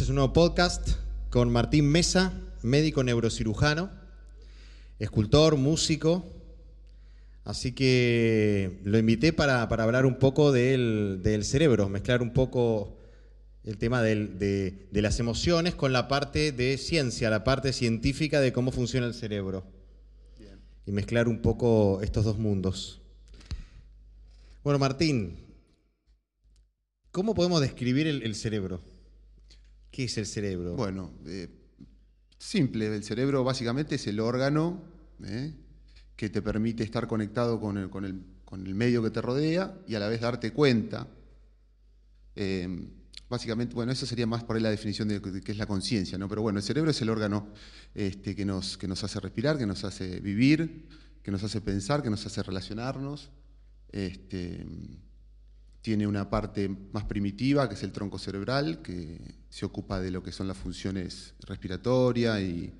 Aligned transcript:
Este 0.00 0.06
es 0.06 0.10
un 0.12 0.16
nuevo 0.16 0.32
podcast 0.32 0.92
con 1.28 1.52
Martín 1.52 1.84
Mesa, 1.84 2.32
médico 2.62 3.04
neurocirujano, 3.04 3.90
escultor, 4.98 5.56
músico. 5.56 6.24
Así 7.44 7.72
que 7.72 8.80
lo 8.84 8.96
invité 8.96 9.34
para, 9.34 9.60
hablar 9.60 10.06
un 10.06 10.18
poco 10.18 10.52
del, 10.52 11.20
cerebro, 11.42 11.90
mezclar 11.90 12.22
un 12.22 12.32
poco 12.32 12.96
el 13.62 13.76
tema 13.76 14.00
de, 14.00 14.88
las 14.90 15.20
emociones 15.20 15.74
con 15.74 15.92
la 15.92 16.08
parte 16.08 16.50
de 16.50 16.78
ciencia, 16.78 17.28
la 17.28 17.44
parte 17.44 17.74
científica 17.74 18.40
de 18.40 18.54
cómo 18.54 18.72
funciona 18.72 19.06
el 19.06 19.12
cerebro. 19.12 19.64
Y 20.86 20.92
mezclar 20.92 21.28
un 21.28 21.42
poco 21.42 22.00
estos 22.00 22.24
dos 22.24 22.38
mundos. 22.38 23.02
Bueno, 24.64 24.78
Martín, 24.78 25.36
¿cómo 27.10 27.34
podemos 27.34 27.60
describir 27.60 28.06
el 28.06 28.34
cerebro? 28.34 28.89
¿Qué 29.90 30.04
es 30.04 30.18
el 30.18 30.26
cerebro? 30.26 30.74
Bueno, 30.76 31.12
eh, 31.26 31.48
simple, 32.38 32.94
el 32.94 33.02
cerebro 33.02 33.42
básicamente 33.42 33.96
es 33.96 34.06
el 34.06 34.20
órgano 34.20 34.80
eh, 35.24 35.52
que 36.16 36.30
te 36.30 36.42
permite 36.42 36.84
estar 36.84 37.06
conectado 37.06 37.60
con 37.60 37.76
el, 37.76 37.90
con, 37.90 38.04
el, 38.04 38.74
medio 38.74 39.02
que 39.02 39.10
te 39.10 39.20
rodea 39.20 39.76
y 39.86 39.94
a 39.96 39.98
la 39.98 40.08
vez 40.08 40.20
darte 40.20 40.52
cuenta. 40.52 41.08
Eh, 42.36 42.88
básicamente, 43.28 43.74
bueno, 43.74 43.90
eso 43.90 44.06
sería 44.06 44.26
más 44.26 44.44
por 44.44 44.56
ahí 44.56 44.62
la 44.62 44.70
definición 44.70 45.08
de, 45.08 45.20
qué 45.20 45.52
es 45.52 45.58
la 45.58 45.66
conciencia, 45.66 46.18
¿no? 46.18 46.28
Pero 46.28 46.42
bueno, 46.42 46.58
el 46.58 46.64
cerebro 46.64 46.90
es 46.90 47.00
el 47.02 47.10
órgano 47.10 47.48
este, 47.94 48.36
que, 48.36 48.44
nos, 48.44 48.76
que 48.76 48.86
nos 48.86 49.02
hace 49.02 49.18
respirar, 49.18 49.58
que 49.58 49.66
nos 49.66 49.82
hace 49.84 50.20
vivir, 50.20 50.86
que 51.22 51.30
nos 51.30 51.42
hace 51.42 51.60
pensar, 51.60 52.02
que 52.02 52.10
nos 52.10 52.24
hace 52.26 52.42
relacionarnos. 52.42 53.30
Este, 53.90 54.64
tiene 55.82 56.06
una 56.06 56.28
parte 56.28 56.68
más 56.68 57.04
primitiva, 57.04 57.68
que 57.68 57.74
es 57.74 57.82
el 57.82 57.92
tronco 57.92 58.18
cerebral, 58.18 58.82
que 58.82 59.18
se 59.48 59.64
ocupa 59.64 60.00
de 60.00 60.10
lo 60.10 60.22
que 60.22 60.32
son 60.32 60.46
las 60.46 60.56
funciones 60.56 61.34
respiratoria 61.40 62.40
y, 62.40 62.74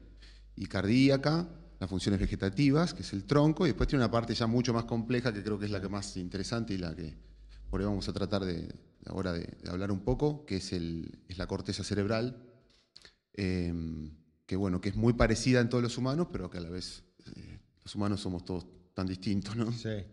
cardíaca, 0.69 1.49
las 1.79 1.89
funciones 1.89 2.21
vegetativas, 2.21 2.93
que 2.93 3.01
es 3.01 3.13
el 3.15 3.25
tronco, 3.25 3.65
y 3.65 3.71
después 3.71 3.89
tiene 3.89 4.05
una 4.05 4.11
parte 4.11 4.35
ya 4.35 4.47
mucho 4.47 4.75
más 4.75 4.85
compleja, 4.85 5.33
que 5.33 5.43
creo 5.43 5.59
que 5.59 5.65
es 5.65 5.71
la 5.71 5.81
que 5.81 5.89
más 5.89 6.19
interesante 6.19 6.75
y 6.75 6.79
la 6.79 6.95
que 6.95 7.17
por 7.71 7.81
ahí 7.81 7.87
vamos 7.87 8.07
a 8.09 8.13
tratar 8.13 8.45
de, 8.45 8.69
ahora 9.07 9.33
de, 9.33 9.49
hablar 9.69 9.91
un 9.91 10.01
poco, 10.01 10.45
que 10.45 10.57
es, 10.57 10.73
el, 10.75 11.21
es 11.29 11.39
la 11.39 11.47
corteza 11.47 11.83
cerebral, 11.83 12.45
em, 13.33 14.11
que 14.45 14.57
bueno, 14.57 14.83
que 14.83 14.91
es 14.91 14.97
muy 14.97 15.15
parecida 15.15 15.61
en 15.61 15.71
todos 15.71 15.83
los 15.83 15.97
humanos, 15.97 16.29
pero 16.31 16.51
que 16.51 16.59
a 16.59 16.61
la 16.61 16.69
vez 16.69 17.05
eh, 17.35 17.61
los 17.83 17.95
humanos 17.95 18.21
somos 18.21 18.45
todos 18.45 18.67
tan 18.93 19.07
distintos, 19.07 19.57
¿no? 19.57 19.73
Sí. 19.73 20.05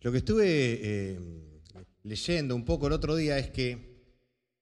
Lo 0.00 0.12
que 0.12 0.18
estuve... 0.18 1.12
Em, 1.14 1.57
leyendo 2.02 2.54
un 2.54 2.64
poco 2.64 2.86
el 2.86 2.92
otro 2.92 3.16
día 3.16 3.38
es 3.38 3.50
que 3.50 3.88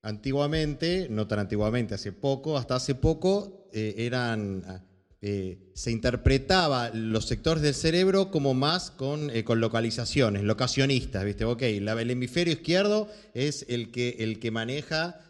antiguamente, 0.03 1.09
no 1.11 1.27
tan 1.27 1.41
antiguamente, 1.41 1.95
hace 1.95 2.13
poco, 2.13 2.57
hasta 2.57 2.77
hace 2.77 2.95
poco, 2.95 3.69
eh, 3.73 3.95
eran, 3.99 4.85
eh, 5.21 5.59
se 5.75 5.91
interpretaba 5.91 6.91
los 6.91 7.27
sectores 7.27 7.63
del 7.63 7.75
cerebro 7.75 8.31
como 8.31 8.55
más 8.55 8.93
con, 8.93 9.31
eh, 9.31 9.43
con 9.43 9.59
localizaciones, 9.59 10.45
locacionistas, 10.45 11.25
¿viste? 11.25 11.45
Ok, 11.45 11.63
el 11.63 11.89
hemisferio 12.11 12.53
izquierdo 12.53 13.09
es 13.35 13.67
el 13.69 13.91
que, 13.91 14.17
el 14.21 14.39
que 14.39 14.53
maneja 14.53 15.21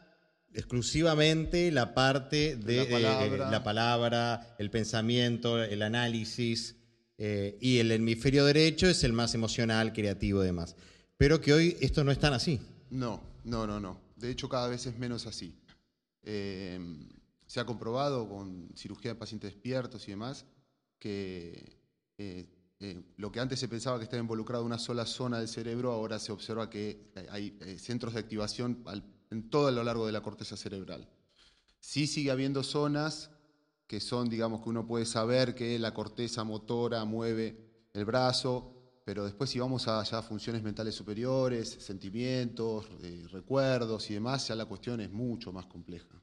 exclusivamente 0.53 1.71
la 1.71 1.95
parte 1.95 2.57
de 2.57 2.89
la 3.51 3.63
palabra, 3.63 4.57
el 4.59 4.71
pensamiento, 4.71 5.63
el 5.63 5.83
análisis, 5.83 6.77
y 7.19 7.79
el 7.79 7.93
hemisferio 7.93 8.45
derecho 8.45 8.87
es 8.89 9.03
el 9.05 9.15
más 9.15 9.35
emocional, 9.35 9.95
creativo 9.95 10.43
y 10.43 10.47
demás 10.47 10.77
pero 11.17 11.41
que 11.41 11.53
hoy 11.53 11.77
esto 11.81 12.05
no 12.05 12.13
es 12.13 12.19
tan 12.19 12.35
así. 12.35 12.61
No, 12.91 13.23
no, 13.45 13.67
no, 13.67 13.81
no. 13.81 14.01
De 14.17 14.31
hecho, 14.31 14.49
cada 14.49 14.69
vez 14.69 14.87
es 14.87 14.99
menos 14.99 15.27
así. 15.27 15.55
Eh, 16.23 16.79
se 17.47 17.61
ha 17.61 17.67
comprobado 17.67 18.29
con 18.29 18.71
cirugía 18.75 19.13
de 19.13 19.19
pacientes 19.19 19.53
despiertos 19.53 20.07
y 20.09 20.11
demás 20.13 20.45
que 20.99 21.79
eh, 22.19 22.47
eh, 22.81 23.03
lo 23.17 23.31
que 23.31 23.41
antes 23.41 23.61
se 23.61 23.69
pensaba 23.69 23.99
que 23.99 24.05
estaba 24.05 24.21
involucrado 24.21 24.65
una 24.65 24.79
sola 24.79 25.07
zona 25.07 25.39
del 25.39 25.49
cerebro, 25.49 25.93
ahora 25.93 26.19
se 26.19 26.33
observa 26.33 26.69
que 26.69 27.13
hay 27.31 27.57
centros 27.79 28.15
de 28.15 28.21
activación 28.21 28.85
en 29.31 29.49
todo 29.51 29.69
a 29.69 29.73
lo 29.73 29.85
largo 29.85 30.07
de 30.07 30.13
la 30.13 30.23
corteza 30.23 30.57
cerebral. 30.57 31.09
Sí 31.81 32.07
sigue 32.07 32.31
habiendo 32.31 32.63
zonas 32.63 33.31
que 33.87 34.01
son, 34.01 34.29
digamos, 34.29 34.63
que 34.63 34.69
uno 34.69 34.87
puede 34.87 35.07
saber 35.07 35.55
que 35.55 35.79
la 35.79 35.95
corteza 35.95 36.45
motora 36.45 37.05
mueve 37.05 37.89
el 37.93 38.05
brazo, 38.05 38.76
pero 39.07 39.25
después 39.25 39.49
si 39.49 39.61
vamos 39.61 39.87
a 39.87 40.03
ya 40.03 40.21
funciones 40.21 40.65
mentales 40.65 40.93
superiores, 40.97 41.77
sentimientos, 41.79 42.87
eh, 43.05 43.25
recuerdos 43.31 44.11
y 44.11 44.15
demás, 44.15 44.49
ya 44.49 44.57
la 44.57 44.65
cuestión 44.65 45.01
es 45.01 45.13
mucho 45.13 45.53
más 45.53 45.67
compleja. 45.67 46.21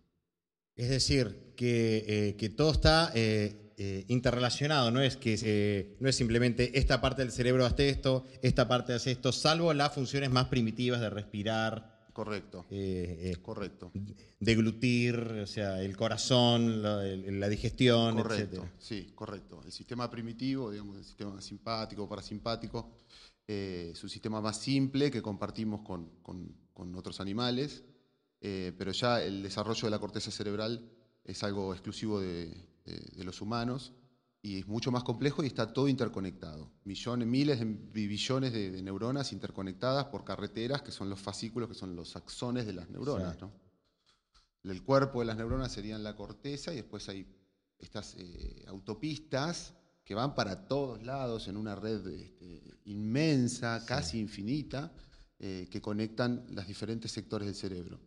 Es 0.76 0.90
decir, 0.90 1.54
que, 1.56 2.36
eh, 2.38 2.50
todo 2.50 2.74
está 2.74 3.10
eh, 3.16 4.04
interrelacionado, 4.10 4.92
no 4.92 5.02
es, 5.02 5.16
que, 5.16 5.96
no 6.02 6.10
es 6.10 6.18
simplemente 6.18 6.78
esta 6.78 7.00
parte 7.00 7.22
del 7.22 7.32
cerebro 7.32 7.66
hace 7.66 7.88
esto, 7.88 8.26
esta 8.42 8.68
parte 8.68 8.92
hace 8.92 9.12
esto, 9.12 9.32
salvo 9.32 9.74
las 9.74 9.94
funciones 9.94 10.30
más 10.30 10.50
primitivas 10.50 11.00
de 11.00 11.10
respirar, 11.10 11.93
Correcto. 12.14 12.66
Eh, 12.70 13.32
eh, 13.34 13.42
correcto. 13.42 13.92
Deglutir, 14.40 15.16
o 15.18 15.48
sea, 15.48 15.82
el 15.82 15.98
corazón, 15.98 16.84
la, 16.84 17.50
digestión, 17.50 18.16
correcto, 18.16 18.70
Sí, 18.78 19.12
correcto. 19.16 19.62
El 19.66 19.72
sistema 19.72 20.10
primitivo, 20.10 20.70
digamos, 20.70 20.98
el 20.98 21.04
sistema 21.04 21.42
simpático, 21.42 22.08
parasimpático, 22.08 22.92
eh, 23.48 23.90
es 23.94 24.04
un 24.04 24.10
sistema 24.10 24.40
más 24.42 24.60
simple 24.60 25.10
que 25.10 25.24
compartimos 25.24 25.82
con, 25.82 26.22
otros 26.96 27.20
animales, 27.20 27.84
pero 28.40 28.92
ya 28.92 29.24
el 29.24 29.42
desarrollo 29.42 29.88
de 29.88 29.92
la 29.92 30.00
corteza 30.00 30.30
cerebral 30.30 30.90
es 31.24 31.44
algo 31.44 31.74
exclusivo 31.74 32.20
de 32.20 32.54
los 33.24 33.42
humanos 33.42 33.94
y 34.46 34.60
es 34.60 34.68
mucho 34.68 34.92
más 34.92 35.06
complejo 35.06 35.42
y 35.42 35.48
está 35.48 35.72
todo 35.72 35.88
interconectado. 35.88 36.70
Millones, 36.84 37.28
miles 37.28 37.60
de 37.60 37.66
billones 37.66 38.52
de, 38.52 38.84
neuronas 38.84 39.32
interconectadas 39.32 40.06
por 40.08 40.26
carreteras 40.26 40.82
que 40.82 40.92
son 40.92 41.10
los 41.10 41.22
fascículos, 41.22 41.70
que 41.70 41.76
son 41.76 41.96
los 41.96 42.18
axones 42.18 42.66
de 42.66 42.74
las 42.74 42.90
neuronas. 42.90 43.38
El 44.64 44.84
cuerpo 44.84 45.22
de 45.22 45.28
las 45.28 45.38
neuronas 45.38 45.72
serían 45.72 46.04
la 46.04 46.18
corteza 46.18 46.74
y 46.74 46.76
después 46.76 47.08
hay 47.08 47.26
estas 47.80 48.16
eh, 48.18 48.66
autopistas 48.68 49.76
que 50.04 50.14
van 50.14 50.36
para 50.36 50.68
todos 50.68 51.02
lados 51.04 51.48
en 51.48 51.56
una 51.56 51.76
red 51.76 52.06
este, 52.08 52.62
inmensa, 52.84 53.86
casi 53.86 54.20
infinita, 54.20 54.92
eh, 55.40 55.70
que 55.72 55.82
conectan 55.82 56.46
los 56.50 56.68
diferentes 56.68 57.14
sectores 57.14 57.46
del 57.46 57.56
cerebro. 57.56 58.02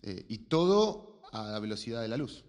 Eh, 0.00 0.24
y 0.26 0.38
todo 0.38 1.20
a 1.32 1.50
la 1.50 1.58
velocidad 1.58 2.00
de 2.00 2.08
la 2.08 2.16
luz. 2.16 2.46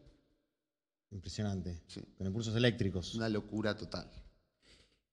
Impresionante. 1.12 1.82
Con 2.18 2.28
impulsos 2.28 2.56
eléctricos. 2.56 3.16
Una 3.16 3.30
locura 3.30 3.76
total. 3.76 4.10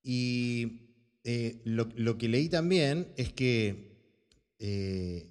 Y 0.03 0.95
eh, 1.25 1.61
lo, 1.65 2.17
que 2.17 2.29
leí 2.29 2.49
también 2.49 3.13
es 3.17 3.33
que 3.33 3.99
eh, 4.59 5.29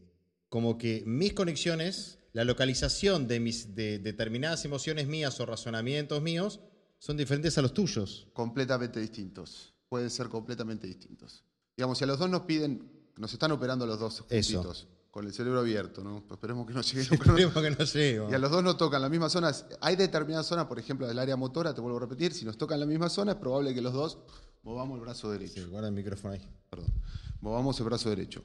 como 0.49 0.77
que 0.77 1.03
mis 1.05 1.33
conexiones, 1.33 2.19
la 2.33 2.43
localización 2.43 3.27
de, 3.27 3.39
mis, 3.39 3.75
de 3.75 3.99
determinadas 3.99 4.65
emociones 4.65 5.07
mías 5.07 5.39
o 5.39 5.45
razonamientos 5.45 6.21
míos 6.21 6.59
son 6.99 7.17
diferentes 7.17 7.57
a 7.57 7.61
los 7.61 7.73
tuyos. 7.73 8.27
Completamente 8.33 8.99
distintos. 8.99 9.73
Pueden 9.89 10.09
ser 10.09 10.27
completamente 10.27 10.85
distintos. 10.85 11.45
Digamos, 11.75 11.97
si 11.97 12.03
a 12.03 12.07
los 12.07 12.19
dos 12.19 12.29
nos 12.29 12.41
piden, 12.41 12.91
nos 13.17 13.31
están 13.31 13.51
operando 13.51 13.87
los 13.87 13.99
dos 13.99 14.21
juntitos 14.21 14.87
con 15.17 15.25
el 15.25 15.33
cerebro 15.33 15.61
abierto, 15.61 16.03
¿no? 16.03 16.23
Pues 16.27 16.37
esperemos 16.37 16.67
que 16.67 16.75
no 16.75 16.81
llegue. 16.81 17.01
esperemos 17.15 17.53
que 17.55 17.71
no 17.71 17.85
llegue. 17.85 18.27
Y 18.29 18.33
a 18.35 18.37
los 18.37 18.51
dos 18.51 18.63
no 18.63 18.77
tocan 18.77 19.01
las 19.01 19.09
mismas 19.09 19.31
zonas. 19.31 19.65
Hay 19.81 19.95
determinadas 19.95 20.45
zonas, 20.45 20.67
por 20.67 20.77
ejemplo, 20.77 21.07
del 21.07 21.17
área 21.17 21.35
motora, 21.35 21.73
te 21.73 21.81
vuelvo 21.81 21.97
a 21.97 22.01
repetir, 22.01 22.33
si 22.33 22.45
nos 22.45 22.55
tocan 22.55 22.79
la 22.79 22.85
misma 22.85 23.09
zona, 23.09 23.31
es 23.31 23.37
probable 23.39 23.73
que 23.73 23.81
los 23.81 23.93
dos 23.93 24.19
movamos 24.61 24.99
el 24.99 25.01
brazo 25.01 25.31
derecho. 25.31 25.63
Sí, 25.63 25.69
guarda 25.71 25.87
el 25.87 25.95
micrófono 25.95 26.35
ahí. 26.35 26.47
Perdón. 26.69 26.93
Movamos 27.41 27.79
el 27.79 27.85
brazo 27.87 28.11
derecho. 28.11 28.43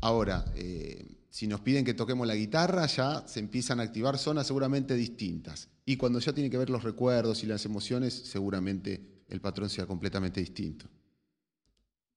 Ahora, 0.00 0.46
eh, 0.54 1.14
si 1.28 1.46
nos 1.46 1.60
piden 1.60 1.84
que 1.84 1.92
toquemos 1.92 2.26
la 2.26 2.36
guitarra, 2.36 2.86
ya 2.86 3.28
se 3.28 3.40
empiezan 3.40 3.78
a 3.78 3.82
activar 3.82 4.16
zonas 4.16 4.46
seguramente 4.46 4.94
distintas. 4.94 5.68
Y 5.84 5.98
cuando 5.98 6.20
ya 6.20 6.32
tiene 6.32 6.48
que 6.48 6.56
ver 6.56 6.70
los 6.70 6.84
recuerdos 6.84 7.44
y 7.44 7.46
las 7.46 7.66
emociones, 7.66 8.14
seguramente 8.14 9.24
el 9.28 9.42
patrón 9.42 9.68
sea 9.68 9.84
completamente 9.84 10.40
distinto. 10.40 10.86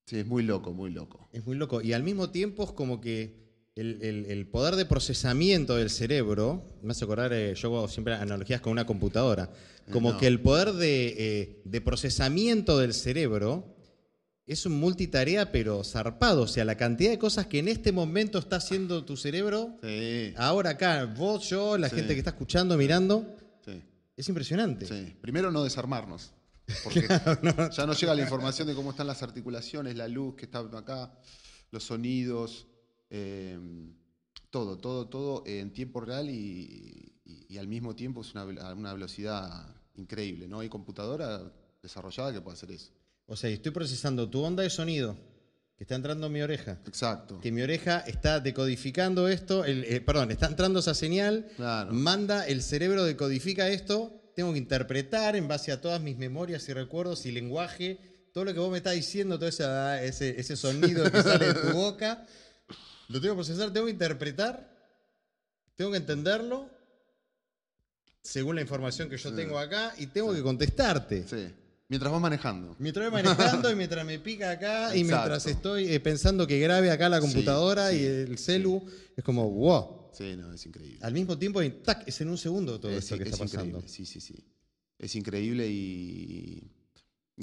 Sí, 0.05 0.17
es 0.17 0.25
muy 0.25 0.43
loco, 0.43 0.71
muy 0.71 0.91
loco. 0.91 1.27
Es 1.33 1.45
muy 1.45 1.57
loco. 1.57 1.81
Y 1.81 1.91
al 1.91 2.03
mismo 2.03 2.29
tiempo 2.29 2.63
es 2.63 2.71
como 2.71 3.01
que 3.01 3.41
el, 3.75 4.47
poder 4.51 4.75
de 4.75 4.85
procesamiento 4.85 5.75
del 5.75 5.89
cerebro, 5.89 6.65
me 6.81 6.91
hace 6.91 7.05
acordar, 7.05 7.31
eh, 7.33 7.55
yo 7.55 7.67
hago 7.69 7.87
siempre 7.87 8.13
analogías 8.13 8.61
con 8.61 8.71
una 8.71 8.85
computadora, 8.85 9.49
como 9.91 10.17
que 10.17 10.27
el 10.27 10.39
poder 10.39 10.73
eh, 10.81 11.61
de, 11.63 11.81
procesamiento 11.81 12.77
del 12.77 12.93
cerebro 12.93 13.75
es 14.45 14.65
un 14.65 14.79
multitarea 14.79 15.51
pero 15.51 15.83
zarpado, 15.83 16.43
o 16.43 16.47
sea, 16.47 16.65
la 16.65 16.75
cantidad 16.75 17.11
de 17.11 17.19
cosas 17.19 17.47
que 17.47 17.59
en 17.59 17.67
este 17.67 17.91
momento 17.91 18.39
está 18.39 18.57
haciendo 18.57 19.05
tu 19.05 19.15
cerebro, 19.15 19.77
ahora 20.35 20.71
acá, 20.71 21.05
vos, 21.05 21.49
yo, 21.49 21.77
la 21.77 21.89
gente 21.89 22.13
que 22.13 22.19
está 22.19 22.31
escuchando, 22.31 22.77
mirando, 22.77 23.35
es 24.15 24.27
impresionante. 24.27 25.15
Primero 25.21 25.51
no 25.51 25.63
desarmarnos. 25.63 26.31
Porque 26.83 27.01
ya 27.71 27.85
nos 27.85 27.99
llega 27.99 28.13
la 28.13 28.21
información 28.21 28.67
de 28.67 28.75
cómo 28.75 28.91
están 28.91 29.07
las 29.07 29.23
articulaciones, 29.23 29.95
la 29.95 30.07
luz 30.07 30.35
que 30.35 30.45
está 30.45 30.59
acá, 30.59 31.11
los 31.71 31.83
sonidos, 31.83 32.67
Em, 33.13 33.93
todo, 34.49 34.77
todo, 34.77 35.07
todo 35.09 35.43
en 35.45 35.71
tiempo 35.73 35.99
real 35.99 36.29
y, 36.29 37.11
y 37.25 37.57
al 37.57 37.67
mismo 37.67 37.93
tiempo 37.95 38.21
es 38.21 38.33
una, 38.33 38.45
una 38.73 38.93
velocidad 38.93 39.75
increíble, 39.95 40.47
¿no? 40.47 40.61
Hay 40.61 40.69
computadora 40.69 41.51
desarrollada 41.83 42.31
que 42.31 42.39
puede 42.41 42.55
hacer 42.55 42.71
eso. 42.71 42.91
O 43.25 43.35
sea, 43.35 43.49
estoy 43.49 43.71
procesando 43.73 44.29
tu 44.29 44.41
onda 44.41 44.63
de 44.63 44.69
sonido 44.69 45.17
que 45.77 45.83
está 45.83 45.95
entrando 45.95 46.27
en 46.27 46.33
mi 46.33 46.41
oreja. 46.41 46.79
Exacto. 46.87 47.39
Que 47.41 47.51
mi 47.51 47.61
oreja 47.61 47.99
está 47.99 48.39
decodificando 48.39 49.27
esto, 49.27 49.65
el- 49.65 49.83
eh, 49.83 49.99
perdón, 49.99 50.31
está 50.31 50.47
entrando 50.47 50.79
esa 50.79 50.93
señal, 50.93 51.47
Claro. 51.57 51.91
manda, 51.93 52.47
el 52.47 52.61
cerebro 52.61 53.03
decodifica 53.03 53.67
esto, 53.69 54.31
tengo 54.35 54.53
que 54.53 54.59
interpretar 54.59 55.35
en 55.35 55.47
base 55.49 55.73
a 55.73 55.81
todas 55.81 56.01
mis 56.01 56.17
memorias 56.17 56.67
y 56.69 56.73
recuerdos 56.73 57.25
y 57.25 57.31
lenguaje, 57.33 57.99
todo 58.31 58.45
lo 58.45 58.53
que 58.53 58.59
vos 58.59 58.71
me 58.71 58.77
estás 58.77 58.93
diciendo, 58.95 59.37
todo 59.37 59.49
ese, 59.49 59.65
ese, 60.05 60.39
ese 60.39 60.55
sonido 60.55 61.11
que 61.11 61.21
sale 61.21 61.53
de 61.53 61.53
tu 61.55 61.73
boca, 61.73 62.25
lo 63.11 63.19
tengo 63.21 63.33
que 63.35 63.37
procesar, 63.43 63.71
tengo 63.73 63.85
que 63.87 63.91
interpretar, 63.91 64.69
tengo 65.75 65.91
que 65.91 65.97
entenderlo 65.97 66.69
según 68.21 68.55
la 68.55 68.61
información 68.61 69.09
que 69.09 69.17
yo 69.17 69.29
Sí. 69.29 69.35
tengo 69.35 69.57
acá 69.57 69.93
y 69.97 70.07
tengo 70.07 70.33
que 70.33 70.41
contestarte. 70.43 71.27
Sí. 71.27 71.53
Mientras 71.89 72.11
vas 72.11 72.21
manejando. 72.21 72.75
Mientras 72.79 73.11
voy 73.11 73.21
manejando 73.21 73.69
y 73.69 73.75
mientras 73.75 74.05
me 74.05 74.17
pica 74.19 74.51
acá 74.51 74.95
y 74.95 75.01
Exacto. 75.01 75.17
mientras 75.17 75.45
estoy 75.47 75.93
eh, 75.93 75.99
pensando 75.99 76.47
que 76.47 76.57
grabe 76.59 76.89
acá 76.89 77.09
la 77.09 77.19
computadora 77.19 77.89
sí, 77.89 77.97
y 77.97 78.05
el 78.05 78.37
celu, 78.37 78.81
es 79.17 79.23
como, 79.23 79.49
wow. 79.49 80.09
Sí, 80.13 80.35
no, 80.37 80.53
es 80.53 80.65
increíble. 80.65 80.99
Al 81.01 81.13
mismo 81.13 81.37
tiempo, 81.37 81.61
y 81.61 81.69
tac, 81.69 82.07
es 82.07 82.21
en 82.21 82.29
un 82.29 82.37
segundo 82.37 82.79
todo 82.79 82.91
es, 82.91 82.99
esto 82.99 83.17
que 83.17 83.23
es 83.23 83.29
está 83.31 83.43
pasando. 83.43 83.65
increíble, 83.79 83.89
sí, 83.89 84.05
sí, 84.05 84.21
sí. 84.21 84.35
Es 84.99 85.15
increíble 85.15 85.67
y 85.67 86.71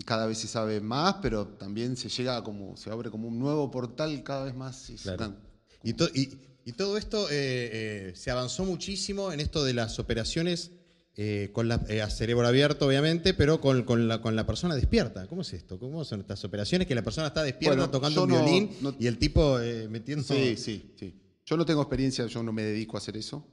cada 0.07 0.27
vez 0.27 0.39
se 0.39 0.47
sabe 0.47 0.81
más, 0.81 1.17
pero 1.21 1.47
también 1.49 1.97
se 1.97 2.09
llega 2.09 2.43
como, 2.45 2.77
se 2.77 2.89
abre 2.91 3.11
como 3.11 3.29
un 3.29 3.39
nuevo 3.39 3.71
portal 3.71 4.23
cada 4.23 4.45
vez 4.45 4.55
más. 4.55 4.93
Claro. 5.03 5.35
Y, 5.83 5.93
to- 5.95 6.09
y- 6.15 6.39
y 6.65 6.73
todo 6.73 6.97
esto 6.99 7.29
eh, 7.31 8.09
eh, 8.11 8.13
se 8.15 8.31
avanzó 8.31 8.65
muchísimo 8.65 9.33
en 9.33 9.41
esto 9.41 9.65
de 9.65 9.75
las 9.75 9.99
operaciones 9.99 10.73
eh, 11.17 11.51
con 11.53 11.67
la, 11.67 11.85
eh, 11.89 12.01
a 12.03 12.11
cerebro 12.11 12.47
abierto, 12.47 12.87
obviamente, 12.87 13.35
pero 13.35 13.61
con, 13.61 13.83
con 13.85 14.07
la, 14.07 14.21
con 14.21 14.37
la 14.37 14.47
persona 14.47 14.77
despierta. 14.77 15.27
¿Cómo 15.27 15.43
es 15.43 15.53
esto? 15.53 15.79
¿Cómo 15.79 16.05
son 16.05 16.21
estas 16.21 16.45
operaciones 16.45 16.87
que 16.87 16.95
la 16.95 17.03
persona 17.03 17.27
está 17.29 17.43
despierta 17.43 17.77
Bueno, 17.77 17.91
tocando 17.91 18.23
un 18.25 18.31
no- 18.31 18.35
violín 18.45 18.71
no- 18.81 18.95
y 18.99 19.07
el 19.07 19.19
tipo 19.19 19.59
eh, 19.61 19.89
metiendo... 19.89 20.23
Sí, 20.25 20.57
sí, 20.57 20.93
sí. 20.97 21.15
Yo 21.45 21.57
no 21.57 21.65
tengo 21.65 21.81
experiencia, 21.83 22.27
yo 22.27 22.43
no 22.43 22.53
me 22.53 22.63
dedico 22.63 22.97
a 22.97 23.01
hacer 23.01 23.17
eso, 23.17 23.49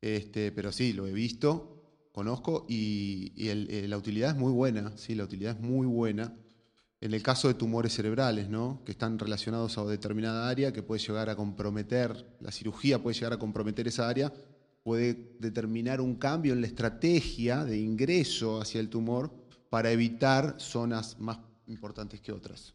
este, 0.00 0.52
pero 0.52 0.70
sí, 0.72 0.92
lo 0.92 1.06
he 1.06 1.12
visto, 1.12 2.08
conozco 2.12 2.64
y, 2.68 3.32
y 3.36 3.48
el- 3.48 3.68
eh, 3.70 3.88
la 3.88 3.98
utilidad 3.98 4.30
es 4.30 4.36
muy 4.36 4.52
buena, 4.52 4.96
sí, 4.96 5.14
la 5.14 5.24
utilidad 5.24 5.56
es 5.56 5.60
muy 5.60 5.86
buena. 5.86 6.32
En 7.04 7.12
el 7.12 7.22
caso 7.22 7.48
de 7.48 7.54
tumores 7.54 7.92
cerebrales, 7.92 8.48
¿no? 8.48 8.80
que 8.82 8.92
están 8.92 9.18
relacionados 9.18 9.76
a 9.76 9.84
determinada 9.84 10.48
área, 10.48 10.72
que 10.72 10.82
puede 10.82 11.02
llegar 11.02 11.28
a 11.28 11.36
comprometer, 11.36 12.34
la 12.40 12.50
cirugía 12.50 13.02
puede 13.02 13.12
llegar 13.12 13.34
a 13.34 13.38
comprometer 13.38 13.86
esa 13.86 14.08
área, 14.08 14.32
puede 14.82 15.36
determinar 15.38 16.00
un 16.00 16.14
cambio 16.14 16.54
en 16.54 16.62
la 16.62 16.66
estrategia 16.66 17.62
de 17.62 17.76
ingreso 17.76 18.58
hacia 18.58 18.80
el 18.80 18.88
tumor 18.88 19.30
para 19.68 19.90
evitar 19.90 20.58
zonas 20.58 21.20
más 21.20 21.40
importantes 21.66 22.22
que 22.22 22.32
otras. 22.32 22.72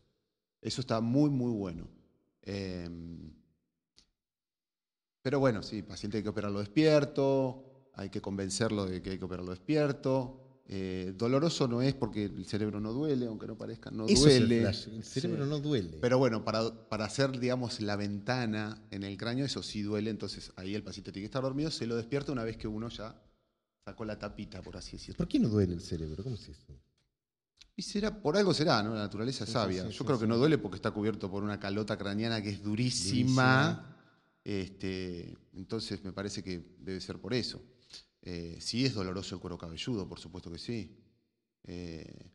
Eso 0.61 0.81
está 0.81 1.01
muy, 1.01 1.31
muy 1.31 1.51
bueno. 1.51 1.87
Em, 2.43 3.33
pero 5.23 5.39
bueno, 5.39 5.63
sí, 5.63 5.81
paciente 5.81 6.17
hay 6.17 6.23
que 6.23 6.29
operarlo 6.29 6.59
despierto, 6.59 7.89
hay 7.95 8.11
que 8.11 8.21
convencerlo 8.21 8.85
de 8.85 9.01
que 9.01 9.09
hay 9.09 9.17
que 9.17 9.25
operarlo 9.25 9.49
despierto. 9.49 10.48
Eh, 10.71 11.13
doloroso 11.17 11.67
no 11.67 11.81
es 11.81 11.95
porque 11.95 12.25
el 12.25 12.45
cerebro 12.45 12.79
no 12.79 12.93
duele, 12.93 13.25
aunque 13.25 13.47
no 13.47 13.57
parezca, 13.57 13.89
no 13.89 14.05
Eso 14.05 14.27
es 14.27 14.35
el 14.35 14.47
duele. 14.49 14.67
el 14.69 15.03
cerebro 15.03 15.43
Sí. 15.45 15.49
no 15.49 15.59
duele. 15.59 15.97
Pero 15.99 16.19
bueno, 16.19 16.45
para, 16.45 16.87
para 16.87 17.05
hacer, 17.05 17.39
digamos, 17.39 17.81
la 17.81 17.95
ventana 17.95 18.79
en 18.91 19.01
el 19.01 19.17
cráneo, 19.17 19.45
eso 19.45 19.63
sí 19.63 19.81
duele, 19.81 20.11
entonces 20.11 20.51
ahí 20.57 20.75
el 20.75 20.83
paciente 20.83 21.11
tiene 21.11 21.23
que 21.23 21.29
estar 21.29 21.41
dormido, 21.41 21.71
se 21.71 21.87
lo 21.87 21.95
despierta 21.95 22.31
una 22.31 22.43
vez 22.43 22.55
que 22.55 22.67
uno 22.67 22.87
ya 22.89 23.19
sacó 23.83 24.05
la 24.05 24.19
tapita, 24.19 24.61
por 24.61 24.77
así 24.77 24.91
decirlo. 24.97 25.17
¿Por 25.17 25.27
qué 25.27 25.39
no 25.39 25.49
duele 25.49 25.73
el 25.73 25.81
cerebro? 25.81 26.21
¿Cómo 26.23 26.35
es 26.35 26.47
eso? 26.49 26.77
Y 27.75 27.81
será, 27.81 28.21
por 28.21 28.37
algo 28.37 28.53
será, 28.53 28.83
¿no? 28.83 28.93
La 28.93 28.99
naturaleza 29.01 29.45
es 29.45 29.49
sí, 29.49 29.53
sabia. 29.53 29.85
sí, 29.89 29.97
Yo 29.97 30.05
creo 30.05 30.19
que 30.19 30.27
no 30.27 30.37
duele 30.37 30.59
porque 30.59 30.75
está 30.75 30.91
cubierto 30.91 31.31
por 31.31 31.41
una 31.43 31.59
calota 31.59 31.97
craneana 31.97 32.43
que 32.43 32.49
es 32.51 32.61
durísima. 32.61 33.95
Este, 34.43 35.35
entonces 35.53 36.03
me 36.03 36.11
parece 36.11 36.43
que 36.43 36.75
debe 36.79 37.01
ser 37.01 37.17
por 37.19 37.33
eso. 37.33 37.59
Eh, 38.21 38.57
sí 38.59 38.85
es 38.85 38.93
doloroso 38.93 39.35
el 39.35 39.41
cuero 39.41 39.57
cabelludo, 39.57 40.07
por 40.07 40.19
supuesto 40.19 40.51
que 40.51 40.57
sí. 40.59 40.97
Eh, 41.63 42.31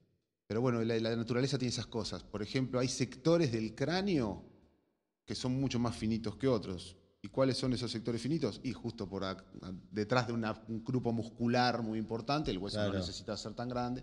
pero 0.46 0.60
bueno, 0.60 0.82
la, 0.82 0.98
la 0.98 1.16
naturaleza 1.16 1.58
tiene 1.58 1.70
esas 1.70 1.86
cosas. 1.86 2.22
Por 2.22 2.42
ejemplo, 2.42 2.78
hay 2.80 2.88
sectores 2.88 3.52
del 3.52 3.74
cráneo 3.74 4.44
que 5.24 5.34
son 5.34 5.58
mucho 5.60 5.78
más 5.78 5.96
finitos 5.96 6.36
que 6.36 6.48
otros. 6.48 6.96
¿Y 7.22 7.28
cuáles 7.28 7.56
son 7.56 7.72
esos 7.72 7.90
sectores 7.90 8.20
finitos? 8.20 8.60
Y 8.62 8.72
justo 8.74 9.08
por 9.08 9.24
detrás 9.90 10.26
de 10.26 10.34
una- 10.34 10.62
un 10.68 10.84
grupo 10.84 11.10
muscular 11.12 11.82
muy 11.82 11.98
importante, 11.98 12.50
el 12.50 12.58
hueso 12.58 12.76
Claro. 12.76 12.92
no 12.92 12.98
necesita 12.98 13.34
ser 13.36 13.54
tan 13.54 13.68
grande. 13.70 14.02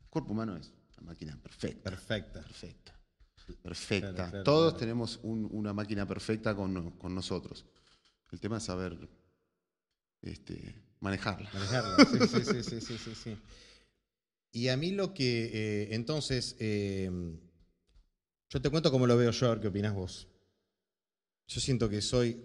El 0.00 0.08
cuerpo 0.08 0.32
humano 0.32 0.56
es 0.56 0.72
una 0.98 1.12
máquina 1.12 1.40
perfecta. 1.40 1.88
Perfecta. 1.90 2.40
Perfecta. 2.42 2.94
Perfecta. 3.62 4.12
Claro, 4.14 4.30
claro, 4.30 4.44
Todos 4.44 4.76
tenemos 4.76 5.20
un- 5.22 5.48
una 5.52 5.72
máquina 5.72 6.04
perfecta 6.06 6.54
con, 6.56 6.90
con 6.98 7.14
nosotros. 7.14 7.64
El 8.32 8.40
tema 8.40 8.56
es 8.58 8.64
saber 8.64 9.08
este, 10.20 10.74
manejarla. 11.00 11.50
Manejarla. 11.52 12.06
Sí, 12.06 12.18
sí, 12.28 12.44
sí, 12.44 12.62
sí, 12.62 12.80
sí, 12.80 12.98
sí, 12.98 13.14
sí. 13.14 13.36
Y 14.52 14.68
a 14.68 14.76
mí 14.76 14.92
lo 14.92 15.12
que, 15.14 15.50
eh, 15.52 15.88
entonces, 15.94 16.56
eh, 16.58 17.10
yo 18.50 18.62
te 18.62 18.70
cuento 18.70 18.90
cómo 18.90 19.06
lo 19.06 19.16
veo 19.16 19.30
yo, 19.30 19.46
a 19.46 19.50
ver 19.50 19.60
qué 19.60 19.68
opinás 19.68 19.94
vos. 19.94 20.26
Yo 21.48 21.60
siento 21.60 21.88
que 21.88 22.00
soy 22.02 22.44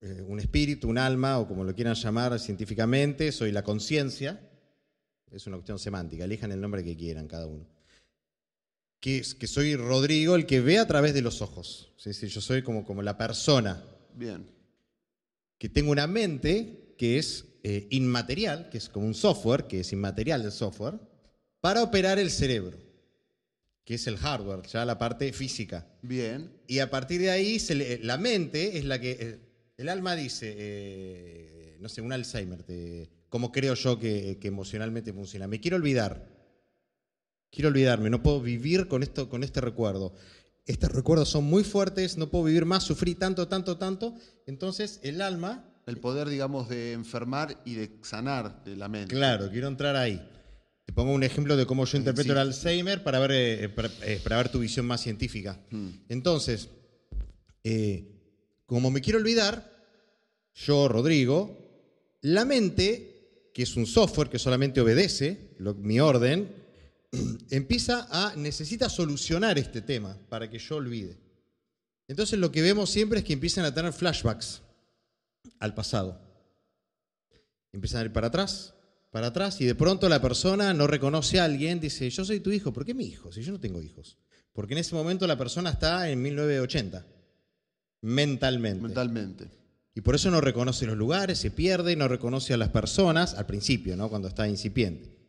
eh, 0.00 0.20
un 0.26 0.40
espíritu, 0.40 0.88
un 0.88 0.98
alma, 0.98 1.38
o 1.38 1.46
como 1.46 1.64
lo 1.64 1.74
quieran 1.74 1.94
llamar 1.94 2.38
científicamente, 2.40 3.30
soy 3.32 3.52
la 3.52 3.62
conciencia. 3.62 4.48
Es 5.30 5.46
una 5.46 5.56
cuestión 5.56 5.78
semántica, 5.78 6.24
elijan 6.24 6.52
el 6.52 6.60
nombre 6.60 6.82
que 6.84 6.96
quieran 6.96 7.28
cada 7.28 7.46
uno. 7.46 7.66
Que, 9.00 9.18
es- 9.18 9.34
que 9.34 9.46
soy 9.46 9.74
Rodrigo, 9.76 10.34
el 10.36 10.44
que 10.46 10.60
ve 10.60 10.78
a 10.78 10.86
través 10.86 11.14
de 11.14 11.22
los 11.22 11.40
ojos. 11.40 11.92
Es 11.98 12.04
decir, 12.04 12.28
yo 12.28 12.40
soy 12.40 12.62
como, 12.62 12.84
como 12.84 13.02
la 13.02 13.16
persona 13.16 13.82
Bien. 14.14 14.46
que 15.58 15.68
tengo 15.68 15.90
una 15.92 16.06
mente 16.06 16.94
que 16.98 17.18
es 17.18 17.44
eh, 17.62 17.86
inmaterial, 17.90 18.68
que 18.70 18.78
es 18.78 18.88
como 18.88 19.06
un 19.06 19.14
software, 19.14 19.66
que 19.66 19.80
es 19.80 19.92
inmaterial 19.92 20.42
del 20.42 20.52
software, 20.52 20.98
para 21.60 21.82
operar 21.82 22.18
el 22.18 22.30
cerebro, 22.30 22.78
que 23.84 23.94
es 23.94 24.06
el 24.06 24.16
hardware, 24.16 24.62
ya 24.66 24.84
la 24.84 24.98
parte 24.98 25.32
física. 25.32 25.86
Bien. 26.02 26.50
Y 26.66 26.80
a 26.80 26.90
partir 26.90 27.20
de 27.20 27.30
ahí, 27.30 27.58
se 27.58 27.74
le- 27.74 27.98
la 27.98 28.16
mente 28.18 28.78
es 28.78 28.84
la 28.84 29.00
que... 29.00 29.10
eh, 29.20 29.38
el 29.78 29.88
alma 29.88 30.14
dice, 30.14 30.54
eh, 30.56 31.76
no 31.80 31.88
sé, 31.88 32.02
un 32.02 32.12
Alzheimer, 32.12 32.62
te- 32.62 33.10
como 33.28 33.50
creo 33.50 33.74
yo 33.74 33.98
que, 33.98 34.38
que 34.40 34.48
emocionalmente 34.48 35.12
funciona. 35.12 35.48
Me 35.48 35.60
quiero 35.60 35.76
olvidar. 35.76 36.30
Quiero 37.50 37.68
olvidarme, 37.68 38.08
no 38.10 38.22
puedo 38.22 38.40
vivir 38.40 38.88
con, 38.88 39.02
esto, 39.02 39.28
con 39.28 39.42
este 39.42 39.60
recuerdo. 39.60 40.14
Estos 40.66 40.92
recuerdos 40.92 41.28
son 41.30 41.44
muy 41.44 41.64
fuertes, 41.64 42.16
no 42.16 42.30
puedo 42.30 42.44
vivir 42.44 42.64
más, 42.64 42.84
sufrí 42.84 43.14
tanto, 43.14 43.48
tanto, 43.48 43.76
tanto. 43.78 44.14
Entonces 44.46 45.00
el 45.02 45.20
alma 45.20 45.71
El 45.86 45.98
poder, 45.98 46.28
digamos, 46.28 46.68
de 46.68 46.92
enfermar 46.92 47.60
y 47.64 47.74
de 47.74 47.90
sanar 48.02 48.62
de 48.64 48.76
la 48.76 48.88
mente. 48.88 49.14
Claro, 49.14 49.50
quiero 49.50 49.68
entrar 49.68 49.96
ahí. 49.96 50.28
Te 50.84 50.92
pongo 50.92 51.12
un 51.12 51.22
ejemplo 51.24 51.56
de 51.56 51.66
cómo 51.66 51.84
yo 51.84 51.98
interpreto 51.98 52.28
sí. 52.28 52.30
el 52.32 52.38
Alzheimer 52.38 53.02
para 53.02 53.18
ver, 53.18 53.30
eh, 53.32 53.68
para, 53.68 53.88
eh, 54.02 54.20
para 54.22 54.36
ver 54.36 54.48
tu 54.50 54.58
visión 54.60 54.86
más 54.86 55.00
científica. 55.00 55.58
Mm. 55.70 55.88
Entonces, 56.08 56.68
eh, 57.64 58.08
como 58.66 58.90
me 58.90 59.00
quiero 59.00 59.18
olvidar, 59.18 59.70
yo, 60.54 60.88
Rodrigo, 60.88 61.58
la 62.20 62.44
mente, 62.44 63.50
que 63.54 63.62
es 63.64 63.76
un 63.76 63.86
software 63.86 64.28
que 64.28 64.38
solamente 64.38 64.80
obedece 64.80 65.54
lo- 65.58 65.74
mi 65.74 65.98
orden, 66.00 66.48
empieza 67.50 68.06
a, 68.10 68.34
necesita 68.36 68.88
solucionar 68.88 69.58
este 69.58 69.82
tema 69.82 70.16
para 70.28 70.48
que 70.48 70.58
yo 70.58 70.76
olvide. 70.76 71.16
Entonces 72.08 72.38
lo 72.38 72.52
que 72.52 72.62
vemos 72.62 72.90
siempre 72.90 73.20
es 73.20 73.24
que 73.24 73.32
empiezan 73.32 73.64
a 73.64 73.74
tener 73.74 73.92
flashbacks 73.92 74.62
al 75.58 75.74
pasado. 75.74 76.20
Empiezan 77.72 78.02
a 78.02 78.04
ir 78.04 78.12
para 78.12 78.28
atrás, 78.28 78.74
para 79.10 79.28
atrás, 79.28 79.60
y 79.60 79.64
de 79.64 79.74
pronto 79.74 80.08
la 80.08 80.20
persona 80.20 80.74
no 80.74 80.86
reconoce 80.86 81.40
a 81.40 81.44
alguien, 81.44 81.80
dice, 81.80 82.08
yo 82.10 82.24
soy 82.24 82.40
tu 82.40 82.50
hijo, 82.50 82.72
¿por 82.72 82.84
qué 82.84 82.94
mi 82.94 83.04
hijo? 83.04 83.32
Si 83.32 83.42
yo 83.42 83.52
no 83.52 83.60
tengo 83.60 83.82
hijos. 83.82 84.18
Porque 84.52 84.74
en 84.74 84.78
ese 84.78 84.94
momento 84.94 85.26
la 85.26 85.38
persona 85.38 85.70
está 85.70 86.10
en 86.10 86.20
1980, 86.20 87.06
mentalmente. 88.02 88.82
Mentalmente. 88.82 89.50
Y 89.94 90.00
por 90.00 90.14
eso 90.14 90.30
no 90.30 90.40
reconoce 90.40 90.86
los 90.86 90.96
lugares, 90.96 91.38
se 91.38 91.50
pierde, 91.50 91.96
no 91.96 92.08
reconoce 92.08 92.54
a 92.54 92.56
las 92.56 92.70
personas, 92.70 93.34
al 93.34 93.46
principio, 93.46 93.96
¿no? 93.96 94.08
cuando 94.08 94.28
está 94.28 94.48
incipiente. 94.48 95.21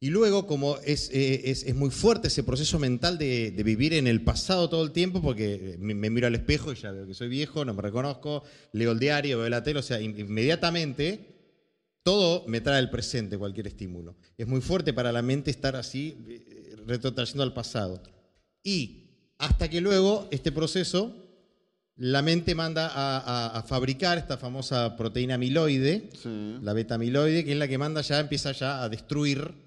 Y 0.00 0.10
luego, 0.10 0.46
como 0.46 0.76
es, 0.84 1.10
eh, 1.12 1.50
es- 1.50 1.64
es 1.64 1.74
muy 1.74 1.90
fuerte 1.90 2.28
ese 2.28 2.44
proceso 2.44 2.78
mental 2.78 3.18
de, 3.18 3.50
de 3.50 3.62
vivir 3.64 3.92
en 3.94 4.06
el 4.06 4.22
pasado 4.22 4.68
todo 4.68 4.84
el 4.84 4.92
tiempo, 4.92 5.20
porque 5.20 5.76
me, 5.80 5.92
me 5.94 6.08
miro 6.08 6.28
al 6.28 6.34
espejo 6.36 6.72
y 6.72 6.76
ya 6.76 6.92
veo 6.92 7.04
que 7.06 7.14
soy 7.14 7.28
viejo, 7.28 7.64
no 7.64 7.74
me 7.74 7.82
reconozco, 7.82 8.44
leo 8.72 8.92
el 8.92 8.98
diario, 9.00 9.38
veo 9.40 9.48
la 9.48 9.62
tele, 9.64 9.80
o 9.80 9.82
sea, 9.82 10.00
in- 10.00 10.16
inmediatamente 10.18 11.34
todo 12.04 12.44
me 12.46 12.60
trae 12.60 12.78
el 12.78 12.90
presente, 12.90 13.36
cualquier 13.36 13.66
estímulo. 13.66 14.16
Es 14.36 14.46
muy 14.46 14.60
fuerte 14.60 14.92
para 14.92 15.10
la 15.10 15.20
mente 15.20 15.50
estar 15.50 15.74
así, 15.74 16.16
eh, 16.28 16.76
retrotrayendo 16.86 17.42
al 17.42 17.52
pasado. 17.52 18.00
Y 18.62 19.32
hasta 19.38 19.68
que 19.68 19.80
luego 19.80 20.28
este 20.30 20.52
proceso 20.52 21.12
la 21.96 22.22
mente 22.22 22.54
manda 22.54 22.86
a, 22.86 23.18
a- 23.18 23.58
a 23.58 23.62
fabricar 23.64 24.16
esta 24.16 24.36
famosa 24.38 24.96
proteína 24.96 25.34
amiloide, 25.34 26.08
Sí. 26.22 26.56
la 26.62 26.72
beta 26.72 26.94
amiloide, 26.94 27.44
que 27.44 27.52
es 27.52 27.58
la 27.58 27.66
que 27.66 27.78
manda 27.78 28.00
ya, 28.00 28.20
empieza 28.20 28.52
ya 28.52 28.84
a 28.84 28.88
destruir 28.88 29.66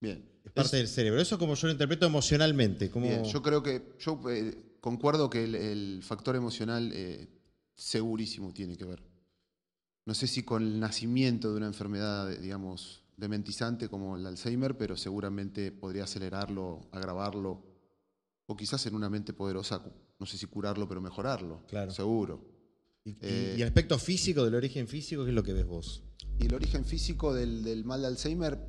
Bien. 0.00 0.28
es 0.44 0.52
parte 0.52 0.76
del 0.76 0.88
cerebro. 0.88 1.20
Eso 1.20 1.34
es 1.34 1.38
como 1.38 1.54
yo 1.54 1.66
lo 1.66 1.72
interpreto 1.72 2.06
emocionalmente. 2.06 2.90
Como... 2.90 3.06
Bien, 3.06 3.24
yo 3.24 3.42
creo 3.42 3.62
que, 3.62 3.94
yo 3.98 4.20
eh, 4.30 4.76
concuerdo 4.80 5.28
que 5.30 5.44
el, 5.44 5.54
el 5.54 6.02
factor 6.02 6.36
emocional 6.36 6.90
eh, 6.94 7.28
segurísimo 7.74 8.52
tiene 8.52 8.76
que 8.76 8.84
ver. 8.84 9.02
No 10.04 10.14
sé 10.14 10.26
si 10.26 10.42
con 10.44 10.62
el 10.62 10.78
nacimiento 10.78 11.50
de 11.50 11.56
una 11.56 11.66
enfermedad, 11.66 12.28
digamos, 12.38 13.02
dementizante 13.16 13.88
como 13.88 14.16
el 14.16 14.26
Alzheimer, 14.26 14.76
pero 14.76 14.96
seguramente 14.96 15.72
podría 15.72 16.04
acelerarlo, 16.04 16.88
agravarlo, 16.92 17.64
o 18.46 18.56
quizás 18.56 18.86
en 18.86 18.94
una 18.94 19.10
mente 19.10 19.32
poderosa, 19.32 19.82
no 20.20 20.26
sé 20.26 20.38
si 20.38 20.46
curarlo, 20.46 20.86
pero 20.88 21.00
mejorarlo. 21.00 21.64
Claro. 21.66 21.90
Seguro. 21.90 22.44
y, 23.04 23.10
y- 23.10 23.16
eh, 23.22 23.54
y 23.58 23.62
el 23.62 23.66
aspecto 23.68 23.98
físico, 23.98 24.44
del 24.44 24.54
origen 24.54 24.86
físico, 24.86 25.24
¿qué 25.24 25.30
es 25.30 25.34
lo 25.34 25.42
que 25.42 25.52
ves 25.54 25.66
vos? 25.66 26.04
Y 26.38 26.46
el 26.46 26.54
origen 26.54 26.84
físico 26.84 27.34
del, 27.34 27.64
del 27.64 27.84
mal 27.84 28.02
de 28.02 28.06
Alzheimer 28.08 28.60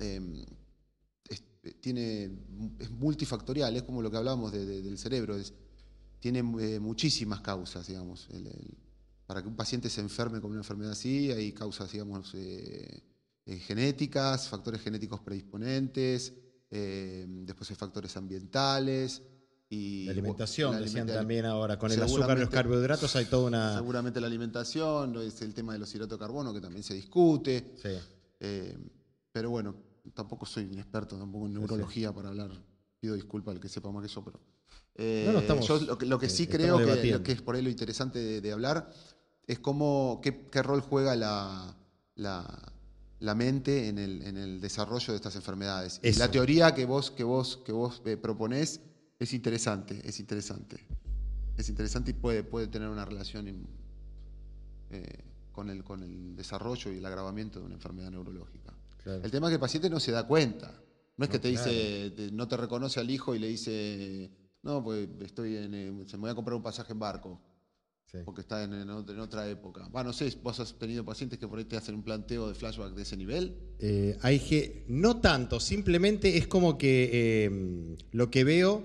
eh, 0.00 0.44
tiene, 1.80 2.30
es 2.78 2.90
multifactorial, 2.90 3.76
es 3.76 3.82
como 3.82 4.00
lo 4.02 4.10
que 4.10 4.16
hablábamos 4.16 4.52
de- 4.52 4.64
de- 4.64 4.82
del 4.82 4.96
cerebro, 4.98 5.36
es- 5.36 5.52
tiene 6.18 6.38
eh, 6.40 6.80
muchísimas 6.80 7.40
causas, 7.40 7.86
digamos. 7.86 8.28
El- 8.30 8.46
el- 8.46 8.76
para 9.26 9.42
que 9.42 9.48
un 9.48 9.56
paciente 9.56 9.88
se 9.88 10.00
enferme 10.00 10.40
con 10.40 10.50
una 10.50 10.60
enfermedad 10.60 10.92
así, 10.92 11.30
hay 11.30 11.52
causas, 11.52 11.92
digamos, 11.92 12.32
eh, 12.34 13.02
eh, 13.46 13.56
genéticas, 13.58 14.48
factores 14.48 14.80
genéticos 14.82 15.20
predisponentes, 15.20 16.32
después 16.70 17.68
hay 17.70 17.76
factores 17.76 18.16
ambientales. 18.16 19.22
Y, 19.68 20.04
La 20.06 20.12
alimentación, 20.12 20.72
la 20.72 20.80
decían 20.80 21.02
alimenta- 21.08 21.14
también 21.20 21.44
ahora, 21.46 21.78
con 21.78 21.90
el 21.92 22.02
azúcar 22.02 22.36
y 22.38 22.40
los 22.40 22.50
carbohidratos 22.50 23.14
hay 23.16 23.26
toda 23.26 23.46
una... 23.46 23.76
Seguramente 23.76 24.20
la 24.20 24.26
alimentación, 24.26 25.16
es 25.22 25.40
el 25.42 25.54
tema 25.54 25.72
de 25.74 25.78
los 25.80 25.94
hidratos 25.94 26.18
de 26.18 26.24
carbono 26.24 26.52
que 26.52 26.60
también 26.60 26.82
se 26.82 26.94
discute. 26.94 27.74
Sí. 27.80 27.90
Pero 29.32 29.50
bueno, 29.50 29.76
tampoco 30.14 30.46
soy 30.46 30.64
un 30.64 30.78
experto 30.78 31.16
tampoco 31.18 31.46
en 31.46 31.54
neurología 31.54 32.12
para 32.12 32.28
hablar. 32.28 32.50
Pido 33.00 33.14
disculpas 33.14 33.54
al 33.54 33.60
que 33.60 33.68
sepa 33.68 33.90
más 33.90 34.02
que 34.02 34.08
yo, 34.12 34.24
pero. 34.24 34.40
eh, 34.94 35.24
No, 35.26 35.32
no, 35.32 35.38
estamos- 35.40 35.66
yo 35.66 35.80
lo 35.80 35.96
que, 35.98 36.06
lo 36.06 36.18
que 36.18 36.28
sí 36.28 36.44
eh, 36.44 36.48
creo 36.48 36.76
que, 36.78 36.84
debatiendo. 36.84 37.18
lo 37.18 37.24
que 37.24 37.32
es 37.32 37.42
por 37.42 37.54
ahí 37.54 37.62
lo 37.62 37.70
interesante 37.70 38.18
de, 38.18 38.40
de 38.40 38.52
hablar 38.52 38.90
es 39.46 39.58
cómo, 39.58 40.20
qué, 40.22 40.48
qué 40.50 40.62
rol 40.62 40.80
juega 40.80 41.16
la, 41.16 41.76
la, 42.14 42.72
la 43.18 43.34
mente 43.34 43.88
en 43.88 43.98
el, 43.98 44.22
en 44.22 44.36
el 44.36 44.60
desarrollo 44.60 45.12
de 45.12 45.16
estas 45.16 45.34
enfermedades. 45.36 45.98
Eso. 46.02 46.18
la 46.20 46.30
teoría 46.30 46.74
que 46.74 46.84
vos, 46.84 47.10
que 47.10 47.24
vos, 47.24 47.56
que 47.64 47.72
vos 47.72 48.02
eh, 48.04 48.16
proponés 48.16 48.80
es 49.18 49.32
interesante, 49.32 50.00
es 50.04 50.20
interesante. 50.20 50.86
Es 51.56 51.68
interesante 51.68 52.10
y 52.12 52.14
puede, 52.14 52.42
puede 52.44 52.68
tener 52.68 52.88
una 52.88 53.04
relación 53.04 53.48
in- 53.48 53.66
eh, 54.90 55.24
con, 55.52 55.68
el, 55.70 55.84
con 55.84 56.02
el 56.02 56.36
desarrollo 56.36 56.92
y 56.92 56.98
el 56.98 57.06
agravamiento 57.06 57.58
de 57.60 57.66
una 57.66 57.74
enfermedad 57.74 58.10
neurológica. 58.10 58.72
Claro. 59.02 59.22
El 59.24 59.30
tema 59.30 59.46
es 59.46 59.50
que 59.50 59.54
el 59.54 59.60
paciente 59.60 59.90
no 59.90 60.00
se 60.00 60.12
da 60.12 60.26
cuenta. 60.26 60.80
No 61.16 61.24
es 61.24 61.30
que 61.30 61.36
No, 61.38 61.42
te 61.42 61.48
dice, 61.48 62.30
no 62.32 62.48
te 62.48 62.56
reconoce 62.56 62.98
al 63.00 63.10
hijo 63.10 63.34
y 63.34 63.38
le 63.38 63.48
dice, 63.48 64.30
no, 64.62 64.82
pues 64.82 65.08
estoy 65.22 65.56
en, 65.56 65.74
eh, 65.74 65.92
se 66.06 66.16
me 66.16 66.22
voy 66.22 66.30
a 66.30 66.34
comprar 66.34 66.54
un 66.56 66.62
pasaje 66.62 66.92
en 66.92 66.98
barco, 66.98 67.40
Sí. 68.10 68.18
porque 68.24 68.40
está 68.40 68.64
en, 68.64 68.72
en 68.72 68.88
ot- 68.88 69.10
en 69.10 69.20
otra 69.20 69.48
época. 69.48 69.86
Bueno, 69.90 70.08
no 70.08 70.12
sé, 70.12 70.34
vos 70.42 70.58
has 70.60 70.78
tenido 70.78 71.04
pacientes 71.04 71.38
que 71.38 71.46
por 71.46 71.58
ahí 71.58 71.64
te 71.66 71.76
hacen 71.76 71.94
un 71.94 72.02
planteo 72.02 72.48
de 72.48 72.54
flashback 72.54 72.94
de 72.94 73.02
ese 73.02 73.16
nivel. 73.16 73.54
Eh, 73.78 74.16
hay 74.22 74.40
que, 74.40 74.84
no 74.88 75.20
tanto, 75.20 75.60
simplemente 75.60 76.36
es 76.38 76.46
como 76.48 76.76
que 76.78 77.10
eh, 77.12 77.96
lo 78.12 78.30
que 78.30 78.42
veo 78.44 78.82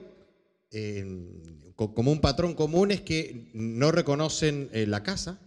eh, 0.72 1.72
co- 1.76 1.96
como 1.96 2.12
un 2.12 2.20
patrón 2.22 2.54
común 2.54 2.92
es 2.92 3.02
que 3.02 3.50
no 3.54 3.92
reconocen 3.92 4.70
eh, 4.74 4.86
la 4.86 5.02
casa 5.04 5.40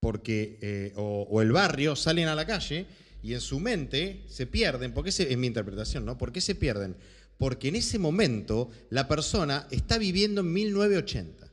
porque, 0.00 0.92
o, 0.96 1.26
o 1.30 1.42
el 1.42 1.52
barrio, 1.52 1.96
salen 1.96 2.28
a 2.28 2.34
la 2.34 2.46
calle 2.46 2.86
y 3.22 3.34
en 3.34 3.40
su 3.40 3.58
mente 3.60 4.24
se 4.28 4.46
pierden, 4.46 4.92
porque 4.92 5.10
es 5.10 5.36
mi 5.38 5.46
interpretación, 5.46 6.04
¿no? 6.04 6.16
¿Por 6.18 6.32
qué 6.32 6.40
se 6.40 6.54
pierden? 6.54 6.96
Porque 7.38 7.68
en 7.68 7.76
ese 7.76 7.98
momento 7.98 8.70
la 8.90 9.08
persona 9.08 9.66
está 9.70 9.98
viviendo 9.98 10.40
en 10.40 10.52
1980. 10.52 11.44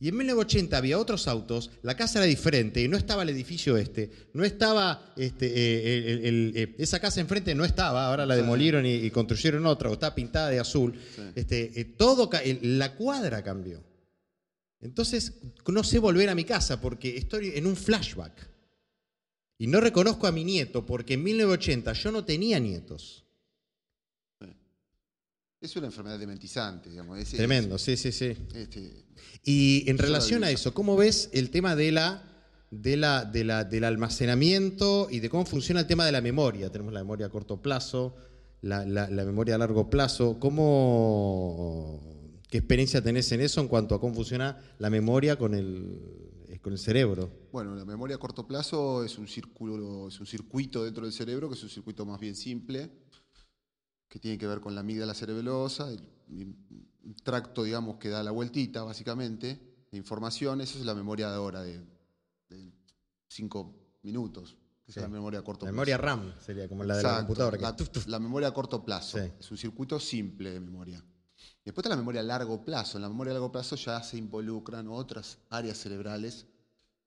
Y 0.00 0.08
en 0.10 0.16
1980 0.16 0.76
había 0.76 0.96
otros 0.98 1.26
autos, 1.26 1.70
la 1.82 1.96
casa 1.96 2.20
era 2.20 2.26
diferente, 2.26 2.86
no 2.86 2.96
estaba 2.96 3.24
el 3.24 3.30
edificio 3.30 3.76
este, 3.76 4.10
no 4.32 4.44
estaba, 4.44 5.12
este, 5.16 5.46
eh, 5.48 6.12
el- 6.12 6.24
el- 6.24 6.52
eh, 6.56 6.74
esa 6.78 7.00
casa 7.00 7.20
enfrente 7.20 7.52
no 7.56 7.64
estaba, 7.64 8.06
ahora 8.06 8.24
la 8.24 8.36
demolieron 8.36 8.86
y, 8.86 8.94
y 8.94 9.10
construyeron 9.10 9.66
otra, 9.66 9.90
o 9.90 9.94
está 9.94 10.14
pintada 10.14 10.50
de 10.50 10.60
azul. 10.60 10.94
Sí. 11.16 11.22
Este, 11.34 11.80
eh, 11.80 11.84
todo, 11.84 12.30
la 12.62 12.94
cuadra 12.94 13.42
cambió. 13.42 13.82
Entonces, 14.80 15.32
no 15.66 15.82
sé 15.82 15.98
volver 15.98 16.28
a 16.28 16.36
mi 16.36 16.44
casa 16.44 16.80
porque 16.80 17.16
estoy 17.16 17.52
en 17.56 17.66
un 17.66 17.74
flashback. 17.76 18.48
Y 19.58 19.66
no 19.66 19.80
reconozco 19.80 20.26
a 20.26 20.32
mi 20.32 20.44
nieto 20.44 20.86
porque 20.86 21.14
en 21.14 21.24
1980 21.24 21.92
yo 21.92 22.12
no 22.12 22.24
tenía 22.24 22.58
nietos. 22.60 23.24
Es 25.60 25.74
una 25.74 25.86
enfermedad 25.86 26.20
dementizante, 26.20 26.88
digamos. 26.88 27.18
es- 27.18 27.32
es- 27.32 27.36
Tremendo, 27.36 27.78
sí, 27.78 27.96
sí, 27.96 28.12
sí. 28.12 28.36
este, 28.54 29.04
Y 29.44 29.90
en 29.90 29.98
relación 29.98 30.44
a 30.44 30.50
eso, 30.52 30.72
¿cómo 30.72 30.96
ves 30.96 31.30
el 31.32 31.50
tema 31.50 31.74
de 31.74 31.90
la, 31.90 32.22
de 32.70 32.96
la, 32.96 33.24
de 33.24 33.42
la, 33.42 33.64
del 33.64 33.82
almacenamiento 33.82 35.08
y 35.10 35.18
de 35.18 35.28
cómo 35.28 35.44
funciona 35.44 35.80
el 35.80 35.88
tema 35.88 36.06
de 36.06 36.12
la 36.12 36.20
memoria? 36.20 36.70
Tenemos 36.70 36.92
la 36.92 37.00
memoria 37.00 37.26
a 37.26 37.30
corto 37.30 37.60
plazo, 37.60 38.14
la, 38.62 38.86
la- 38.86 39.10
la 39.10 39.24
memoria 39.24 39.56
a 39.56 39.58
largo 39.58 39.90
plazo. 39.90 40.38
¿Cómo, 40.38 42.00
¿Qué 42.48 42.58
experiencia 42.58 43.02
tenés 43.02 43.32
en 43.32 43.40
eso 43.40 43.60
en 43.60 43.66
cuanto 43.66 43.96
a 43.96 44.00
cómo 44.00 44.14
funciona 44.14 44.58
la 44.78 44.90
memoria 44.90 45.34
con 45.36 45.54
el, 45.54 46.27
con 46.60 46.72
el 46.72 46.78
cerebro? 46.78 47.30
Bueno, 47.52 47.74
la 47.74 47.84
memoria 47.84 48.16
a 48.16 48.18
corto 48.18 48.46
plazo 48.46 49.04
es 49.04 49.18
un 49.18 49.26
círculo, 49.28 50.08
es 50.08 50.18
un 50.20 50.26
circuito 50.26 50.84
dentro 50.84 51.04
del 51.04 51.12
cerebro, 51.12 51.48
que 51.48 51.54
es 51.54 51.62
un 51.62 51.68
circuito 51.70 52.04
más 52.06 52.18
bien 52.20 52.34
simple, 52.34 52.90
que 54.08 54.18
tiene 54.18 54.38
que 54.38 54.46
ver 54.46 54.60
con 54.60 54.74
la 54.74 54.80
amígdala 54.80 55.14
cerebelosa, 55.14 55.90
el- 55.90 56.02
un 56.30 57.14
tracto, 57.22 57.62
digamos, 57.62 57.96
que 57.96 58.08
da 58.10 58.22
la 58.22 58.30
vueltita, 58.30 58.82
básicamente, 58.82 59.60
de 59.90 59.96
información. 59.98 60.60
Eso 60.60 60.78
es 60.78 60.84
la 60.84 60.94
memoria 60.94 61.28
de 61.30 61.36
ahora, 61.36 61.62
de, 61.62 61.78
de 62.50 62.72
cinco 63.28 63.74
minutos, 64.02 64.56
que 64.84 64.92
Sí. 64.92 64.98
es 64.98 65.02
la 65.02 65.08
memoria 65.08 65.40
a 65.40 65.42
corto 65.42 65.64
La 65.64 65.70
plazo. 65.70 65.74
memoria 65.74 65.96
RAM 65.96 66.34
sería 66.40 66.68
como 66.68 66.84
la 66.84 66.96
de 66.96 67.02
la 67.02 67.18
computadora. 67.20 67.56
que 67.56 68.10
la, 68.10 68.18
memoria 68.18 68.48
a 68.48 68.54
corto 68.54 68.84
plazo. 68.84 69.18
Sí. 69.18 69.32
Es 69.40 69.50
un 69.50 69.56
circuito 69.56 69.98
simple 70.00 70.50
de 70.52 70.60
memoria. 70.60 71.02
Después 71.68 71.84
está 71.84 71.90
la 71.90 72.00
memoria 72.00 72.22
a 72.22 72.24
largo 72.24 72.64
plazo. 72.64 72.96
En 72.96 73.02
la 73.02 73.10
memoria 73.10 73.32
a 73.32 73.34
largo 73.34 73.52
plazo 73.52 73.76
ya 73.76 74.02
se 74.02 74.16
involucran 74.16 74.88
otras 74.88 75.36
áreas 75.50 75.76
cerebrales, 75.76 76.46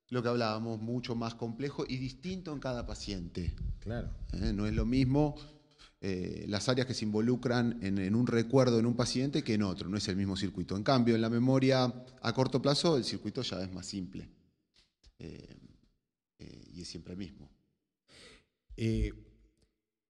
lo 0.10 0.22
que 0.22 0.30
hablábamos, 0.30 0.80
mucho 0.80 1.16
más 1.16 1.34
complejo 1.34 1.84
y 1.88 1.98
distinto 1.98 2.54
en 2.54 2.60
cada 2.60 2.86
paciente. 2.86 3.56
Claro. 3.80 4.12
¿eh? 4.34 4.54
No 4.54 4.68
es 4.68 4.74
lo 4.76 4.86
mismo 4.86 5.36
eh, 6.00 6.46
las 6.48 6.70
áreas 6.70 6.86
que 6.86 6.94
se 6.94 7.06
involucran 7.06 7.80
en, 7.82 7.98
en 7.98 8.14
un 8.14 8.28
recuerdo 8.28 8.78
en 8.78 8.86
un 8.86 8.96
paciente 8.96 9.44
que 9.44 9.56
en 9.56 9.64
otro, 9.64 9.90
no 9.90 9.98
es 9.98 10.08
el 10.10 10.16
mismo 10.16 10.38
circuito. 10.38 10.78
En 10.78 10.84
cambio, 10.84 11.16
en 11.16 11.22
la 11.22 11.32
memoria 11.32 11.92
a 12.22 12.34
corto 12.34 12.62
plazo 12.62 12.98
el 12.98 13.04
circuito 13.04 13.42
ya 13.42 13.64
es 13.64 13.74
más 13.74 13.88
simple 13.88 14.30
eh, 15.18 15.58
eh, 16.38 16.62
y 16.72 16.82
es 16.82 16.88
siempre 16.88 17.14
el 17.14 17.18
mismo. 17.18 17.50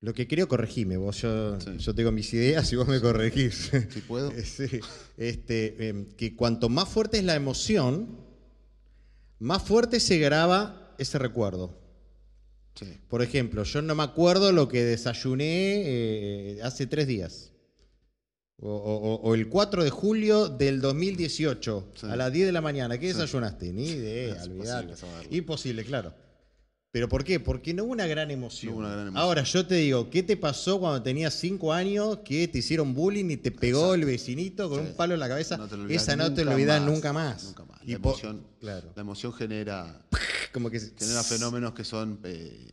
Eh, 0.02 0.06
lo 0.06 0.14
que 0.14 0.28
creo, 0.28 0.48
corregime 0.48 0.98
vos. 0.98 1.22
Yo, 1.22 1.60
Sí. 1.60 1.78
yo 1.78 1.94
tengo 1.96 2.12
mis 2.12 2.34
ideas 2.34 2.72
y 2.74 2.76
vos 2.76 2.88
me 2.88 3.00
corregís. 3.00 3.72
¿Sí 3.90 4.02
puedo? 4.08 4.32
Sí, 4.46 4.80
este, 5.18 5.88
em, 5.90 6.06
que 6.18 6.36
cuanto 6.36 6.70
más 6.70 6.90
fuerte 6.90 7.18
es 7.20 7.24
la 7.24 7.36
emoción, 7.36 8.18
más 9.40 9.62
fuerte 9.64 10.00
se 10.00 10.18
graba 10.20 10.94
ese 10.98 11.18
recuerdo. 11.20 11.80
Por 13.10 13.22
ejemplo, 13.22 13.64
yo 13.64 13.82
no 13.82 13.94
me 13.96 14.02
acuerdo 14.04 14.52
lo 14.52 14.68
que 14.68 14.84
desayuné 14.84 15.84
eh, 15.86 16.60
hace 16.64 16.88
tres 16.88 17.06
días. 17.06 17.52
O, 18.64 18.70
o- 18.72 19.16
o 19.28 19.36
el 19.36 19.50
4 19.50 19.84
de 19.84 19.90
julio 19.90 20.48
del 20.48 20.82
2018, 20.82 21.92
Sí. 21.96 22.08
a 22.08 22.16
las 22.16 22.32
10 22.32 22.46
de 22.46 22.52
la 22.52 22.62
mañana. 22.62 22.98
¿Qué 23.00 23.08
desayunaste? 23.08 23.74
Ni 23.74 23.88
idea, 23.90 24.42
olvidate. 24.44 24.94
Imposible, 25.32 25.84
claro. 25.84 26.14
¿Pero 26.92 27.08
por 27.08 27.24
qué? 27.24 27.40
Porque 27.40 27.74
no 27.74 27.86
hubo 27.86 27.94
una 27.94 28.06
gran 28.06 28.32
emoción. 28.32 28.72
No 28.74 28.78
hubo 28.78 28.86
una 28.86 28.90
gran 28.94 29.08
emoción. 29.08 29.24
Ahora, 29.24 29.44
yo 29.44 29.66
te 29.66 29.76
digo, 29.76 30.10
¿qué 30.10 30.24
te 30.24 30.36
pasó 30.36 30.78
cuando 30.80 31.02
tenías 31.02 31.34
5 31.36 31.72
años 31.72 32.18
que 32.26 32.50
te 32.50 32.58
hicieron 32.60 32.94
bullying 32.94 33.30
y 33.32 33.38
te 33.38 33.50
pegó 33.52 33.94
el 33.94 34.04
vecinito 34.04 34.70
con 34.70 34.82
Sí. 34.84 34.90
un 34.90 34.96
palo 34.98 35.14
en 35.14 35.22
la 35.22 35.30
cabeza? 35.30 35.56
No 35.58 35.70
te 35.70 35.96
Esa 35.96 36.18
no 36.18 36.34
te 36.34 36.44
lo 36.44 36.52
más, 36.58 36.82
nunca 36.82 37.14
más. 37.14 37.46
nunca 37.46 37.64
más. 37.64 37.80
Y 37.84 37.92
La 37.92 37.96
emoción- 37.96 38.46
claro. 38.60 38.92
La 38.94 39.02
emoción 39.02 39.32
genera, 39.32 40.06
Como 40.54 40.70
que 40.70 40.80
genera 40.82 41.24
fenómenos 41.24 41.74
que 41.74 41.86
son 41.86 42.20
eh, 42.26 42.70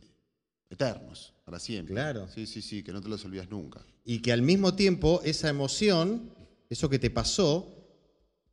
eternos, 0.69 1.33
para 1.45 1.57
siempre. 1.57 1.95
Claro. 1.95 2.27
Sí, 2.35 2.45
sí, 2.45 2.61
sí, 2.61 2.83
que 2.83 2.91
no 2.91 3.01
te 3.01 3.07
los 3.07 3.23
olvidas 3.23 3.49
nunca. 3.49 3.85
Y 4.03 4.19
que 4.21 4.33
al 4.33 4.41
mismo 4.41 4.75
tiempo 4.75 5.21
esa 5.23 5.47
emoción, 5.47 6.29
eso 6.69 6.89
que 6.89 6.99
te 6.99 7.09
pasó, 7.09 7.73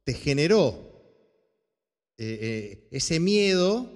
te 0.05 0.15
generó 0.15 0.93
eh, 2.19 2.39
eh, 2.41 2.89
ese 2.93 3.19
miedo 3.19 3.91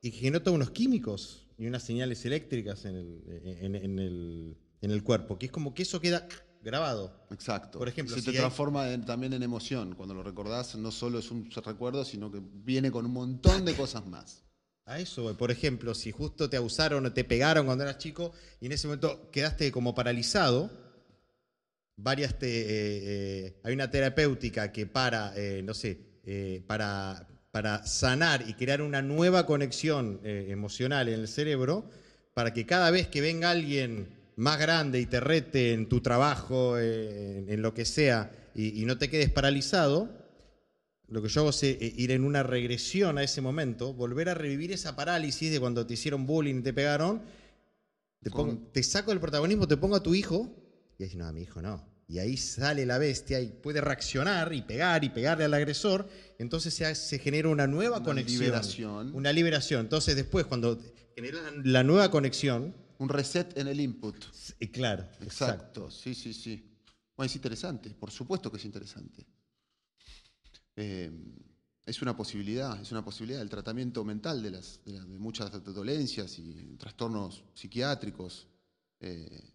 y 0.00 0.10
generó 0.10 0.42
todos 0.42 0.54
unos 0.54 0.70
químicos 0.70 1.46
y 1.58 1.66
unas 1.66 1.82
señales 1.82 2.24
eléctricas 2.24 2.84
en 2.84 2.96
el, 2.96 3.22
en- 3.60 3.74
en 3.74 3.98
el- 3.98 4.56
en 4.80 4.90
el 4.92 5.02
cuerpo, 5.02 5.38
que 5.38 5.46
es 5.46 5.52
como 5.52 5.74
que 5.74 5.82
eso 5.82 6.00
queda 6.00 6.28
grabado. 6.62 7.26
Exacto. 7.30 7.78
Por 7.78 7.88
ejemplo, 7.88 8.14
se 8.14 8.20
si 8.20 8.26
te 8.26 8.30
hay- 8.32 8.36
transforma 8.38 8.90
en- 8.92 9.04
también 9.04 9.32
en 9.32 9.42
emoción. 9.42 9.94
Cuando 9.96 10.14
lo 10.14 10.22
recordás, 10.22 10.76
no 10.76 10.90
solo 10.92 11.18
es 11.18 11.30
un 11.32 11.50
recuerdo, 11.50 12.04
sino 12.04 12.30
que 12.30 12.40
viene 12.42 12.90
con 12.92 13.06
un 13.06 13.12
montón 13.12 13.64
de 13.64 13.74
cosas 13.74 14.06
más. 14.06 14.44
A 14.86 14.98
eso, 15.00 15.22
voy. 15.24 15.34
por 15.34 15.50
ejemplo, 15.50 15.94
si 15.94 16.12
justo 16.12 16.48
te 16.48 16.56
abusaron 16.56 17.04
o 17.04 17.12
te 17.12 17.22
pegaron 17.24 17.66
cuando 17.66 17.84
eras 17.84 17.98
chico 17.98 18.32
y 18.60 18.66
en 18.66 18.72
ese 18.72 18.86
momento 18.86 19.30
quedaste 19.30 19.70
como 19.72 19.94
paralizado, 19.94 20.70
varias 21.96 22.38
te, 22.38 22.46
eh, 22.48 22.66
eh, 23.46 23.60
hay 23.64 23.74
una 23.74 23.90
terapéutica 23.90 24.70
que 24.72 24.86
para, 24.86 25.32
eh, 25.36 25.62
no 25.62 25.74
sé, 25.74 26.62
para, 26.66 27.26
para 27.58 27.84
sanar 27.84 28.44
y 28.48 28.54
crear 28.54 28.80
una 28.82 29.02
nueva 29.02 29.44
conexión 29.44 30.20
eh, 30.22 30.46
emocional 30.50 31.08
en 31.08 31.18
el 31.18 31.26
cerebro, 31.26 31.90
para 32.32 32.52
que 32.52 32.66
cada 32.66 32.92
vez 32.92 33.08
que 33.08 33.20
venga 33.20 33.50
alguien 33.50 34.10
más 34.36 34.60
grande 34.60 35.00
y 35.00 35.06
te 35.06 35.18
rete 35.18 35.72
en 35.72 35.88
tu 35.88 36.00
trabajo, 36.00 36.78
eh, 36.78 37.38
en, 37.38 37.50
en 37.50 37.60
lo 37.60 37.74
que 37.74 37.84
sea, 37.84 38.30
y, 38.54 38.80
y 38.80 38.84
no 38.84 38.96
te 38.96 39.10
quedes 39.10 39.28
paralizado, 39.32 40.08
lo 41.08 41.20
que 41.20 41.28
yo 41.28 41.40
hago 41.40 41.50
es 41.50 41.60
eh, 41.64 41.76
ir 41.80 42.12
en 42.12 42.22
una 42.22 42.44
regresión 42.44 43.18
a 43.18 43.24
ese 43.24 43.40
momento, 43.40 43.92
volver 43.92 44.28
a 44.28 44.34
revivir 44.34 44.70
esa 44.70 44.94
parálisis 44.94 45.50
de 45.50 45.58
cuando 45.58 45.84
te 45.84 45.94
hicieron 45.94 46.26
bullying 46.26 46.60
y 46.60 46.62
te 46.62 46.72
pegaron. 46.72 47.22
Te, 48.22 48.30
Con- 48.30 48.50
pongo- 48.56 48.68
te 48.70 48.84
saco 48.84 49.10
el 49.10 49.18
protagonismo, 49.18 49.66
te 49.66 49.76
pongo 49.76 49.96
a 49.96 50.02
tu 50.04 50.14
hijo 50.14 50.48
y 50.96 51.02
dices, 51.02 51.18
no, 51.18 51.26
a 51.26 51.32
mi 51.32 51.42
hijo 51.42 51.60
no. 51.60 51.84
Y 52.10 52.18
ahí 52.20 52.38
sale 52.38 52.86
la 52.86 52.96
bestia 52.96 53.38
y 53.38 53.48
puede 53.48 53.82
reaccionar 53.82 54.54
y 54.54 54.62
pegar 54.62 55.04
y 55.04 55.10
pegarle 55.10 55.44
al 55.44 55.52
agresor. 55.52 56.08
Entonces 56.38 56.72
se, 56.72 57.18
genera 57.18 57.50
una 57.50 57.66
nueva 57.66 57.98
Una 57.98 58.04
conexión. 58.06 58.40
liberación. 58.40 59.14
Una 59.14 59.30
liberación. 59.30 59.82
Entonces 59.82 60.16
después 60.16 60.46
cuando 60.46 60.80
genera 61.14 61.38
la, 61.64 61.82
nueva 61.82 62.10
conexión, 62.10 62.74
Un 62.96 63.10
reset 63.10 63.56
en 63.58 63.68
el 63.68 63.78
input. 63.80 64.16
claro, 64.72 65.02
exacto. 65.20 65.24
Exacto, 65.84 65.90
sí, 65.90 66.14
sí, 66.14 66.32
sí. 66.32 66.64
Bueno, 67.14 67.26
es 67.26 67.36
interesante, 67.36 67.90
por 67.90 68.10
supuesto 68.10 68.50
que 68.50 68.56
es 68.56 68.64
interesante. 68.64 69.26
Eh, 70.76 71.10
es 71.84 72.00
una 72.02 72.16
posibilidad, 72.16 72.80
es 72.80 72.90
una 72.90 73.04
posibilidad. 73.04 73.42
El 73.42 73.50
tratamiento 73.50 74.02
mental 74.04 74.42
de, 74.42 74.50
las, 74.52 74.80
de, 74.84 74.92
las- 74.92 75.08
de 75.08 75.18
muchas 75.18 75.50
dolencias 75.64 76.38
y 76.38 76.76
trastornos 76.78 77.44
psiquiátricos. 77.54 78.46
eh, 79.00 79.52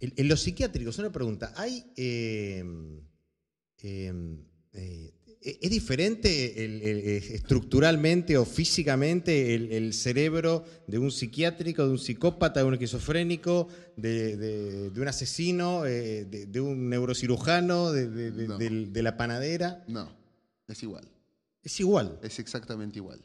En, 0.00 0.12
en 0.16 0.28
los 0.28 0.40
psiquiátricos, 0.42 0.98
una 0.98 1.12
pregunta. 1.12 1.52
¿Hay. 1.56 1.84
eh, 1.96 2.64
eh, 3.82 4.12
eh, 4.72 5.12
¿Es 5.42 5.70
diferente 5.70 6.62
el- 6.66 6.82
el- 6.82 6.98
eh, 6.98 7.16
estructuralmente 7.34 8.36
o 8.36 8.44
físicamente 8.44 9.54
el, 9.54 9.72
el 9.72 9.94
cerebro 9.94 10.64
de 10.86 10.98
un 10.98 11.10
psiquiátrico, 11.10 11.82
de 11.86 11.90
un 11.92 11.98
psicópata, 11.98 12.60
de 12.60 12.66
un 12.66 12.74
esquizofrénico, 12.74 13.66
de, 13.96 14.36
de- 14.36 14.90
de 14.90 15.00
un 15.00 15.08
asesino, 15.08 15.82
de, 15.84 16.26
de 16.26 16.60
un 16.60 16.90
neurocirujano, 16.90 17.90
No. 17.90 18.58
de 18.58 19.02
la 19.02 19.16
panadera? 19.16 19.82
no, 19.88 20.14
es 20.68 20.82
igual. 20.82 21.08
Es 21.62 21.80
igual. 21.80 22.18
Es 22.22 22.38
exactamente 22.38 22.98
igual. 22.98 23.22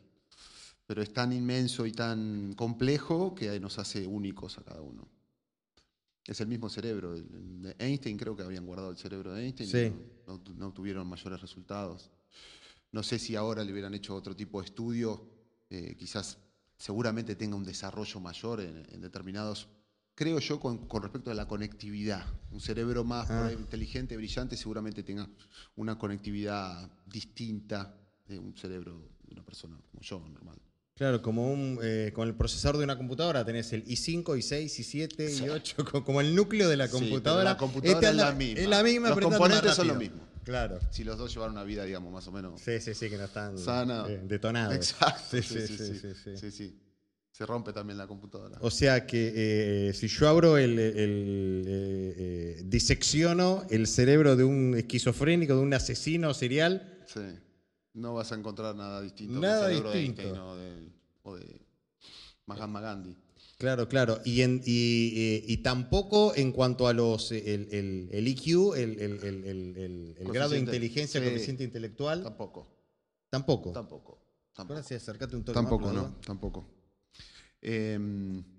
Pero 0.87 1.01
es 1.01 1.11
tan 1.11 1.33
inmenso 1.33 1.85
y 1.85 1.91
tan 1.91 2.53
complejo 2.53 3.35
que 3.35 3.59
nos 3.59 3.77
hace 3.77 4.07
únicos 4.07 4.57
a 4.57 4.63
cada 4.63 4.81
uno. 4.81 5.05
Es 6.27 6.41
el 6.41 6.47
mismo 6.47 6.69
cerebro. 6.69 7.13
De 7.15 7.75
Einstein 7.77 8.17
creo 8.17 8.35
que 8.35 8.43
habían 8.43 8.65
guardado 8.65 8.89
el 8.89 8.97
cerebro 8.97 9.33
de 9.33 9.43
Einstein 9.45 9.69
Sí. 9.69 9.77
y 9.77 10.27
no, 10.27 10.37
no- 10.37 10.53
no 10.55 10.73
tuvieron 10.73 11.07
mayores 11.07 11.39
resultados. 11.39 12.09
No 12.91 13.03
sé 13.03 13.19
si 13.19 13.35
ahora 13.35 13.63
le 13.63 13.71
hubieran 13.71 13.93
hecho 13.93 14.15
otro 14.15 14.35
tipo 14.35 14.59
de 14.61 14.65
estudio, 14.65 15.29
eh, 15.69 15.95
quizás 15.97 16.37
seguramente 16.77 17.35
tenga 17.35 17.55
un 17.55 17.63
desarrollo 17.63 18.19
mayor 18.19 18.61
en, 18.61 18.85
en 18.91 19.01
determinados, 19.01 19.67
creo 20.15 20.39
yo, 20.39 20.59
con, 20.59 20.87
con 20.87 21.03
respecto 21.03 21.29
a 21.29 21.33
la 21.35 21.47
conectividad. 21.47 22.25
Un 22.51 22.59
cerebro 22.61 23.03
más 23.03 23.29
Ah. 23.29 23.51
inteligente, 23.51 24.17
brillante, 24.17 24.57
seguramente 24.57 25.03
tenga 25.03 25.29
una 25.75 25.97
conectividad 25.97 26.89
distinta 27.05 27.95
de 28.27 28.39
un 28.39 28.55
cerebro 28.57 29.09
de 29.27 29.33
una 29.33 29.43
persona 29.43 29.77
como 29.91 30.01
yo, 30.01 30.19
normal. 30.27 30.59
Claro, 30.97 31.21
como 31.21 31.51
un, 31.51 31.77
eh, 31.83 32.11
con 32.15 32.25
el 32.29 32.35
procesador 32.35 32.77
de 32.77 32.85
una 32.85 32.97
computadora 32.97 33.43
tenés 33.43 33.73
el 33.73 33.83
i5, 33.83 34.23
i6, 34.23 34.63
i7, 34.79 35.17
i8, 35.45 35.83
co- 35.91 36.05
como 36.05 36.21
el 36.21 36.33
núcleo 36.33 36.69
de 36.69 36.77
la 36.77 36.87
Sí, 36.87 36.93
computadora. 36.93 37.43
la 37.43 37.57
computadora 37.57 37.99
Este 37.99 38.09
es 38.11 38.15
la 38.15 38.31
misma. 38.31 38.61
Es 38.61 38.69
la 38.69 38.81
misma, 38.83 39.09
Los 39.09 39.19
componentes 39.19 39.75
son 39.75 39.87
lo 39.87 39.93
rápido. 39.95 40.11
mismo. 40.13 40.27
Claro. 40.45 40.79
Si 40.91 41.03
los 41.03 41.17
dos 41.17 41.33
llevaron 41.33 41.53
una 41.55 41.65
vida, 41.65 41.83
digamos, 41.83 42.13
más 42.13 42.25
o 42.27 42.31
menos 42.31 42.61
Sí, 42.61 42.79
sí, 42.79 42.93
sí, 42.93 43.09
que 43.09 43.17
no 43.17 43.25
están 43.25 43.57
sana. 43.57 44.05
eh, 44.07 44.21
detonados. 44.23 44.73
Exacto. 44.73 45.21
Sí, 45.31 45.41
sí, 45.41 45.67
sí, 45.67 45.77
sí, 45.77 46.13
sí. 46.23 46.37
sí, 46.37 46.51
sí. 46.51 46.79
Se 47.29 47.45
rompe 47.45 47.73
también 47.73 47.97
la 47.97 48.07
computadora. 48.07 48.57
O 48.61 48.71
sea 48.71 49.05
que 49.05 49.89
eh, 49.89 49.93
si 49.93 50.07
yo 50.07 50.29
abro 50.29 50.57
el, 50.57 50.79
el- 50.79 51.63
eh, 51.67 52.61
disecciono 52.63 53.65
el 53.69 53.87
cerebro 53.87 54.37
de 54.37 54.45
un 54.45 54.75
esquizofrénico, 54.77 55.55
de 55.55 55.59
un 55.59 55.73
asesino 55.73 56.33
serial, 56.33 56.93
Sí. 57.05 57.19
No 57.95 58.13
vas 58.13 58.31
a 58.31 58.35
encontrar 58.35 58.75
nada 58.75 59.01
distinto 59.01 59.39
Nada 59.39 59.67
del 59.67 59.81
distinto. 59.81 60.21
de 60.21 60.27
Einstein 60.27 60.37
o 60.37 60.55
de, 60.55 60.89
o 61.23 61.35
de 61.35 61.61
Mahatma 62.45 62.81
Gandhi. 62.81 63.15
claro, 63.57 63.87
claro, 63.87 64.19
y, 64.25 64.41
en- 64.41 64.61
y, 64.65 65.13
eh, 65.15 65.43
y 65.47 65.57
tampoco 65.57 66.35
en 66.35 66.51
cuanto 66.51 66.87
a 66.87 66.93
los 66.93 67.31
el, 67.31 67.67
el- 67.71 68.09
el 68.11 68.27
IQ, 68.27 68.75
el, 68.75 68.99
el- 68.99 70.15
el- 70.19 70.31
grado 70.31 70.51
de 70.51 70.59
inteligencia, 70.59 71.19
Sí. 71.21 71.25
coeficiente 71.25 71.63
intelectual, 71.63 72.21
Tampoco. 72.21 72.67
tampoco. 73.29 73.71
Tampoco. 73.71 74.21
Tampoco. 74.53 74.73
Ahora 74.73 74.83
sí, 74.83 74.93
acércate 74.93 75.35
un 75.35 75.43
toque 75.43 75.53
Tampoco, 75.55 75.85
más, 75.85 75.93
no, 75.95 76.15
tampoco. 76.25 76.65
Eh, 77.61 77.97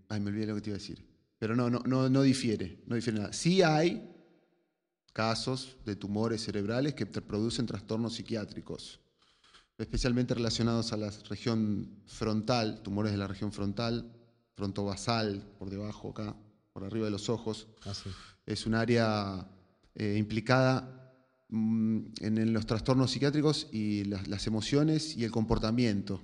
ay, 0.09 0.21
me 0.21 0.31
olvidé 0.31 0.47
lo 0.47 0.55
que 0.57 0.61
te 0.63 0.71
iba 0.71 0.77
a 0.77 0.79
decir. 0.81 1.05
Pero 1.39 1.55
no, 1.55 1.69
no, 1.71 1.81
no, 1.87 2.09
no 2.09 2.23
difiere, 2.23 2.83
no 2.87 2.97
difiere 2.97 3.19
nada. 3.21 3.33
Sí 3.33 3.63
hay 3.63 4.11
casos 5.13 5.77
de 5.85 5.97
tumores 5.97 6.43
cerebrales 6.43 6.95
que 6.95 7.07
te 7.07 7.21
producen 7.23 7.67
trastornos 7.67 8.15
psiquiátricos, 8.15 9.01
especialmente 9.79 10.35
relacionados 10.35 10.93
a 10.93 10.97
la 10.97 11.11
región 11.29 11.89
frontal, 12.07 12.83
tumores 12.83 13.13
de 13.13 13.19
la 13.19 13.27
región 13.27 13.53
frontal, 13.53 14.11
frontovasal, 14.55 15.43
por 15.59 15.71
debajo 15.71 16.11
acá, 16.11 16.35
por 16.73 16.85
arriba 16.85 17.07
de 17.07 17.11
los 17.11 17.29
ojos. 17.29 17.69
Ah, 17.85 17.95
sí. 17.95 18.11
Es 18.47 18.67
un 18.67 18.75
área 18.75 19.47
eh, 19.95 20.17
implicada 20.19 21.13
mm, 21.49 21.99
en, 22.21 22.39
en 22.39 22.53
los 22.53 22.67
trastornos 22.67 23.11
psiquiátricos 23.11 23.69
y 23.73 24.05
las, 24.05 24.29
las 24.29 24.47
emociones 24.47 25.17
y 25.17 25.25
el 25.25 25.31
comportamiento. 25.31 26.23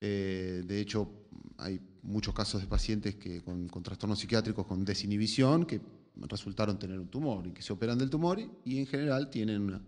Eh, 0.00 0.62
de 0.66 0.80
hecho, 0.80 1.10
hay 1.58 1.80
muchos 2.02 2.34
casos 2.34 2.62
de 2.62 2.66
pacientes 2.66 3.16
que 3.16 3.42
con, 3.42 3.68
con 3.68 3.82
trastornos 3.82 4.18
psiquiátricos 4.18 4.66
con 4.66 4.84
desinhibición 4.84 5.66
que 5.66 5.80
resultaron 6.16 6.78
tener 6.78 6.98
un 6.98 7.08
tumor 7.08 7.46
y 7.46 7.52
que 7.52 7.60
se 7.62 7.72
operan 7.72 7.98
del 7.98 8.08
tumor 8.08 8.40
y, 8.40 8.50
y 8.64 8.78
en 8.78 8.86
general 8.86 9.28
tienen 9.28 9.60
una, 9.60 9.82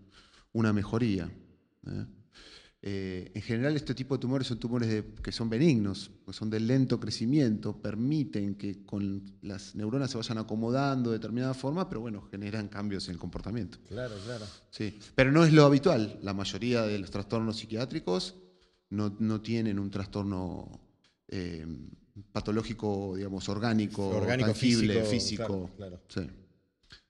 una 0.52 0.72
mejoría. 0.74 1.30
¿eh? 1.86 2.06
Eh, 2.84 3.30
en 3.34 3.42
general, 3.42 3.76
este 3.76 3.94
tipo 3.94 4.16
de 4.16 4.20
tumores 4.20 4.48
son 4.48 4.58
tumores 4.58 4.88
de- 4.88 5.04
que 5.22 5.30
son 5.30 5.48
benignos, 5.48 6.10
que 6.26 6.32
son 6.32 6.50
de 6.50 6.58
lento 6.58 6.98
crecimiento, 6.98 7.80
permiten 7.80 8.56
que 8.56 8.84
con 8.84 9.22
las 9.42 9.76
neuronas 9.76 10.10
se 10.10 10.16
vayan 10.18 10.38
acomodando 10.38 11.10
de 11.10 11.18
determinada 11.18 11.54
forma, 11.54 11.88
pero 11.88 12.00
bueno, 12.00 12.22
generan 12.22 12.66
cambios 12.68 13.06
en 13.06 13.14
el 13.14 13.20
comportamiento. 13.20 13.78
Claro, 13.88 14.16
claro. 14.24 14.46
Sí, 14.70 14.98
pero 15.14 15.30
no 15.30 15.44
es 15.44 15.52
lo 15.52 15.64
habitual. 15.64 16.18
La 16.22 16.34
mayoría 16.34 16.82
de 16.82 16.98
los 16.98 17.10
trastornos 17.10 17.56
psiquiátricos 17.58 18.34
no, 18.90 19.14
no 19.20 19.40
tienen 19.40 19.78
un 19.78 19.88
trastorno 19.90 20.80
eh, 21.28 21.64
patológico, 22.32 23.14
digamos, 23.16 23.48
orgánico, 23.48 24.08
Orgánico, 24.08 24.48
tangible, 24.48 25.04
físico, 25.04 25.10
físico. 25.10 25.70
claro, 25.76 26.02
Sí, 26.08 26.22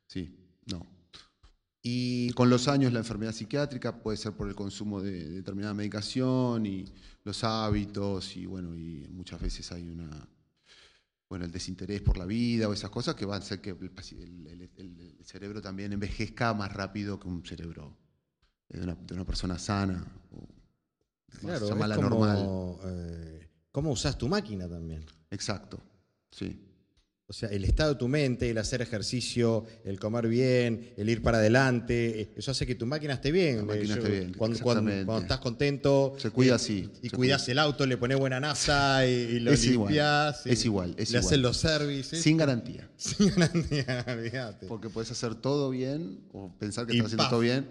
sí. 0.06 0.38
Y 1.82 2.30
Con 2.34 2.48
los 2.48 2.68
años 2.68 2.92
la 2.92 3.00
enfermedad 3.00 3.32
psiquiátrica 3.32 4.00
puede 4.00 4.16
ser 4.16 4.32
por 4.32 4.48
el 4.48 4.54
consumo 4.54 5.00
de 5.02 5.28
determinada 5.30 5.74
medicación 5.74 6.64
y 6.64 6.84
los 7.24 7.42
hábitos 7.42 8.36
y 8.36 8.46
bueno, 8.46 8.74
y 8.74 9.08
muchas 9.10 9.40
veces 9.40 9.70
hay 9.72 9.88
una 9.88 10.28
bueno, 11.28 11.46
el 11.46 11.50
desinterés 11.50 12.02
por 12.02 12.18
la 12.18 12.26
vida 12.26 12.68
o 12.68 12.74
esas 12.74 12.90
cosas 12.90 13.14
que 13.14 13.24
van 13.24 13.40
a 13.40 13.44
hacer 13.44 13.60
que 13.62 13.70
el, 13.70 13.78
el- 14.46 14.70
el- 14.76 15.00
el- 15.18 15.24
cerebro 15.24 15.62
también 15.62 15.90
envejezca 15.94 16.52
más 16.52 16.70
rápido 16.70 17.18
que 17.18 17.26
un 17.26 17.42
cerebro 17.44 17.96
de 18.68 18.82
una, 18.82 18.94
de 18.94 19.14
una 19.14 19.24
persona 19.24 19.58
sana 19.58 20.04
o 20.32 20.46
claro, 21.40 21.60
se 21.60 21.72
llama 21.72 21.88
la 21.88 21.96
como, 21.96 22.08
normal. 22.10 22.48
eh, 22.84 23.48
cómo 23.70 23.92
usás 23.92 24.18
tu 24.18 24.28
máquina 24.28 24.68
también. 24.68 25.06
Exacto. 25.30 25.80
Sí. 26.30 26.60
O 27.32 27.34
sea, 27.34 27.48
el 27.48 27.64
estado 27.64 27.94
de 27.94 27.98
tu 27.98 28.08
mente, 28.08 28.50
el 28.50 28.58
hacer 28.58 28.82
ejercicio, 28.82 29.64
el 29.86 29.98
comer 29.98 30.28
bien, 30.28 30.92
el 30.98 31.08
ir 31.08 31.22
para 31.22 31.38
adelante, 31.38 32.20
eh, 32.20 32.32
eso 32.36 32.50
hace 32.50 32.66
que 32.66 32.74
tu 32.74 32.84
máquina 32.84 33.14
esté 33.14 33.32
bien. 33.32 33.56
La 33.56 33.64
máquina 33.64 33.94
Eh, 33.94 33.98
esté 34.00 34.10
bien, 34.10 34.34
Cuando, 34.34 34.58
cuando- 34.60 35.18
estás 35.18 35.38
contento. 35.38 36.14
Se 36.18 36.28
cuida 36.28 36.52
eh, 36.52 36.56
así, 36.56 36.90
Y 37.00 37.08
cuidas 37.08 37.44
cuida. 37.44 37.52
el 37.52 37.58
auto, 37.60 37.86
le 37.86 37.96
pones 37.96 38.18
buena 38.18 38.38
nafta 38.38 39.08
y, 39.08 39.12
y 39.12 39.40
lo 39.40 39.50
Es 39.50 39.64
igual, 39.64 39.88
limpias. 39.88 40.42
y 40.44 40.50
es 40.50 40.64
igual, 40.66 40.94
es 40.98 41.10
le 41.10 41.18
haces 41.20 41.38
los 41.38 41.56
services. 41.56 42.20
Sin 42.20 42.36
garantía. 42.36 42.90
Sin 42.98 43.30
garantía, 43.30 44.04
olvídate. 44.08 44.66
Porque 44.66 44.90
puedes 44.90 45.10
hacer 45.10 45.34
todo 45.34 45.70
bien 45.70 46.20
o 46.34 46.54
pensar 46.58 46.86
que 46.86 46.92
Y 46.92 46.96
estás 46.98 47.14
haciendo 47.14 47.30
todo 47.30 47.40
bien. 47.40 47.66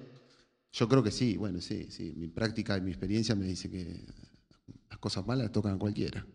Yo 0.72 0.90
creo 0.90 1.04
que 1.04 1.12
sí, 1.12 1.38
bueno, 1.38 1.62
sí, 1.62 1.86
sí. 1.92 2.14
Mi 2.18 2.30
práctica 2.30 2.78
y 2.80 2.82
mi 2.82 2.90
experiencia 2.90 3.36
me 3.36 3.46
dice 3.46 3.70
que 3.70 4.08
las 4.90 4.98
cosas 4.98 5.24
malas 5.28 5.52
tocan 5.52 5.76
a 5.76 5.78
cualquiera. 5.78 6.26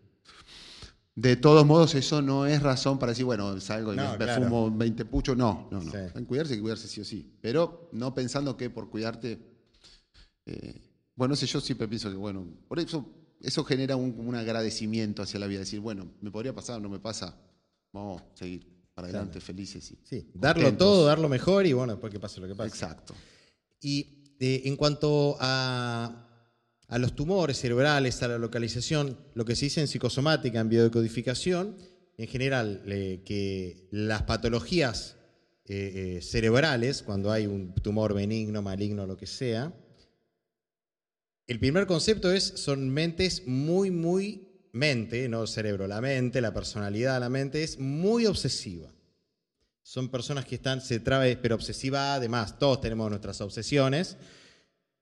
De 1.19 1.35
todos 1.35 1.65
modos, 1.65 1.95
eso 1.95 2.21
no 2.21 2.45
es 2.45 2.61
razón 2.61 2.99
para 2.99 3.11
decir, 3.11 3.25
bueno, 3.25 3.59
salgo 3.59 3.91
y 3.91 3.97
No, 3.97 4.11
me, 4.11 4.17
claro. 4.19 4.43
fumo 4.43 4.69
20 4.69 5.03
puchos. 5.05 5.35
No, 5.35 5.67
no, 5.71 5.81
no. 5.81 5.91
Sí. 5.91 5.97
Que 6.13 6.23
cuidarse, 6.25 6.53
hay 6.53 6.59
que 6.59 6.61
cuidarse 6.61 6.87
sí 6.87 7.01
o 7.01 7.05
sí. 7.05 7.35
Pero 7.41 7.89
no 7.91 8.13
pensando 8.13 8.55
que 8.55 8.69
por 8.69 8.89
cuidarte. 8.91 9.39
eh, 10.45 10.79
bueno, 11.15 11.31
no 11.31 11.35
sé, 11.35 11.47
yo 11.47 11.59
siempre 11.59 11.87
pienso 11.87 12.11
que, 12.11 12.15
bueno, 12.15 12.45
por 12.67 12.77
eso 12.79 13.03
eso 13.41 13.63
genera 13.63 13.95
un, 13.95 14.13
un 14.19 14.35
agradecimiento 14.35 15.23
hacia 15.23 15.39
la 15.39 15.47
vida. 15.47 15.59
Decir, 15.61 15.79
bueno, 15.79 16.07
me 16.21 16.29
podría 16.29 16.53
pasar, 16.53 16.79
no 16.79 16.87
me 16.89 16.99
pasa. 16.99 17.35
Vamos 17.91 18.21
a 18.21 18.37
seguir 18.37 18.61
para 18.93 19.07
Claro. 19.07 19.23
adelante, 19.23 19.41
felices. 19.41 19.91
Y, 19.91 19.97
Sí, 20.03 20.29
darlo 20.35 20.65
contentos. 20.65 20.87
todo, 20.87 21.05
dar 21.05 21.17
lo 21.17 21.29
mejor 21.29 21.65
y 21.65 21.73
bueno, 21.73 21.93
después 21.93 22.13
que 22.13 22.19
pase 22.19 22.39
lo 22.39 22.47
que 22.47 22.53
pase. 22.53 22.69
Exacto. 22.69 23.15
Y 23.81 24.35
eh, 24.39 24.61
en 24.65 24.75
cuanto 24.75 25.35
a, 25.39 26.26
a 26.87 26.97
los 26.97 27.15
tumores 27.15 27.57
cerebrales, 27.57 28.23
a 28.23 28.29
la 28.29 28.37
localización, 28.37 29.17
lo 29.33 29.45
que 29.45 29.55
se 29.55 29.65
dice 29.65 29.81
en 29.81 29.87
psicosomática, 29.87 30.59
en 30.59 30.69
biodecodificación, 30.69 31.75
en 32.17 32.27
general, 32.27 32.81
eh, 32.87 33.21
que 33.25 33.87
las 33.91 34.23
patologías 34.23 35.17
eh, 35.65 36.17
eh, 36.17 36.21
cerebrales, 36.21 37.03
cuando 37.03 37.31
hay 37.31 37.45
un 37.45 37.73
tumor 37.75 38.13
benigno, 38.13 38.61
maligno, 38.61 39.05
lo 39.05 39.17
que 39.17 39.27
sea, 39.27 39.73
el 41.45 41.59
primer 41.59 41.87
concepto 41.87 42.31
es, 42.31 42.43
son 42.43 42.89
mentes 42.89 43.47
muy, 43.47 43.91
muy, 43.91 44.47
mente, 44.71 45.27
no 45.27 45.45
cerebro, 45.47 45.87
la 45.87 46.01
mente, 46.01 46.41
la 46.41 46.53
personalidad, 46.53 47.19
la 47.19 47.29
mente 47.29 47.63
es 47.63 47.79
muy 47.79 48.25
obsesiva. 48.25 48.93
Son 49.81 50.09
personas 50.09 50.45
que 50.45 50.55
están, 50.55 50.81
se 50.81 50.99
trabe, 50.99 51.37
pero 51.37 51.55
obsesiva 51.55 52.15
además, 52.15 52.59
todos 52.59 52.81
tenemos 52.81 53.09
nuestras 53.09 53.39
obsesiones, 53.41 54.17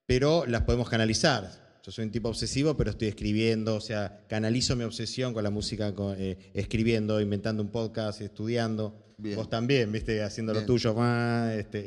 pero 0.05 0.45
las 0.45 0.61
podemos 0.61 0.89
canalizar. 0.89 1.64
Yo 1.85 1.91
soy 1.91 2.05
un 2.05 2.11
tipo 2.11 2.29
obsesivo, 2.29 2.75
pero 2.75 2.89
estoy 2.89 3.09
escribiendo, 3.09 3.75
o 3.75 3.79
sea, 3.81 4.25
canalizo 4.27 4.75
mi 4.75 4.83
obsesión 4.85 5.35
con 5.35 5.43
la 5.43 5.51
música, 5.51 5.93
con, 5.93 6.15
eh, 6.17 6.35
escribiendo, 6.55 7.21
inventando 7.21 7.61
un 7.61 7.69
podcast, 7.69 8.21
estudiando. 8.21 9.13
Bien. 9.19 9.35
Vos 9.35 9.49
también, 9.51 9.91
viste, 9.91 10.23
haciendo 10.23 10.51
lo 10.53 10.65
tuyo, 10.65 10.95
ah, 10.97 11.53
este, 11.55 11.83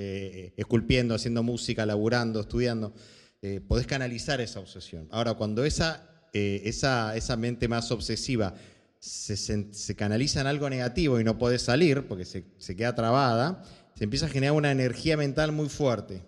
eh, 0.46 0.52
esculpiendo, 0.56 1.16
haciendo 1.16 1.42
música, 1.42 1.84
laburando, 1.84 2.40
estudiando. 2.40 2.94
Eh, 3.42 3.60
podés 3.60 3.88
canalizar 3.88 4.40
esa 4.40 4.60
obsesión. 4.60 5.08
Ahora, 5.10 5.34
cuando 5.34 5.64
esa, 5.64 6.08
esa, 6.32 7.16
esa 7.16 7.36
mente 7.36 7.66
más 7.66 7.90
obsesiva 7.90 8.54
se, 9.00 9.36
se- 9.36 9.72
se 9.72 9.96
canaliza 9.96 10.40
en 10.40 10.46
algo 10.46 10.70
negativo 10.70 11.18
y 11.18 11.24
no 11.24 11.38
podés 11.38 11.62
salir 11.62 12.06
porque 12.06 12.24
se, 12.24 12.44
se 12.58 12.76
queda 12.76 12.94
trabada, 12.94 13.64
se 13.96 14.04
empieza 14.04 14.26
a 14.26 14.28
generar 14.28 14.54
una 14.54 14.70
energía 14.70 15.16
mental 15.16 15.50
muy 15.50 15.68
fuerte. 15.68 16.22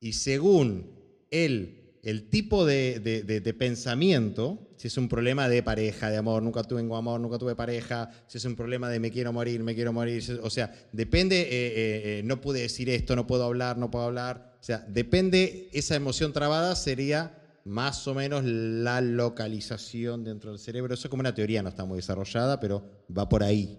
Y 0.00 0.14
según 0.14 0.90
el, 1.30 1.81
el 2.02 2.28
tipo 2.28 2.64
de, 2.66 2.98
de- 3.00 3.22
de- 3.22 3.40
de 3.40 3.54
pensamiento, 3.54 4.58
si 4.76 4.88
es 4.88 4.96
un 4.96 5.08
problema 5.08 5.48
de 5.48 5.62
pareja, 5.62 6.10
de 6.10 6.16
amor, 6.16 6.42
nunca 6.42 6.64
tuve 6.64 6.80
amor, 6.80 7.20
nunca 7.20 7.38
tuve 7.38 7.54
pareja, 7.54 8.10
si 8.26 8.38
es 8.38 8.44
un 8.44 8.56
problema 8.56 8.88
de 8.90 8.98
me 8.98 9.10
quiero 9.12 9.32
morir, 9.32 9.62
me 9.62 9.74
quiero 9.76 9.92
morir, 9.92 10.22
o 10.42 10.50
sea, 10.50 10.72
depende, 10.92 11.42
eh, 11.42 11.46
eh, 11.50 12.02
eh, 12.18 12.22
no 12.24 12.40
pude 12.40 12.60
decir 12.62 12.90
esto, 12.90 13.14
no 13.14 13.26
puedo 13.28 13.44
hablar, 13.44 13.78
no 13.78 13.90
puedo 13.90 14.04
hablar, 14.06 14.56
o 14.60 14.64
sea, 14.64 14.78
depende, 14.88 15.68
esa 15.72 15.94
emoción 15.94 16.32
trabada 16.32 16.74
sería 16.74 17.38
más 17.64 18.08
o 18.08 18.14
menos 18.14 18.42
la 18.44 19.00
localización 19.00 20.24
dentro 20.24 20.50
del 20.50 20.58
cerebro. 20.58 20.94
Eso 20.94 21.06
es 21.06 21.10
como 21.10 21.20
una 21.20 21.32
teoría, 21.34 21.62
no 21.62 21.68
está 21.68 21.84
muy 21.84 21.98
desarrollada, 21.98 22.58
pero 22.58 22.84
va 23.16 23.28
por 23.28 23.44
ahí. 23.44 23.78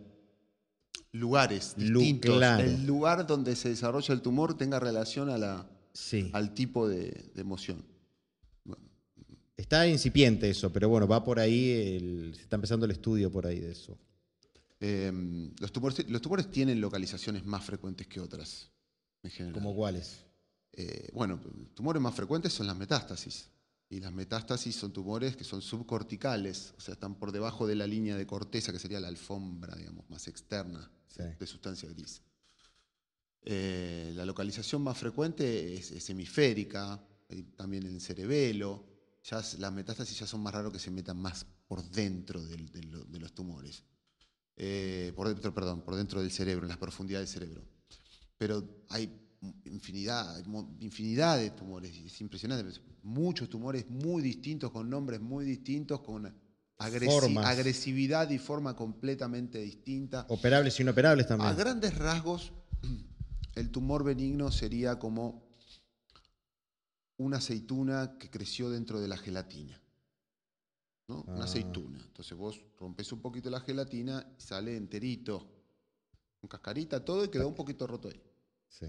Lugares 1.12 1.76
Lu- 1.78 2.00
distintos. 2.00 2.38
claro. 2.38 2.64
El 2.64 2.86
lugar 2.88 3.28
donde 3.28 3.56
se 3.58 3.68
desarrolla 3.70 4.14
el 4.14 4.22
tumor 4.22 4.58
tenga 4.58 4.80
relación 4.80 5.30
a 5.30 5.38
la, 5.38 5.70
Sí. 5.92 6.30
al 6.34 6.54
tipo 6.54 6.88
de 6.88 7.30
emoción. 7.36 7.84
Está 9.56 9.88
incipiente 9.88 10.50
eso, 10.50 10.72
pero 10.74 10.90
bueno, 10.90 11.08
va 11.08 11.24
por 11.24 11.40
ahí, 11.40 11.72
el- 11.72 12.34
se 12.36 12.42
está 12.42 12.56
empezando 12.56 12.86
el 12.86 12.92
estudio 12.92 13.32
por 13.32 13.46
ahí 13.46 13.60
de 13.60 13.72
eso. 13.72 13.98
Eh, 14.80 15.12
los, 15.60 15.72
tumores, 15.72 16.10
los 16.10 16.22
tumores 16.22 16.50
tienen 16.52 16.82
localizaciones 16.82 17.46
más 17.46 17.64
frecuentes 17.64 18.08
que 18.08 18.20
otras, 18.20 18.70
en 19.22 19.30
general. 19.32 19.54
¿Como 19.54 19.76
cuáles? 19.76 20.26
Eh, 20.74 21.10
bueno, 21.14 21.40
tumores 21.76 22.02
más 22.02 22.16
frecuentes 22.16 22.52
son 22.52 22.68
las 22.68 22.76
metástasis. 22.76 23.50
Y 23.90 24.00
las 24.00 24.12
metástasis 24.12 24.76
son 24.76 24.92
tumores 24.92 25.36
que 25.36 25.44
son 25.44 25.62
subcorticales, 25.62 26.74
o 26.76 26.82
sea, 26.82 26.96
están 26.96 27.14
por 27.14 27.32
debajo 27.32 27.68
de 27.68 27.76
la 27.76 27.86
línea 27.86 28.18
de 28.18 28.26
corteza, 28.26 28.72
que 28.72 28.80
sería 28.80 29.00
la 29.00 29.08
alfombra, 29.08 29.76
digamos, 29.76 30.10
más 30.10 30.28
externa 30.28 30.90
Sí. 31.08 31.22
de 31.40 31.46
sustancia 31.46 31.88
gris. 31.90 32.24
Eh, 33.44 34.14
la 34.16 34.26
localización 34.26 34.82
más 34.82 34.98
frecuente 34.98 35.76
es, 35.76 35.92
es 35.92 36.10
hemisférica, 36.10 37.00
también 37.56 37.86
en 37.86 37.94
el 37.96 38.02
cerebelo. 38.02 38.84
Ya 39.24 39.42
las 39.60 39.72
metástasis 39.72 40.20
ya 40.20 40.28
son 40.28 40.42
más 40.42 40.54
raros 40.54 40.74
que 40.74 40.80
se 40.80 40.92
metan 40.92 41.18
más 41.18 41.46
por 41.68 41.82
dentro 41.92 42.44
del- 42.44 42.70
de, 42.72 42.84
lo- 42.84 43.06
de 43.06 43.20
los 43.20 43.34
tumores. 43.34 43.84
Eh, 44.58 45.14
por 45.16 45.28
dentro, 45.30 45.54
perdón, 45.54 45.82
por 45.82 45.96
dentro 45.96 46.22
del 46.22 46.30
cerebro, 46.32 46.64
en 46.66 46.70
las 46.70 46.78
profundidades 46.78 47.34
del 47.34 47.42
cerebro. 47.42 47.64
Pero 48.38 48.84
hay 48.90 49.20
infinidad, 49.66 50.44
infinidad 50.80 51.38
de 51.38 51.52
tumores, 51.52 51.96
es 51.98 52.20
impresionante. 52.22 52.80
Muchos 53.02 53.50
tumores 53.50 53.90
muy 53.90 54.22
distintos, 54.22 54.72
con 54.72 54.90
nombres 54.90 55.20
muy 55.22 55.46
distintos, 55.46 56.02
con 56.02 56.26
agresi- 56.78 57.08
agresividad 57.46 58.30
y 58.30 58.38
forma 58.38 58.76
completamente 58.76 59.58
distinta. 59.60 60.26
Operables 60.30 60.78
y 60.80 60.84
inoperables 60.84 61.28
también. 61.28 61.50
A 61.50 61.54
grandes 61.54 61.98
rasgos, 61.98 62.52
el 63.56 63.70
tumor 63.72 64.04
benigno 64.04 64.52
sería 64.52 65.00
como 65.00 65.43
una 67.18 67.38
aceituna 67.38 68.18
que 68.18 68.30
creció 68.30 68.70
dentro 68.70 69.00
de 69.00 69.08
la 69.08 69.18
gelatina. 69.18 69.82
¿no? 71.08 71.26
Ah. 71.28 71.32
Una 71.34 71.44
aceituna. 71.46 72.00
Entonces 72.02 72.38
vos 72.38 72.64
rompes 72.80 73.12
un 73.12 73.22
poquito 73.22 73.50
la 73.50 73.60
gelatina 73.60 74.34
y 74.38 74.42
sale 74.42 74.76
enterito, 74.76 75.50
con 76.40 76.48
cascarita, 76.50 77.04
todo 77.04 77.24
y 77.26 77.30
quedó 77.30 77.48
un 77.48 77.56
poquito 77.56 77.88
roto 77.88 78.10
ahí. 78.10 78.22
Sí. 78.68 78.88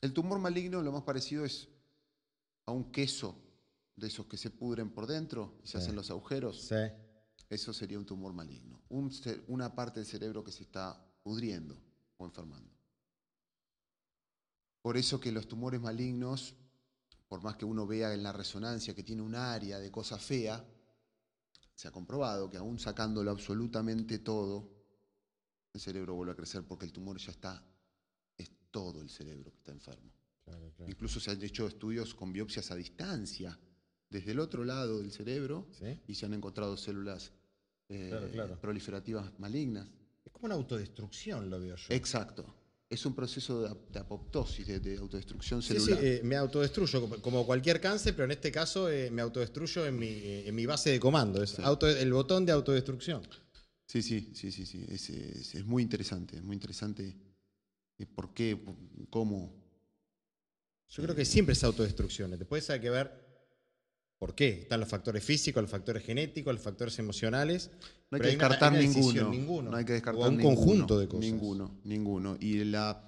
El 0.00 0.12
tumor 0.12 0.38
maligno 0.38 0.82
lo 0.82 0.92
más 0.92 1.02
parecido 1.02 1.44
es 1.44 1.68
a 2.66 2.72
un 2.72 2.90
queso 2.90 3.42
de 3.96 4.08
esos 4.08 4.26
que 4.26 4.36
se 4.36 4.50
pudren 4.50 4.90
por 4.90 5.06
dentro 5.06 5.58
y 5.64 5.68
se 5.68 5.78
hacen 5.78 5.96
los 5.96 6.10
agujeros. 6.10 6.66
Sí. 6.68 6.74
Eso 7.48 7.72
sería 7.72 7.98
un 7.98 8.04
tumor 8.04 8.32
maligno. 8.32 8.82
Un 8.88 9.10
una 9.48 9.74
parte 9.74 10.00
del 10.00 10.06
cerebro 10.06 10.44
que 10.44 10.52
se 10.52 10.64
está 10.64 11.02
pudriendo 11.22 11.80
o 12.18 12.26
enfermando. 12.26 12.76
Por 14.82 14.96
eso 14.96 15.18
que 15.18 15.32
los 15.32 15.48
tumores 15.48 15.80
malignos, 15.80 16.54
por 17.28 17.42
más 17.42 17.56
que 17.56 17.64
uno 17.64 17.86
vea 17.86 18.14
en 18.14 18.22
la 18.22 18.32
resonancia 18.32 18.94
que 18.94 19.02
tiene 19.02 19.22
un 19.22 19.34
área 19.34 19.78
de 19.78 19.90
cosa 19.90 20.18
fea, 20.18 20.64
se 21.74 21.88
ha 21.88 21.90
comprobado 21.90 22.48
que 22.48 22.56
aún 22.56 22.78
sacándolo 22.78 23.30
absolutamente 23.30 24.20
todo, 24.20 24.70
el 25.72 25.80
cerebro 25.80 26.14
vuelve 26.14 26.32
a 26.32 26.36
crecer 26.36 26.64
porque 26.64 26.86
el 26.86 26.92
tumor 26.92 27.18
ya 27.18 27.32
está, 27.32 27.62
es 28.36 28.50
todo 28.70 29.00
el 29.02 29.10
cerebro 29.10 29.50
que 29.50 29.58
está 29.58 29.72
enfermo. 29.72 30.10
Claro, 30.44 30.72
claro. 30.76 30.90
Incluso 30.90 31.18
se 31.20 31.30
han 31.32 31.42
hecho 31.42 31.66
estudios 31.66 32.14
con 32.14 32.32
biopsias 32.32 32.70
a 32.70 32.76
distancia, 32.76 33.58
desde 34.08 34.30
el 34.30 34.38
otro 34.38 34.64
lado 34.64 34.98
del 34.98 35.10
cerebro, 35.10 35.66
Sí. 35.72 36.00
y 36.06 36.14
se 36.14 36.24
han 36.26 36.34
encontrado 36.34 36.76
células 36.76 37.32
eh, 37.88 38.30
Claro, 38.32 38.58
proliferativas 38.60 39.38
malignas. 39.38 39.88
Es 40.24 40.32
como 40.32 40.46
una 40.46 40.54
autodestrucción, 40.54 41.50
lo 41.50 41.60
veo 41.60 41.76
yo. 41.76 41.94
Exacto. 41.94 42.54
Es 42.88 43.04
un 43.04 43.14
proceso 43.16 43.62
de, 43.62 43.68
ap- 43.70 43.88
de 43.90 43.98
apoptosis, 43.98 44.64
de, 44.66 44.78
de 44.78 44.96
autodestrucción 44.96 45.60
Sí, 45.60 45.74
sí, 45.74 45.80
celular. 45.80 46.04
eh, 46.04 46.20
me 46.22 46.36
autodestruyo, 46.36 47.20
como- 47.20 47.44
cualquier 47.44 47.80
cáncer, 47.80 48.14
pero 48.14 48.26
en 48.26 48.30
este 48.30 48.52
caso 48.52 48.88
eh, 48.88 49.10
me 49.10 49.22
autodestruyo 49.22 49.86
en 49.86 49.98
mi, 49.98 50.06
eh, 50.06 50.48
en 50.48 50.54
mi 50.54 50.66
base 50.66 50.90
de 50.90 51.00
comando. 51.00 51.42
Es 51.42 51.50
Sí. 51.50 51.62
auto- 51.64 51.88
el 51.88 52.12
botón 52.12 52.46
de 52.46 52.52
autodestrucción. 52.52 53.22
Sí, 53.88 54.02
sí, 54.02 54.30
sí, 54.34 54.52
sí, 54.52 54.64
sí. 54.66 54.84
Es, 54.88 55.10
es- 55.10 55.54
es 55.56 55.64
muy 55.64 55.82
interesante, 55.82 56.36
es 56.36 56.42
muy 56.44 56.54
interesante. 56.54 57.16
¿Por 58.14 58.32
qué? 58.34 58.56
¿Cómo? 59.10 59.52
Yo 60.88 61.02
creo 61.02 61.16
que 61.16 61.24
siempre 61.24 61.54
es 61.54 61.64
autodestrucción. 61.64 62.30
Después 62.38 62.70
hay 62.70 62.80
que 62.80 62.90
ver 62.90 63.25
por 64.18 64.34
qué. 64.34 64.60
Están 64.62 64.80
los 64.80 64.88
factores 64.88 65.22
físicos, 65.24 65.62
los 65.62 65.70
factores 65.70 66.04
genéticos, 66.04 66.54
los 66.54 66.62
factores 66.62 66.98
emocionales. 66.98 67.70
No 68.10 68.16
hay 68.16 68.20
que 68.22 68.28
descartar 68.28 68.72
una 68.72 68.80
ninguno. 68.82 69.70
No 69.70 69.76
hay 69.76 69.84
que 69.84 69.92
descartar 69.92 70.22
O 70.24 70.28
un 70.28 70.36
ninguno, 70.36 70.56
conjunto 70.56 70.98
de 70.98 71.08
cosas. 71.08 71.30
Ninguno, 71.30 71.80
ninguno. 71.84 72.36
Y, 72.40 72.64
la, 72.64 73.04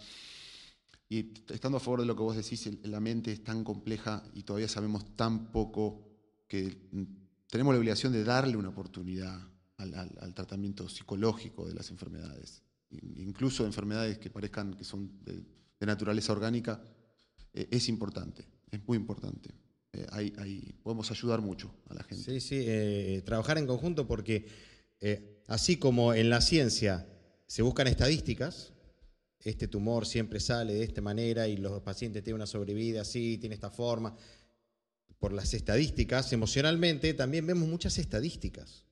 y 1.09 1.23
t- 1.25 1.55
estando 1.55 1.79
a 1.79 1.81
favor 1.81 2.01
de 2.01 2.07
lo 2.07 2.15
que 2.17 2.23
vos 2.23 2.37
decís, 2.37 2.69
la 2.85 3.01
mente 3.01 3.33
es 3.33 3.43
tan 3.43 3.65
compleja 3.65 4.23
y 4.35 4.43
todavía 4.43 4.69
sabemos 4.69 5.17
tan 5.17 5.51
poco 5.51 6.05
que 6.49 6.89
tenemos 7.51 7.73
la 7.75 7.79
obligación 7.79 8.13
de 8.13 8.25
darle 8.25 8.57
una 8.57 8.69
oportunidad 8.71 9.39
al, 9.79 9.95
al- 9.95 10.19
al 10.21 10.35
tratamiento 10.35 10.89
psicológico 10.89 11.67
de 11.67 11.75
las 11.75 11.91
enfermedades. 11.91 12.63
In- 12.91 13.15
Incluso 13.19 13.65
enfermedades 13.65 14.19
que 14.19 14.31
parezcan 14.31 14.75
que 14.75 14.85
son 14.85 15.23
de, 15.25 15.43
de 15.81 15.87
naturaleza 15.87 16.33
orgánica, 16.33 16.83
eh, 17.55 17.69
es 17.71 17.89
importante, 17.89 18.45
es 18.71 18.81
muy 18.87 18.97
importante. 18.99 19.55
Eh, 19.99 20.33
hay- 20.39 20.75
podemos 20.83 21.11
ayudar 21.11 21.41
mucho 21.41 21.75
a 21.89 21.95
la 21.95 22.03
gente. 22.05 22.25
Sí, 22.25 22.41
sí, 22.41 22.65
eh, 22.67 23.23
trabajar 23.25 23.59
en 23.59 23.67
conjunto 23.67 24.07
porque 24.07 24.47
eh, 25.01 25.43
así 25.47 25.77
como 25.77 26.15
en 26.15 26.31
la 26.31 26.41
ciencia 26.41 27.07
se 27.47 27.63
buscan 27.63 27.87
estadísticas, 27.87 28.73
este 29.41 29.69
tumor 29.69 30.07
siempre 30.07 30.41
sale 30.41 30.75
de 30.75 30.83
esta 30.85 31.01
manera 31.01 31.49
y 31.49 31.57
los 31.57 31.81
pacientes 31.83 32.23
tienen 32.23 32.37
una 32.37 32.47
sobrevida 32.47 33.03
así, 33.03 33.39
tiene 33.39 33.55
esta 33.55 33.71
forma, 33.71 34.17
por 35.19 35.33
las 35.33 35.55
estadísticas, 35.55 36.33
emocionalmente 36.33 37.15
también 37.15 37.47
vemos 37.47 37.69
muchas 37.69 37.99
estadísticas. 37.99 38.85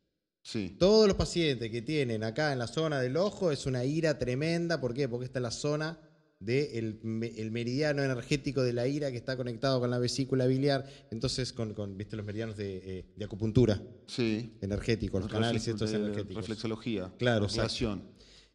Sí. 0.42 0.76
Todos 0.78 1.08
los 1.08 1.16
pacientes 1.16 1.70
que 1.70 1.82
tienen 1.82 2.22
acá 2.22 2.52
en 2.52 2.58
la 2.60 2.68
zona 2.68 3.00
del 3.00 3.16
ojo 3.16 3.50
es 3.50 3.66
una 3.66 3.84
ira 3.84 4.18
tremenda. 4.18 4.80
¿Por 4.80 4.94
qué? 4.94 5.08
Porque 5.08 5.26
esta 5.26 5.40
es 5.40 5.42
la 5.42 5.50
zona 5.50 5.98
del 6.38 7.00
el 7.36 7.50
meridiano 7.50 8.02
energético 8.02 8.62
de 8.62 8.72
la 8.74 8.86
ira 8.86 9.10
que 9.10 9.16
está 9.16 9.36
conectado 9.36 9.80
con 9.80 9.90
la 9.90 9.98
vesícula 9.98 10.46
biliar. 10.46 10.86
Entonces, 11.10 11.52
con, 11.52 11.72
con, 11.74 11.96
¿viste 11.96 12.16
los 12.16 12.26
meridianos 12.26 12.56
de, 12.56 12.76
eh, 12.84 13.04
de 13.16 13.24
acupuntura 13.24 13.82
Sí. 14.06 14.52
energéticos, 14.60 15.22
los 15.22 15.30
canales 15.32 15.66
estos 15.66 15.90
de 15.90 15.96
energéticos. 15.96 16.36
Reflexología. 16.36 17.12
Claro. 17.18 17.46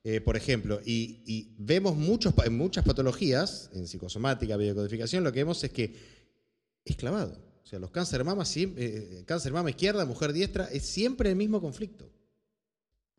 Eh, 0.04 0.20
por 0.22 0.36
ejemplo, 0.36 0.80
y, 0.84 1.22
y 1.28 1.56
vemos 1.60 1.96
muchos, 1.96 2.34
en 2.44 2.58
muchas 2.58 2.84
patologías, 2.84 3.70
en 3.74 3.88
psicosomática, 3.88 4.58
biodecodificación, 4.58 5.24
lo 5.24 5.32
que 5.32 5.39
vemos 5.41 5.63
es 5.63 5.72
que 5.72 5.94
es 6.86 6.96
clavado. 6.96 7.38
O 7.63 7.67
sea, 7.67 7.78
los 7.78 7.91
cáncer 7.91 8.17
de 8.20 8.24
mama, 8.24 8.44
siem- 8.44 8.74
eh, 8.78 9.24
cáncer 9.28 9.52
de 9.52 9.54
mama 9.60 9.70
izquierda, 9.70 10.04
mujer 10.06 10.34
diestra, 10.34 10.65
es 10.72 10.84
siempre 10.84 11.30
el 11.30 11.36
mismo 11.36 11.62
conflicto. 11.62 12.12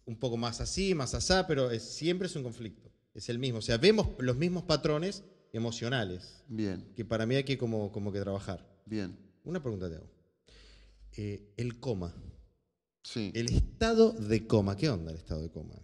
Un 0.04 0.18
poco 0.18 0.36
más 0.36 0.60
así, 0.60 0.94
más 0.94 1.14
asá, 1.14 1.46
pero 1.46 1.70
es- 1.70 1.84
siempre 1.84 2.26
es 2.26 2.34
un 2.34 2.42
conflicto. 2.42 2.90
Es 3.14 3.28
el 3.28 3.38
mismo. 3.38 3.58
O 3.58 3.62
sea, 3.62 3.76
vemos 3.78 4.08
los 4.18 4.36
mismos 4.36 4.64
patrones 4.64 5.22
emocionales 5.52 6.42
Bien, 6.48 6.92
que 6.96 7.04
para 7.04 7.26
mí 7.26 7.34
hay 7.34 7.44
que 7.44 7.58
como, 7.58 7.92
como 7.92 8.12
que 8.12 8.20
trabajar. 8.20 8.66
bien. 8.86 9.18
Una 9.44 9.60
pregunta 9.60 9.88
te 9.90 9.96
hago. 9.96 10.08
Eh, 11.16 11.52
el 11.56 11.80
coma. 11.80 12.14
Sí. 13.02 13.32
El 13.34 13.48
estado 13.52 14.12
de 14.12 14.46
coma. 14.46 14.76
¿Qué 14.76 14.88
onda 14.88 15.10
el 15.10 15.16
estado 15.18 15.42
de 15.42 15.50
coma? 15.50 15.74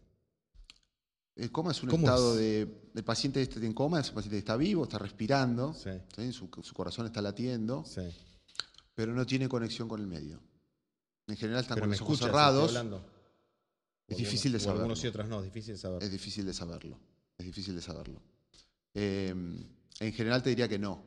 El 1.34 1.50
coma 1.50 1.72
es 1.72 1.82
un 1.82 1.90
¿Cómo 1.90 2.06
estado 2.06 2.34
es? 2.34 2.38
de. 2.40 2.82
El 2.94 3.04
paciente 3.04 3.42
está 3.42 3.58
en 3.64 3.72
coma, 3.74 3.98
un 3.98 4.14
paciente 4.14 4.38
está 4.38 4.56
vivo, 4.56 4.84
está 4.84 4.98
respirando, 4.98 5.72
Sí, 5.74 5.90
¿sí? 6.16 6.32
su, 6.32 6.48
su 6.62 6.74
corazón 6.74 7.06
está 7.06 7.20
latiendo, 7.22 7.84
sí. 7.84 8.02
pero 8.94 9.12
no 9.12 9.24
tiene 9.26 9.48
conexión 9.48 9.88
con 9.88 10.00
el 10.00 10.06
medio. 10.06 10.40
En 11.28 11.36
general 11.36 11.62
están 11.62 11.76
Pero 11.76 11.84
con 11.84 11.90
los 11.90 12.00
ojos 12.00 12.14
escuchas, 12.14 12.30
cerrados. 12.32 13.02
Es 14.08 14.16
difícil 14.16 14.52
de 14.52 14.58
saberlo. 14.58 14.80
Algunos 14.82 15.04
y 15.04 15.06
otras 15.08 15.28
no, 15.28 15.38
es 15.40 15.44
difícil 15.44 15.74
de 15.74 15.78
saber. 15.78 16.02
Es 16.02 16.10
difícil 16.10 16.46
de 16.46 16.54
saberlo. 16.54 16.98
Es 17.38 17.46
difícil 17.46 17.74
de 17.74 17.81
saberlo. 17.83 18.20
Eh, 18.94 19.29
en 20.01 20.12
general 20.12 20.42
te 20.42 20.51
diría 20.51 20.68
que 20.68 20.79
no. 20.79 21.05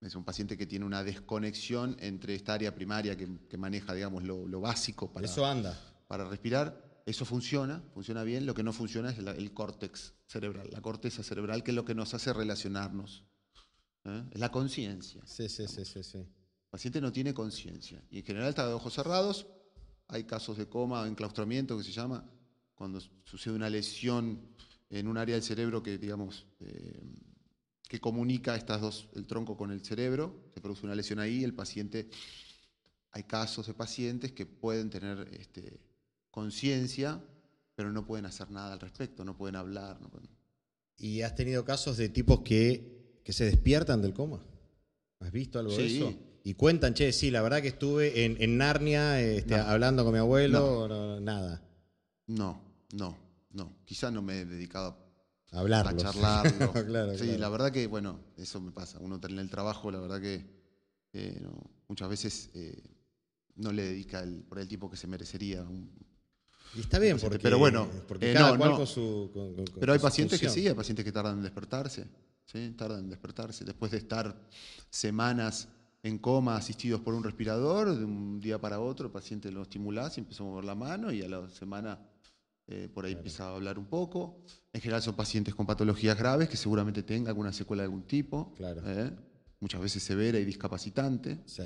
Es 0.00 0.14
un 0.14 0.24
paciente 0.24 0.56
que 0.56 0.66
tiene 0.66 0.84
una 0.84 1.02
desconexión 1.02 1.96
entre 2.00 2.34
esta 2.34 2.54
área 2.54 2.74
primaria 2.74 3.16
que, 3.16 3.28
que 3.48 3.56
maneja, 3.56 3.94
digamos, 3.94 4.24
lo, 4.24 4.46
lo 4.46 4.60
básico 4.60 5.10
para, 5.12 5.26
Eso 5.26 5.46
anda. 5.46 5.78
para 6.06 6.28
respirar. 6.28 6.84
Eso 7.06 7.24
funciona, 7.24 7.82
funciona 7.94 8.22
bien. 8.24 8.46
Lo 8.46 8.54
que 8.54 8.62
no 8.64 8.72
funciona 8.72 9.10
es 9.10 9.18
la- 9.18 9.30
el 9.32 9.52
córtex 9.54 10.12
cerebral, 10.26 10.68
la 10.72 10.80
corteza 10.82 11.22
cerebral, 11.22 11.62
que 11.62 11.70
es 11.70 11.74
lo 11.74 11.84
que 11.84 11.94
nos 11.94 12.12
hace 12.14 12.32
relacionarnos. 12.32 13.24
¿eh? 14.04 14.24
Es 14.32 14.40
la 14.40 14.50
conciencia. 14.50 15.22
Sí, 15.24 15.48
sí, 15.48 15.66
sí, 15.68 15.84
sí, 15.84 16.02
sí. 16.02 16.18
El 16.18 16.70
paciente 16.70 17.00
no 17.00 17.12
tiene 17.12 17.32
conciencia. 17.32 18.02
Y 18.10 18.18
en 18.18 18.24
general 18.24 18.48
está 18.50 18.66
de 18.66 18.74
ojos 18.74 18.92
cerrados. 18.92 19.46
Hay 20.08 20.24
casos 20.24 20.58
de 20.58 20.68
coma 20.68 21.00
o 21.02 21.06
enclaustramiento 21.06 21.78
que 21.78 21.84
se 21.84 21.92
llama, 21.92 22.28
cuando 22.74 23.00
sucede 23.24 23.54
una 23.54 23.70
lesión 23.70 24.40
en 24.90 25.08
un 25.08 25.18
área 25.18 25.34
del 25.34 25.42
cerebro 25.44 25.82
que, 25.82 25.98
digamos, 25.98 26.46
eh, 26.60 27.00
que 27.88 28.00
comunica 28.00 28.56
estas 28.56 28.80
dos, 28.80 29.08
el 29.14 29.26
tronco 29.26 29.56
con 29.56 29.70
el 29.70 29.84
cerebro. 29.84 30.50
Se 30.54 30.60
produce 30.60 30.84
una 30.86 30.94
lesión 30.94 31.18
ahí. 31.18 31.44
El 31.44 31.54
paciente, 31.54 32.08
hay 33.12 33.22
casos 33.24 33.66
de 33.66 33.74
pacientes 33.74 34.32
que 34.32 34.46
pueden 34.46 34.90
tener 34.90 35.28
este, 35.38 35.80
conciencia, 36.30 37.22
pero 37.74 37.92
no 37.92 38.06
pueden 38.06 38.26
hacer 38.26 38.50
nada 38.50 38.72
al 38.72 38.80
respecto, 38.80 39.24
no 39.24 39.36
pueden 39.36 39.56
hablar. 39.56 40.00
no 40.00 40.08
pueden- 40.08 40.28
¿Y 40.98 41.20
has 41.22 41.34
tenido 41.34 41.64
casos 41.64 41.96
de 41.96 42.08
tipos 42.08 42.40
que, 42.40 43.20
que 43.24 43.32
se 43.32 43.44
despiertan 43.44 44.02
del 44.02 44.14
coma? 44.14 44.42
¿Has 45.20 45.30
visto 45.32 45.58
algo 45.58 45.76
de 45.76 45.88
Sí. 45.88 45.96
eso? 45.98 46.14
Y 46.44 46.54
cuentan, 46.54 46.94
che, 46.94 47.12
sí, 47.12 47.30
la 47.30 47.42
verdad 47.42 47.60
que 47.60 47.68
estuve 47.68 48.24
en, 48.24 48.40
en 48.40 48.56
Narnia 48.56 49.20
este, 49.20 49.56
No. 49.56 49.64
hablando 49.64 50.04
con 50.04 50.12
mi 50.12 50.18
abuelo, 50.20 50.86
no, 50.88 51.20
nada. 51.20 51.60
No, 52.28 52.60
no, 52.92 53.16
no. 53.56 53.76
Quizás 53.84 54.12
no 54.12 54.22
me 54.22 54.40
he 54.40 54.44
dedicado 54.44 54.96
a 55.52 55.58
Hablarlos. 55.60 56.04
a 56.04 56.12
charlarlo. 56.12 56.72
Claro, 56.86 57.12
sí, 57.18 57.24
claro. 57.24 57.38
la 57.38 57.48
verdad 57.48 57.72
que, 57.72 57.86
bueno, 57.86 58.20
eso 58.36 58.60
me 58.60 58.70
pasa. 58.72 58.98
Uno 59.00 59.18
en 59.22 59.38
el 59.38 59.50
trabajo, 59.50 59.90
la 59.90 59.98
verdad 60.00 60.20
que 60.20 60.44
eh, 61.12 61.38
no, 61.42 61.52
muchas 61.88 62.08
veces 62.08 62.50
eh, 62.54 62.82
no 63.56 63.72
le 63.72 63.82
dedica 63.84 64.20
el, 64.20 64.42
por 64.44 64.58
el 64.58 64.68
tiempo 64.68 64.90
que 64.90 64.96
se 64.96 65.06
merecería. 65.06 65.62
un- 65.62 65.90
Y 66.74 66.80
está 66.80 66.98
bien, 66.98 67.18
porque, 67.18 67.38
Pero 67.38 67.58
bueno, 67.58 67.88
porque 68.06 68.30
eh, 68.32 68.34
cada 68.34 68.52
no, 68.52 68.58
cual 68.58 68.70
no. 68.72 68.76
con 68.76 68.86
su. 68.86 69.30
con- 69.32 69.54
con- 69.54 69.64
con 69.66 69.80
Pero 69.80 69.92
hay 69.92 69.98
pacientes 69.98 70.38
que 70.40 70.48
sí, 70.50 70.68
hay 70.68 70.74
pacientes 70.74 71.04
que 71.04 71.12
tardan 71.12 71.38
en 71.38 71.42
despertarse. 71.42 72.06
¿sí? 72.44 72.74
Tardan 72.76 73.00
en 73.00 73.08
despertarse. 73.10 73.64
Después 73.64 73.90
de 73.92 73.98
estar 73.98 74.36
semanas 74.90 75.68
en 76.02 76.18
coma 76.18 76.56
asistidos 76.56 77.00
por 77.00 77.14
un 77.14 77.24
respirador, 77.24 77.96
de 77.96 78.04
un 78.04 78.40
día 78.40 78.60
para 78.60 78.78
otro 78.78 79.06
el 79.06 79.12
paciente 79.12 79.50
lo 79.50 79.62
estimulás 79.62 80.16
y 80.18 80.20
empezó 80.20 80.44
a 80.44 80.46
mover 80.46 80.64
la 80.64 80.74
mano 80.74 81.10
y 81.12 81.22
a 81.22 81.28
la 81.28 81.48
semana 81.48 81.98
eh, 82.68 82.88
por 82.92 83.04
ahí 83.04 83.12
empieza 83.12 83.44
a 83.44 83.54
hablar 83.54 83.78
un 83.78 83.86
poco. 83.86 84.42
En 84.72 84.80
general 84.80 85.02
son 85.02 85.14
pacientes 85.14 85.54
con 85.54 85.66
patologías 85.66 86.18
graves 86.18 86.48
que 86.48 86.56
seguramente 86.56 87.02
tengan 87.02 87.28
alguna 87.28 87.52
secuela 87.52 87.82
de 87.82 87.86
algún 87.86 88.02
tipo. 88.06 88.52
Claro. 88.54 88.82
¿eh? 88.84 89.12
Muchas 89.60 89.80
veces 89.80 90.02
severa 90.02 90.38
y 90.38 90.44
discapacitante. 90.44 91.40
Sí. 91.46 91.62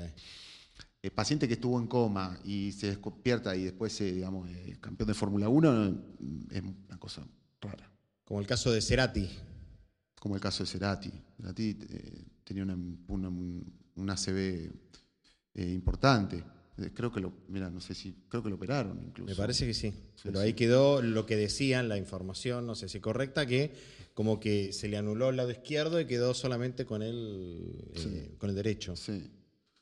El 1.01 1.11
paciente 1.11 1.47
que 1.47 1.55
estuvo 1.55 1.79
en 1.79 1.87
coma 1.87 2.39
y 2.45 2.71
se 2.73 2.87
despierta 2.87 3.55
y 3.55 3.63
después 3.63 3.99
eh, 4.01 4.11
digamos, 4.13 4.49
es 4.51 4.77
campeón 4.77 5.07
de 5.07 5.13
Fórmula 5.15 5.49
1 5.49 6.03
es 6.51 6.61
una 6.61 6.99
cosa 6.99 7.25
rara 7.59 7.91
Como 8.23 8.39
el 8.39 8.45
caso 8.45 8.71
de 8.71 8.81
Cerati. 8.81 9.27
como 10.19 10.35
el 10.35 10.41
caso 10.41 10.63
de 10.63 10.69
Cerati. 10.69 11.11
Cerati 11.37 11.77
eh, 11.89 12.25
tenía 12.43 12.63
una, 12.63 12.77
una, 13.07 13.29
un 13.29 14.09
ACV 14.09 14.37
eh, 15.55 15.71
importante. 15.73 16.43
Eh, 16.81 16.91
Creo 16.93 17.11
que 17.11 17.19
lo, 17.19 17.31
mira, 17.47 17.69
no 17.69 17.79
sé 17.81 17.93
si, 17.93 18.13
creo 18.29 18.41
que 18.43 18.49
lo 18.49 18.55
operaron 18.55 18.99
incluso. 19.05 19.29
Me 19.29 19.35
parece 19.35 19.65
que 19.67 19.73
sí. 19.73 19.91
Sí, 20.15 20.21
Pero 20.23 20.39
sí. 20.39 20.45
ahí 20.45 20.53
quedó 20.53 21.01
lo 21.01 21.25
que 21.25 21.35
decían, 21.35 21.87
la 21.89 21.97
información, 21.97 22.65
no 22.65 22.75
sé 22.75 22.89
si 22.89 22.99
correcta, 22.99 23.45
que 23.45 23.73
como 24.13 24.39
que 24.39 24.73
se 24.73 24.87
le 24.89 24.97
anuló 24.97 25.29
el 25.29 25.37
lado 25.37 25.51
izquierdo 25.51 25.99
y 25.99 26.05
quedó 26.05 26.33
solamente 26.33 26.85
con 26.85 27.01
el, 27.01 27.91
eh, 27.95 28.35
con 28.37 28.49
el 28.49 28.55
derecho. 28.55 28.95
Sí. 28.95 29.29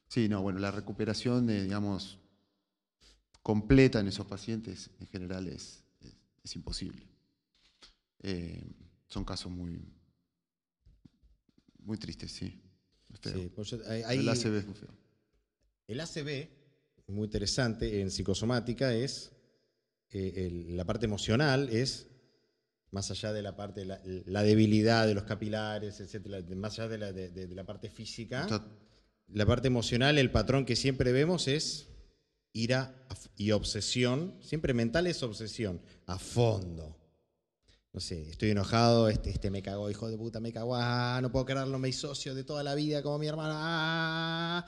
Sí, 0.07 0.27
no, 0.27 0.41
bueno, 0.41 0.59
la 0.59 0.71
recuperación, 0.71 1.45
de, 1.45 1.63
digamos, 1.63 2.17
completa 3.43 3.99
en 3.99 4.07
esos 4.07 4.25
pacientes 4.25 4.89
en 4.99 5.07
general 5.07 5.47
es, 5.47 5.83
es, 6.01 6.15
es 6.43 6.55
imposible. 6.55 7.07
Eh, 8.23 8.63
son 9.07 9.23
casos 9.23 9.51
muy, 9.51 9.79
muy 11.83 11.97
tristes, 11.97 12.31
sí. 12.31 12.59
Pues 13.55 13.69
yo- 13.69 13.79
hay- 13.87 14.03
hay- 14.03 14.17
El 14.19 14.29
ACV 14.29 14.57
es 14.59 14.65
muy 14.65 14.75
feo. 14.75 14.89
El 15.87 15.99
ACV, 15.99 16.49
muy 17.09 17.25
interesante 17.25 18.01
en 18.01 18.11
psicosomática, 18.11 18.93
es 18.93 19.31
eh, 20.11 20.45
el- 20.47 20.75
la 20.77 20.85
parte 20.85 21.05
emocional, 21.05 21.69
es 21.69 22.07
más 22.91 23.11
allá 23.11 23.31
de 23.33 23.41
la 23.43 23.55
parte, 23.55 23.85
la, 23.85 24.01
la 24.25 24.41
debilidad 24.41 25.05
de 25.05 25.13
los 25.13 25.23
capilares, 25.25 25.99
etcétera, 25.99 26.41
más 26.55 26.79
allá 26.79 26.87
de 26.89 26.97
la, 26.97 27.11
de- 27.11 27.29
de- 27.29 27.47
de 27.47 27.55
la 27.55 27.63
parte 27.65 27.89
física, 27.89 28.41
Está- 28.41 28.65
la 29.27 29.45
parte 29.45 29.67
emocional, 29.67 30.17
el 30.17 30.31
patrón 30.31 30.65
que 30.65 30.75
siempre 30.75 31.11
vemos 31.11 31.47
es 31.47 31.87
ira 32.51 33.05
y 33.35 33.51
obsesión, 33.51 34.35
siempre 34.41 34.73
mental 34.73 35.05
es 35.05 35.21
obsesión, 35.21 35.79
a 36.07 36.17
fondo. 36.17 36.95
No 37.93 37.99
sé, 37.99 38.29
estoy 38.29 38.49
enojado, 38.51 39.07
este, 39.09 39.29
este 39.29 39.49
me 39.51 39.61
cagó, 39.61 39.89
hijo 39.91 40.09
de 40.09 40.17
puta, 40.17 40.39
me 40.39 40.51
cagó, 40.51 40.75
ah, 40.75 41.19
no 41.21 41.31
puedo 41.31 41.45
creerlo, 41.45 41.77
me 41.79 41.89
hizo 41.89 42.07
socio 42.07 42.33
de 42.33 42.43
toda 42.43 42.63
la 42.63 42.73
vida 42.75 43.03
como 43.03 43.19
mi 43.19 43.27
hermano. 43.27 43.53
ah. 43.55 44.65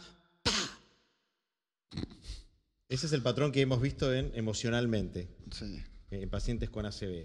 Ese 2.92 3.06
es 3.08 3.14
el 3.14 3.22
patrón 3.22 3.52
que 3.54 3.62
hemos 3.62 3.82
visto 3.82 4.14
en 4.14 4.32
emocionalmente, 4.36 5.30
sí. 5.52 5.82
en 6.12 6.30
pacientes 6.30 6.70
con 6.70 6.86
ACV. 6.86 7.24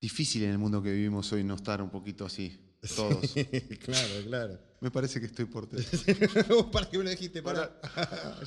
Difícil 0.00 0.44
en 0.44 0.50
el 0.50 0.58
mundo 0.58 0.82
que 0.82 0.90
vivimos 0.90 1.30
hoy 1.32 1.44
no 1.44 1.54
estar 1.54 1.82
un 1.82 1.90
poquito 1.90 2.24
así, 2.24 2.58
todos. 2.96 3.34
claro, 3.84 4.14
claro. 4.26 4.58
Me 4.80 4.90
parece 4.90 5.20
que 5.20 5.26
estoy 5.26 5.44
por 5.44 5.68
¿Para 6.72 6.88
qué 6.88 6.96
me 6.96 7.04
lo 7.04 7.10
dijiste? 7.10 7.42
Para. 7.42 7.78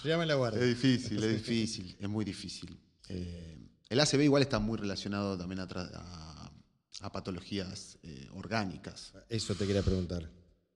Llame 0.04 0.26
la 0.32 0.34
guardia. 0.36 0.62
Es 0.62 0.68
difícil, 0.70 1.24
es 1.24 1.34
difícil, 1.46 1.96
es 2.00 2.10
muy 2.10 2.26
difícil. 2.26 2.76
Eh, 3.10 3.58
el 3.90 4.00
ACV 4.00 4.22
igual 4.24 4.42
está 4.42 4.58
muy 4.58 4.78
relacionado 4.80 5.38
también 5.38 5.60
a- 5.60 6.52
a 7.02 7.12
patologías 7.12 8.00
eh, 8.04 8.28
orgánicas. 8.32 9.14
Eso 9.30 9.54
te 9.54 9.68
quería 9.68 9.84
preguntar. 9.84 10.30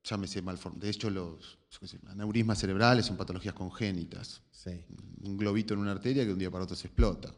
Llámese 0.08 0.42
malform. 0.42 0.78
De 0.80 0.90
hecho, 0.90 1.10
los 1.10 1.58
sé, 1.70 1.98
aneurismas 2.08 2.60
cerebrales 2.60 3.06
son 3.08 3.18
patologías 3.18 3.56
congénitas. 3.56 4.42
Sí. 4.52 4.84
Un 5.24 5.36
globito 5.38 5.74
en 5.74 5.80
una 5.80 5.92
arteria 5.92 6.22
que 6.24 6.28
de 6.28 6.34
un 6.34 6.40
día 6.40 6.52
para 6.52 6.64
otro 6.64 6.76
se 6.76 6.88
explota. 6.88 7.34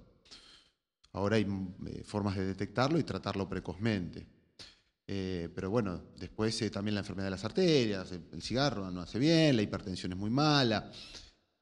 Ahora 1.13 1.37
hay 1.37 1.47
eh, 1.87 2.03
formas 2.03 2.35
de 2.35 2.45
detectarlo 2.45 2.99
y 2.99 3.03
tratarlo 3.03 3.47
precozmente. 3.47 4.27
Eh, 5.07 5.47
pero 5.55 5.69
bueno, 5.69 6.01
después 6.19 6.61
eh, 6.61 6.69
también 6.69 6.95
la 6.95 6.99
enfermedad 7.01 7.27
de 7.27 7.31
las 7.31 7.45
arterias, 7.45 8.11
el, 8.11 8.23
el 8.33 8.41
cigarro 8.41 8.91
no 8.91 8.99
hace 9.01 9.17
bien, 9.17 9.55
la 9.55 9.61
hipertensión 9.61 10.11
es 10.11 10.17
muy 10.17 10.29
mala. 10.29 10.91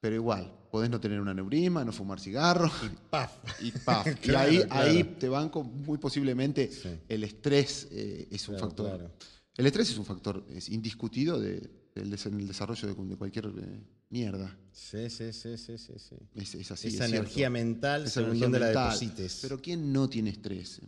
Pero 0.00 0.16
igual, 0.16 0.52
podés 0.70 0.90
no 0.90 1.00
tener 1.00 1.20
un 1.20 1.28
aneurisma, 1.28 1.84
no 1.84 1.92
fumar 1.92 2.20
cigarro 2.20 2.70
¡Paf! 3.10 3.32
y 3.62 3.70
paf. 3.70 4.06
y 4.26 4.34
ahí, 4.34 4.58
claro. 4.58 4.68
ahí 4.70 5.04
te 5.04 5.28
banco 5.28 5.62
muy 5.62 5.98
posiblemente 5.98 6.70
Sí. 6.70 6.90
el 7.08 7.22
estrés 7.24 7.88
eh, 7.92 8.28
es 8.30 8.48
un 8.48 8.56
Claro, 8.56 8.66
factor. 8.68 9.10
El 9.56 9.66
estrés 9.66 9.90
es 9.90 9.98
un 9.98 10.04
factor 10.04 10.44
es 10.50 10.68
indiscutido 10.68 11.40
de, 11.40 11.70
en 11.94 12.40
el 12.40 12.46
desarrollo 12.46 12.88
de, 12.88 13.16
cualquier 13.16 13.46
eh, 13.46 13.80
mierda. 14.10 14.54
Sí, 14.70 15.08
sí, 15.08 15.32
sí, 15.32 15.56
sí, 15.56 15.78
sí. 15.78 15.94
sí. 15.96 16.16
Es, 16.34 16.54
es 16.54 16.70
así. 16.70 16.88
Esa 16.88 17.06
es 17.06 17.12
energía 17.12 17.34
cierto. 17.34 17.52
mental, 17.52 18.04
Esa 18.04 18.20
según 18.20 18.38
donde 18.38 18.60
la 18.60 18.66
deposites. 18.68 19.38
Pero 19.40 19.60
¿quién 19.60 19.92
no 19.92 20.08
tiene 20.08 20.30
estrés? 20.30 20.80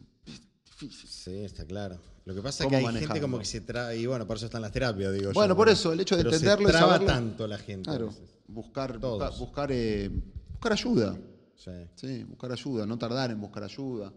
Sí, 0.78 1.34
está 1.38 1.64
claro. 1.64 1.98
Lo 2.24 2.34
que 2.34 2.42
pasa 2.42 2.62
es 2.62 2.66
¿Cómo 2.68 2.78
que 2.78 2.86
hay 2.86 3.00
gente 3.06 3.20
como 3.20 3.38
que 3.38 3.46
se 3.46 3.62
traba, 3.62 3.94
y 3.94 4.04
bueno, 4.06 4.26
por 4.26 4.36
eso 4.36 4.46
están 4.46 4.60
las 4.60 4.70
terapias, 4.70 5.12
digo 5.14 5.30
yo, 5.30 5.34
Bueno, 5.34 5.56
por 5.56 5.68
eso, 5.70 5.92
el 5.92 6.00
hecho 6.00 6.14
de 6.16 6.24
pero 6.24 6.34
entenderlo 6.34 6.66
se 6.68 6.72
traba 6.72 6.92
saberlo. 6.92 7.14
tanto 7.14 7.46
la 7.46 7.58
gente. 7.58 7.88
Claro, 7.88 8.14
buscar, 8.46 8.98
buscar, 8.98 9.32
buscar, 9.38 9.72
eh, 9.72 10.10
buscar 10.52 10.72
ayuda. 10.72 11.18
Sí. 11.56 11.70
Sí, 11.94 12.22
buscar 12.24 12.52
ayuda, 12.52 12.86
no 12.86 12.98
tardar 12.98 13.30
en 13.30 13.40
buscar 13.40 13.64
ayuda, 13.64 14.12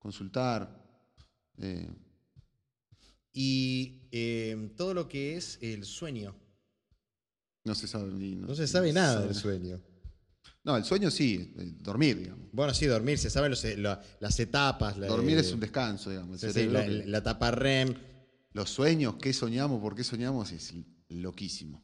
consultar. 0.00 0.84
eh, 1.58 1.88
Y 3.40 4.00
eh, 4.10 4.72
todo 4.76 4.94
lo 4.94 5.06
que 5.06 5.36
es 5.36 5.58
el 5.62 5.84
sueño. 5.84 6.34
no 7.64 7.74
se 7.76 7.86
sabe 7.86 8.10
ni- 8.12 8.34
No 8.34 8.52
se 8.56 8.66
sabe 8.66 8.92
nada 8.92 9.14
sabe 9.14 9.26
del 9.26 9.34
sueño. 9.36 9.80
No, 10.64 10.76
el 10.76 10.82
sueño 10.84 11.08
sí, 11.08 11.54
eh, 11.56 11.72
dormir, 11.78 12.18
digamos. 12.18 12.48
Bueno, 12.50 12.74
sí, 12.74 12.86
dormir, 12.86 13.16
se 13.16 13.30
saben 13.30 13.52
la- 13.80 14.02
las 14.18 14.40
etapas. 14.40 14.98
la- 14.98 15.06
Dormir 15.06 15.36
eh, 15.36 15.42
es 15.42 15.52
un 15.52 15.60
descanso, 15.60 16.10
digamos. 16.10 16.42
El 16.42 16.52
sí, 16.52 16.66
la, 16.66 16.84
que- 16.84 17.06
la 17.06 17.18
etapa 17.18 17.52
REM. 17.52 17.94
Los 18.54 18.70
sueños, 18.70 19.14
qué 19.22 19.32
soñamos, 19.32 19.80
por 19.80 19.94
qué 19.94 20.02
soñamos, 20.02 20.50
es 20.50 20.74
loquísimo. 21.10 21.80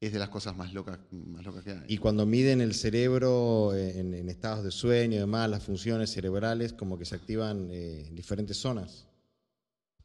Es 0.00 0.12
de 0.14 0.18
las 0.18 0.30
cosas 0.30 0.56
más 0.56 0.72
locas, 0.72 0.98
más 1.10 1.44
locas 1.44 1.62
que 1.62 1.72
hay. 1.72 1.84
Y 1.88 1.98
cuando 1.98 2.24
miden 2.24 2.62
el 2.62 2.72
cerebro 2.74 3.74
eh, 3.74 3.98
en, 3.98 4.14
en 4.14 4.30
estados 4.30 4.64
de 4.64 4.70
sueño 4.70 5.16
y 5.16 5.20
demás, 5.20 5.50
las 5.50 5.62
funciones 5.62 6.10
cerebrales 6.10 6.72
como 6.72 6.96
que 6.98 7.04
se 7.04 7.16
activan 7.16 7.68
eh, 7.70 8.06
en 8.06 8.14
diferentes 8.14 8.56
zonas. 8.56 9.06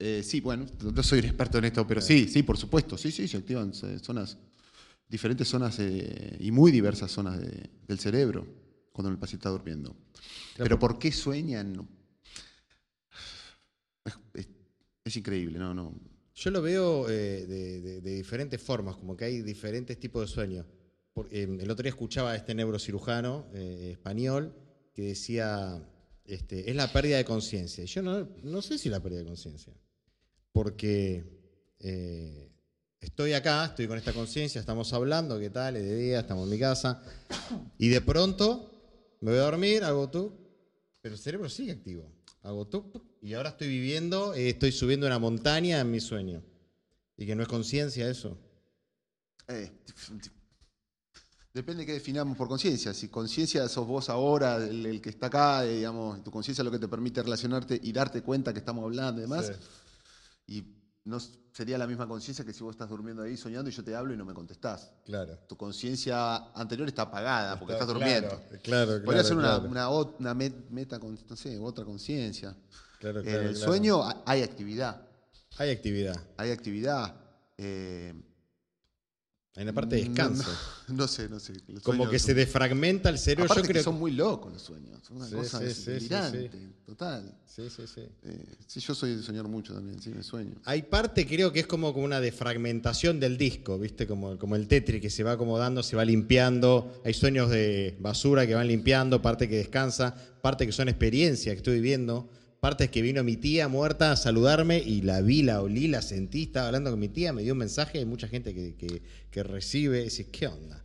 Eh, 0.02 0.24
sí, 0.24 0.40
bueno, 0.40 0.66
no 0.82 1.04
soy 1.04 1.20
un 1.20 1.26
experto 1.26 1.58
en 1.58 1.66
esto, 1.66 1.86
pero 1.86 2.00
sí, 2.00 2.28
sí, 2.30 2.42
por 2.44 2.58
supuesto. 2.58 2.98
Sí, 2.98 3.12
sí, 3.12 3.28
se 3.28 3.36
activan 3.38 3.72
eh, 3.84 4.00
zonas, 4.02 4.38
diferentes 5.10 5.48
zonas 5.48 5.78
eh, 5.80 6.38
y 6.40 6.52
muy 6.52 6.72
diversas 6.72 7.12
zonas 7.12 7.40
de- 7.40 7.70
del 7.86 8.00
cerebro 8.00 8.48
cuando 8.94 9.10
el 9.12 9.18
paciente 9.18 9.42
está 9.42 9.50
durmiendo. 9.50 9.96
Pero 10.58 10.80
¿por 10.80 10.98
qué 11.00 11.12
sueñan? 11.12 11.88
Es, 14.06 14.14
es- 14.34 14.48
es 15.04 15.18
increíble, 15.18 15.60
no, 15.60 15.74
no. 15.74 15.94
Yo 16.34 16.52
lo 16.52 16.62
veo 16.62 17.10
eh, 17.10 17.46
de, 17.46 17.82
de- 17.82 18.02
de 18.02 18.16
diferentes 18.16 18.62
formas, 18.62 18.96
como 18.96 19.18
que 19.18 19.26
hay 19.26 19.42
diferentes 19.42 20.00
tipos 20.00 20.22
de 20.30 20.34
sueños. 20.34 20.66
El 21.32 21.70
otro 21.70 21.84
día 21.84 21.90
escuchaba 21.90 22.32
a 22.32 22.36
este 22.38 22.56
neurocirujano 22.56 23.48
español 23.54 24.56
que 24.94 25.02
decía, 25.02 25.84
este, 26.24 26.70
es 26.70 26.76
la 26.78 26.94
pérdida 26.94 27.18
de 27.18 27.26
conciencia. 27.26 27.84
Yo 27.84 28.02
no, 28.02 28.30
no 28.44 28.62
sé 28.62 28.78
si 28.78 28.88
es 28.88 28.92
la 28.94 29.02
pérdida 29.04 29.20
de 29.22 29.26
conciencia, 29.26 29.74
porque 30.62 31.24
eh, 31.80 32.52
estoy 33.00 33.32
acá, 33.32 33.64
estoy 33.64 33.88
con 33.88 33.98
esta 33.98 34.12
conciencia, 34.12 34.60
estamos 34.60 34.92
hablando, 34.92 35.40
¿qué 35.40 35.50
tal? 35.50 35.78
Es 35.78 35.84
de 35.84 35.96
día, 35.96 36.20
estamos 36.20 36.44
en 36.44 36.50
mi 36.50 36.60
casa, 36.60 37.02
y 37.78 37.88
de 37.88 38.02
pronto 38.02 38.70
me 39.22 39.32
voy 39.32 39.40
a 39.40 39.44
dormir, 39.44 39.86
hago 39.86 40.10
tú, 40.10 40.34
pero 41.00 41.16
el 41.16 41.22
cerebro 41.22 41.48
sigue 41.48 41.72
activo. 41.72 42.12
Hago 42.42 42.68
tú, 42.68 42.92
y 43.22 43.36
ahora 43.36 43.52
estoy 43.52 43.70
viviendo, 43.70 44.34
eh, 44.34 44.50
estoy 44.50 44.74
subiendo 44.74 45.08
una 45.08 45.18
montaña 45.18 45.80
en 45.80 45.90
mi 45.90 46.02
sueño. 46.02 46.44
Y 47.16 47.26
que 47.26 47.36
no 47.36 47.44
es 47.44 47.48
conciencia 47.48 48.10
eso. 48.10 48.38
Eh, 49.48 49.72
depende 51.54 51.84
de 51.84 51.86
qué 51.86 51.94
definamos 51.94 52.36
por 52.36 52.50
conciencia. 52.50 52.94
Si 52.94 53.08
conciencia 53.08 53.66
sos 53.70 53.88
vos 53.88 54.10
ahora, 54.10 54.58
el, 54.58 54.86
el 54.86 55.02
que 55.02 55.10
está 55.10 55.28
acá, 55.28 55.64
eh, 55.64 55.78
digamos, 55.78 56.22
tu 56.22 56.32
conciencia 56.32 56.64
es 56.64 56.66
lo 56.66 56.72
que 56.72 56.80
te 56.80 56.90
permite 56.90 57.24
relacionarte 57.24 57.80
y 57.82 57.94
darte 57.94 58.22
cuenta 58.22 58.52
que 58.52 58.60
estamos 58.60 58.84
hablando 58.84 59.22
y 59.22 59.24
demás. 59.24 59.48
Sí, 59.48 59.54
Y 60.50 60.64
no 61.06 61.20
sería 61.54 61.78
la 61.78 61.86
misma 61.88 62.08
conciencia 62.08 62.44
que 62.44 62.54
si 62.54 62.64
vos 62.64 62.72
estás 62.74 62.90
durmiendo 62.90 63.22
ahí 63.24 63.38
soñando 63.38 63.70
y 63.70 63.74
yo 63.74 63.84
te 63.84 63.96
hablo 63.96 64.14
y 64.14 64.18
no 64.18 64.26
me 64.26 64.34
contestás. 64.34 64.92
claro. 65.06 65.38
Tu 65.48 65.56
conciencia 65.56 66.36
anterior 66.54 66.88
está 66.88 67.04
apagada 67.04 67.58
porque 67.60 67.74
Está- 67.74 67.84
estás 67.86 67.94
durmiendo. 67.96 68.30
Claro, 68.30 68.60
claro. 68.64 68.88
Podría 69.06 69.24
claro, 69.24 69.24
ser 69.28 69.38
una, 69.38 69.70
claro. 69.70 70.16
una 70.20 70.34
meta, 70.34 71.00
no 71.00 71.36
sé, 71.36 71.58
otra 71.60 71.86
conciencia. 71.86 72.56
Claro, 73.00 73.20
En 73.20 73.26
claro, 73.26 73.42
el 73.42 73.54
claro. 73.56 73.66
sueño 73.72 74.04
ha- 74.04 74.24
hay 74.26 74.42
actividad. 74.44 75.02
Hay 75.58 75.70
actividad. 75.72 76.16
Hay 76.38 76.52
actividad. 76.52 77.16
eh, 77.62 78.14
Hay 79.56 79.64
una 79.64 79.74
parte 79.74 79.96
de 79.98 80.04
descanso. 80.04 80.50
No, 80.90 80.96
no 80.96 81.08
sé, 81.08 81.28
no 81.28 81.40
sé. 81.40 81.54
Los 81.68 81.82
Como 81.84 82.08
que 82.10 82.20
son- 82.20 82.28
se 82.28 82.34
defragmenta 82.36 83.10
el 83.10 83.18
cerebro. 83.18 83.46
Aparte 83.46 83.62
Yo 83.64 83.68
que 83.68 83.74
creo 83.74 83.84
son 83.84 84.00
muy 84.00 84.12
locos 84.12 84.54
los 84.54 84.62
sueños. 84.62 85.00
Son 85.06 85.18
una 85.18 85.28
Sí, 85.28 85.36
cosa 85.36 85.60
sí, 85.74 85.92
delirante, 85.92 86.50
sí. 86.52 86.70
total. 86.86 87.36
Sí, 87.46 87.64
sí, 87.70 87.84
sí. 87.94 88.02
Eh, 88.24 88.46
sí, 88.68 88.80
yo 88.80 88.94
soy 88.96 89.16
de 89.16 89.24
soñar 89.24 89.48
mucho 89.48 89.74
también, 89.74 90.00
sí, 90.02 90.12
me 90.12 90.22
sueño. 90.24 90.54
Hay 90.66 90.84
parte, 90.84 91.26
creo 91.28 91.52
que 91.52 91.62
es 91.62 91.68
como, 91.68 91.92
como 91.94 92.06
una 92.06 92.22
defragmentación 92.22 93.20
del 93.20 93.38
disco, 93.38 93.78
¿viste? 93.80 94.06
Como, 94.08 94.38
como 94.38 94.56
el 94.56 94.68
Tetris 94.68 95.02
que 95.02 95.10
se 95.10 95.24
va 95.24 95.32
acomodando, 95.34 95.82
se 95.84 95.96
va 95.96 96.06
limpiando. 96.06 97.02
Hay 97.04 97.14
sueños 97.16 97.50
de 97.50 97.98
basura 98.00 98.46
que 98.46 98.54
van 98.56 98.68
limpiando, 98.68 99.22
parte 99.22 99.50
que 99.50 99.58
descansa, 99.58 100.16
parte 100.42 100.66
que 100.68 100.72
son 100.72 100.90
experiencias 100.90 101.54
que 101.54 101.58
estoy 101.58 101.74
viviendo, 101.76 102.30
partes 102.60 102.90
que 102.90 103.02
vino 103.02 103.24
mi 103.24 103.38
tía 103.38 103.68
muerta 103.68 104.12
a 104.12 104.16
saludarme 104.16 104.80
y 104.80 105.02
la 105.02 105.22
vi, 105.22 105.44
la 105.44 105.62
olí, 105.62 105.88
la 105.88 106.02
sentí, 106.02 106.44
estaba 106.44 106.68
hablando 106.68 106.92
con 106.92 107.00
mi 107.00 107.10
tía, 107.10 107.34
me 107.34 107.44
dio 107.44 107.54
un 107.54 107.60
mensaje, 107.60 108.00
hay 108.00 108.06
mucha 108.06 108.28
gente 108.28 108.54
que, 108.54 108.76
que, 108.76 109.02
que 109.32 109.44
recibe, 109.44 110.00
decís, 110.04 110.28
¿qué 110.32 110.48
onda? 110.48 110.84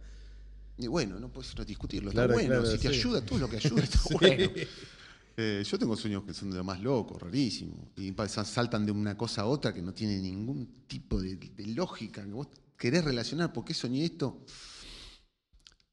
Y 0.79 0.87
bueno, 0.89 1.21
no 1.21 1.31
puedes 1.33 1.55
discutirlo, 1.67 2.11
está 2.11 2.23
Claro, 2.23 2.35
bueno. 2.35 2.49
claro, 2.49 2.67
si 2.67 2.79
te 2.79 2.89
sí. 2.89 2.99
ayuda 3.01 3.25
todo 3.25 3.39
lo 3.39 3.49
que 3.49 3.57
ayuda, 3.65 3.83
está 3.83 3.99
Sí. 3.99 4.15
bueno. 4.21 4.51
Eh, 5.37 5.65
yo 5.69 5.79
tengo 5.81 5.97
sueños 5.97 6.23
que 6.23 6.33
son 6.33 6.51
de 6.51 6.57
lo 6.59 6.65
más 6.65 6.81
locos, 6.81 7.21
rarísimos. 7.21 7.77
Y 7.97 8.13
saltan 8.45 8.87
de 8.87 8.93
una 8.93 9.17
cosa 9.17 9.43
a 9.43 9.47
otra 9.47 9.75
que 9.75 9.83
no 9.83 9.93
tiene 9.93 10.21
ningún 10.21 10.69
tipo 10.87 11.21
de, 11.21 11.35
de 11.37 11.67
lógica. 11.67 12.23
Que 12.25 12.31
vos 12.31 12.49
querés 12.79 13.05
relacionar, 13.05 13.53
¿por 13.53 13.65
qué 13.65 13.75
soñé 13.75 14.05
esto? 14.05 14.45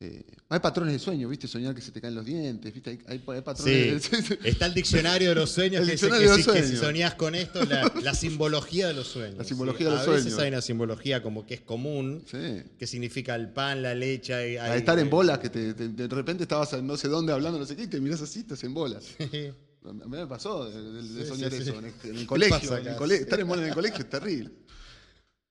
Eh, 0.04 0.24
hay 0.50 0.60
patrones 0.60 0.94
de 0.94 0.98
sueño, 1.00 1.30
¿viste? 1.30 1.48
Soñar 1.48 1.76
que 1.76 1.82
se 1.82 1.92
te 1.92 2.02
caen 2.02 2.16
los 2.16 2.26
dientes, 2.26 2.74
¿viste? 2.74 2.90
Hay, 2.90 3.00
hay- 3.08 3.24
hay 3.28 3.42
patrones 3.42 4.02
Sí, 4.04 4.18
de- 4.40 4.50
está 4.50 4.66
el 4.66 4.74
diccionario 4.74 5.30
de 5.30 5.36
los 5.36 5.52
sueños 5.52 5.82
que 5.82 5.86
que, 5.86 5.92
de 5.92 5.98
si, 6.00 6.08
los 6.10 6.18
que 6.20 6.38
si 6.38 6.44
sueños. 6.44 6.80
soñás 6.80 7.14
con 7.14 7.36
esto, 7.36 7.64
la, 7.66 7.84
la 8.04 8.16
simbología 8.16 8.88
de 8.88 8.96
los 8.96 9.06
sueños. 9.08 9.38
La 9.38 9.44
simbología 9.44 9.78
sí. 9.78 9.84
de 9.86 9.92
los 9.92 10.08
A 10.08 10.10
veces 10.10 10.24
sueños. 10.24 10.40
hay 10.40 10.48
una 10.50 10.62
simbología 10.62 11.22
como 11.22 11.46
que 11.46 11.54
es 11.54 11.62
común, 11.62 12.24
Sí. 12.26 12.64
que 12.80 12.88
significa 12.88 13.36
el 13.36 13.50
pan, 13.50 13.84
la 13.84 13.94
leche. 13.94 14.34
hay- 14.34 14.56
estar 14.80 14.98
en 14.98 15.08
bolas, 15.12 15.38
que 15.38 15.52
te- 15.52 15.76
te- 15.76 15.90
de 15.90 16.08
repente 16.08 16.42
estabas 16.44 16.74
no 16.82 16.98
sé 16.98 17.08
dónde 17.08 17.32
hablando, 17.34 17.60
no 17.60 17.66
sé 17.68 17.76
qué, 17.76 17.84
y 17.84 17.88
te 17.88 18.00
mirás 18.02 18.24
así, 18.24 18.40
estás 18.40 18.64
en 18.64 18.74
bolas. 18.74 19.06
A 19.20 19.94
mí 19.94 20.02
me 20.08 20.26
pasó 20.26 20.66
de, 20.68 21.26
soñar 21.28 21.54
eso 21.54 21.78
en 21.78 21.86
el, 21.86 21.94
en 22.06 22.10
el 22.16 22.20
¿Qué 22.22 22.26
colegio. 22.26 22.60
pasa 22.60 22.76
en 22.80 22.82
el 22.82 22.88
acá? 22.90 22.98
cole- 22.98 23.16
estar 23.18 23.40
en 23.40 23.48
bolas 23.48 23.64
en 23.64 23.70
el 23.70 23.76
colegio 23.76 24.00
es 24.00 24.10
terrible. 24.10 24.50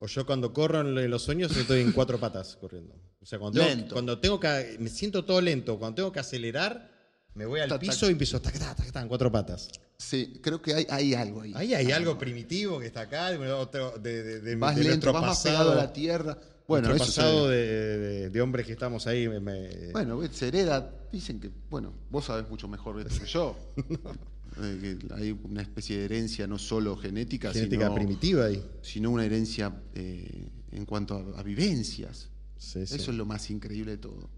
O 0.01 0.09
yo 0.09 0.27
cuando 0.27 0.53
corro 0.53 0.81
en 0.81 1.09
los 1.09 1.23
sueños 1.23 1.57
estoy 1.57 1.83
en 1.83 1.93
cuatro 1.93 2.19
patas 2.19 2.57
corriendo. 2.61 2.95
O 3.23 3.27
sea, 3.27 3.39
cuando 3.39 3.61
tengo, 3.61 3.75
Lento. 3.75 3.95
cuando 3.95 4.19
tengo 4.19 4.41
que. 4.41 4.77
Me 4.79 4.89
siento 4.89 5.25
todo 5.25 5.41
lento. 5.41 5.79
Cuando 5.79 5.97
tengo 5.97 6.13
que 6.13 6.21
acelerar, 6.21 6.91
me 7.35 7.45
voy 7.47 7.61
al 7.61 7.69
Tac, 7.69 7.81
piso 7.81 8.01
tac. 8.01 8.09
y 8.09 8.13
empiezo 8.13 8.41
tac, 8.41 8.59
tac, 8.59 8.93
tac, 8.93 9.03
en 9.03 9.09
cuatro 9.09 9.31
patas. 9.31 9.69
Sí, 9.99 10.41
creo 10.43 10.63
que 10.63 10.75
hay, 10.75 10.87
hay 10.89 11.15
algo 11.15 11.43
ahí. 11.43 11.53
Ahí 11.55 11.75
hay 11.75 11.93
algo 11.93 12.17
primitivo 12.19 12.81
que 12.81 12.87
está 12.87 13.03
acá, 13.03 13.31
de, 13.31 13.53
otro, 13.53 13.99
de, 13.99 14.23
de, 14.23 14.41
de- 14.41 14.57
Vas 14.57 14.75
de 14.77 14.85
lento, 14.85 15.13
más 15.13 15.23
pasado, 15.23 15.73
a 15.73 15.75
la 15.75 15.93
tierra. 15.93 16.39
Bueno, 16.67 16.89
eso 16.95 16.99
pasado 17.05 17.49
de, 17.49 17.67
de- 17.99 18.31
de 18.31 18.41
hombres 18.41 18.65
que 18.65 18.73
estamos 18.73 19.07
ahí. 19.07 19.29
me- 19.29 19.41
me- 19.41 19.93
Bueno, 19.93 20.21
se 20.33 20.49
hereda. 20.49 20.91
Dicen 21.13 21.39
que, 21.41 21.51
bueno, 21.69 21.93
vos 22.11 22.25
sabés 22.25 22.49
mucho 22.49 22.69
mejor 22.69 23.01
esto 23.01 23.21
que 23.23 23.27
yo. 23.27 23.57
Eh, 24.61 24.99
que 24.99 25.15
hay 25.15 25.31
una 25.45 25.63
especie 25.63 25.97
de 25.99 26.07
herencia 26.07 26.45
no 26.49 26.59
solo 26.59 26.97
genética, 26.97 27.53
genética 27.53 27.85
sino, 27.85 27.95
primitiva 27.95 28.47
ahí. 28.47 28.61
sino 28.83 29.11
una 29.11 29.25
herencia 29.25 29.73
eh, 29.95 30.49
en 30.73 30.85
cuanto 30.87 31.15
a, 31.37 31.39
a 31.39 31.43
vivencias. 31.45 32.29
Sí, 32.61 32.87
sí. 32.87 32.95
Eso 32.97 33.11
es 33.11 33.17
lo 33.17 33.25
más 33.27 33.49
increíble 33.51 33.93
de 33.93 33.99
todo. 33.99 34.29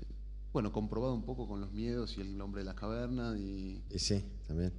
Eh, 0.00 0.04
Bueno, 0.52 0.72
comprobado 0.72 1.14
un 1.14 1.24
poco 1.24 1.46
con 1.46 1.60
los 1.60 1.70
miedos 1.72 2.16
y 2.16 2.22
el 2.22 2.40
hombre 2.40 2.62
de 2.62 2.64
la 2.64 2.74
caverna, 2.74 3.36
y 3.38 3.82
Y 3.90 3.98
sí, 3.98 4.24
también. 4.46 4.72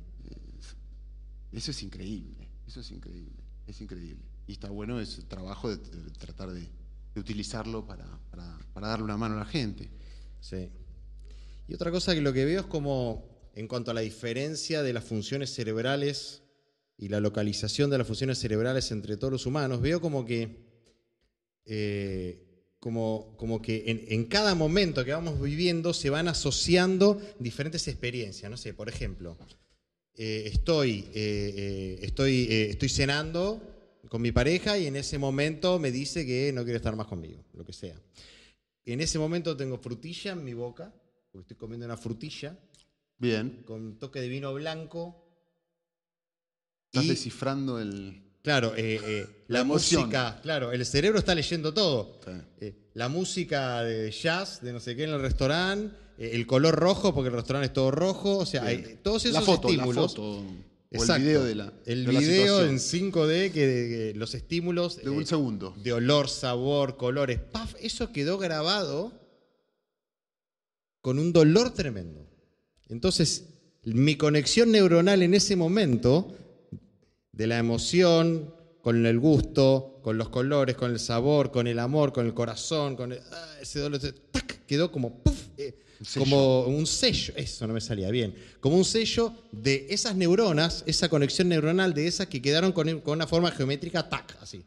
eso 1.52 1.72
es 1.72 1.84
increíble, 1.84 2.48
eso 2.68 2.80
es 2.82 2.92
increíble, 2.92 3.44
es 3.68 3.80
increíble. 3.82 4.24
Y 4.48 4.54
está 4.54 4.70
bueno 4.70 5.00
ese 5.00 5.22
trabajo 5.24 5.70
de, 5.70 5.78
de 5.78 6.10
tratar 6.12 6.50
de, 6.52 6.62
de 7.14 7.20
utilizarlo 7.20 7.86
para, 7.86 8.06
para- 8.32 8.58
para 8.74 8.88
darle 8.88 9.06
una 9.06 9.18
mano 9.18 9.36
a 9.36 9.40
la 9.40 9.46
gente. 9.46 9.90
Sí. 10.42 10.70
Y 11.68 11.74
otra 11.76 11.92
cosa 11.92 12.16
que 12.16 12.22
lo 12.22 12.34
que 12.34 12.46
veo 12.46 12.62
es 12.62 12.66
como, 12.66 13.24
en 13.54 13.68
cuanto 13.68 13.92
a 13.92 13.94
la 13.94 14.02
diferencia 14.02 14.82
de 14.82 14.92
las 14.94 15.04
funciones 15.04 15.54
cerebrales 15.54 16.42
y 16.98 17.10
la 17.10 17.20
localización 17.20 17.90
de 17.92 18.00
las 18.00 18.08
funciones 18.08 18.40
cerebrales 18.40 18.92
entre 18.92 19.18
todos 19.18 19.32
los 19.32 19.46
humanos, 19.46 19.82
veo 19.82 20.02
como 20.02 20.26
que, 20.26 20.68
eh, 21.70 22.46
como, 22.80 23.36
como 23.38 23.62
que 23.62 23.84
en, 23.88 24.04
en 24.08 24.26
cada 24.26 24.56
momento 24.56 25.06
que 25.06 25.12
vamos 25.12 25.40
viviendo 25.42 25.94
se 25.94 26.10
van 26.10 26.28
asociando 26.28 27.22
diferentes 27.40 27.88
experiencias. 27.88 28.50
No 28.50 28.58
sé, 28.58 28.74
por 28.74 28.90
ejemplo, 28.90 29.38
eh, 30.16 30.44
estoy, 30.52 31.06
eh, 31.14 32.00
estoy, 32.02 32.48
estoy 32.50 32.90
cenando 32.90 33.62
con 34.10 34.22
mi 34.22 34.32
pareja 34.32 34.78
y 34.80 34.88
en 34.88 34.96
ese 34.96 35.18
momento 35.18 35.78
me 35.78 35.92
dice 35.92 36.26
que 36.26 36.52
no 36.52 36.64
quiere 36.64 36.78
estar 36.78 36.96
más 36.96 37.08
conmigo, 37.08 37.44
lo 37.54 37.64
que 37.64 37.74
sea. 37.74 38.02
En 38.86 39.02
ese 39.02 39.20
momento 39.20 39.56
tengo 39.56 39.78
frutilla 39.78 40.32
en 40.32 40.44
mi 40.44 40.54
boca, 40.54 40.92
porque 41.32 41.44
estoy 41.44 41.58
comiendo 41.58 41.86
una 41.86 41.98
frutilla 41.98 42.58
Bien, 43.20 43.62
con 43.66 44.00
toque 44.00 44.20
de 44.22 44.30
vino 44.30 44.54
blanco. 44.54 45.26
estás 46.86 47.06
Y- 47.06 47.10
descifrando 47.10 47.80
el... 47.80 48.24
Claro, 48.42 48.74
eh, 48.76 49.00
eh, 49.04 49.28
la, 49.48 49.64
música, 49.64 50.40
claro, 50.42 50.72
el 50.72 50.86
cerebro 50.86 51.20
está 51.20 51.36
leyendo 51.36 51.74
todo. 51.74 52.20
Sí. 52.24 52.32
Eh, 52.62 52.76
la 52.94 53.10
música 53.10 53.84
de 53.84 54.12
jazz, 54.12 54.62
de 54.62 54.72
no 54.72 54.80
sé 54.80 54.96
qué 54.96 55.04
en 55.04 55.12
el 55.12 55.22
restaurante, 55.22 55.96
el 56.18 56.46
color 56.48 56.76
rojo, 56.76 57.14
porque 57.14 57.30
el 57.30 57.36
restaurante 57.36 57.68
es 57.68 57.74
todo 57.74 57.92
rojo, 57.92 58.38
o 58.38 58.46
sea, 58.46 58.64
hay 58.64 59.00
todos 59.04 59.26
esos 59.26 59.36
la 59.36 59.42
foto, 59.42 59.70
estímulos. 59.70 59.96
La 59.96 60.08
foto, 60.10 60.24
o 60.92 60.96
Exacto. 60.96 61.16
el 61.16 61.24
video 61.24 61.44
de 61.44 61.56
la 61.56 61.74
El 61.86 62.06
de 62.06 62.14
la 62.14 62.20
video 62.20 62.66
en 62.66 62.80
situación. 62.80 63.12
5D, 63.14 63.52
que, 63.52 63.54
que 63.54 64.14
los 64.16 64.34
estímulos 64.34 64.98
de 64.98 65.10
un 65.10 65.26
segundo. 65.26 65.76
de 65.84 65.94
olor, 65.94 66.30
sabor, 66.30 66.98
colores, 66.98 67.40
¡paf! 67.40 67.76
Eso 67.80 68.12
quedó 68.12 68.38
grabado 68.38 69.14
con 71.02 71.20
un 71.20 71.32
dolor 71.32 71.74
tremendo. 71.74 72.28
Entonces, 72.88 73.46
mi 73.84 74.16
conexión 74.16 74.72
neuronal 74.72 75.22
en 75.22 75.34
ese 75.34 75.56
momento, 75.56 76.36
de 77.40 77.48
la 77.48 77.58
emoción, 77.58 78.54
con 78.82 79.06
el 79.06 79.18
gusto, 79.18 80.02
con 80.04 80.18
los 80.18 80.28
colores, 80.28 80.76
con 80.76 80.92
el 80.92 81.00
sabor, 81.00 81.52
con 81.52 81.68
el 81.68 81.80
amor, 81.80 82.12
con 82.12 82.26
el 82.26 82.34
corazón, 82.34 82.98
con 82.98 83.14
el- 83.14 83.20
ah, 83.32 83.56
ese 83.62 83.80
dolor, 83.80 83.98
ese- 83.98 84.12
¡tac! 84.12 84.66
quedó 84.66 84.92
como 84.92 85.22
eh, 85.58 85.74
Un 86.02 86.06
sello. 86.06 86.20
como 86.26 86.62
un 86.66 86.86
sello, 86.86 87.34
eso 87.38 87.66
no 87.66 87.74
me 87.74 87.80
salía 87.80 88.10
bien, 88.12 88.36
como 88.60 88.76
un 88.76 88.84
sello 88.84 89.34
de 89.54 89.88
esas 89.90 90.16
neuronas, 90.18 90.84
esa 90.86 91.08
conexión 91.08 91.48
neuronal 91.48 91.94
de 91.94 92.08
esas 92.08 92.28
que 92.28 92.42
quedaron 92.42 92.74
con, 92.74 93.00
con 93.00 93.14
una 93.14 93.26
forma 93.28 93.52
geométrica, 93.52 94.08
tac, 94.10 94.38
así. 94.42 94.66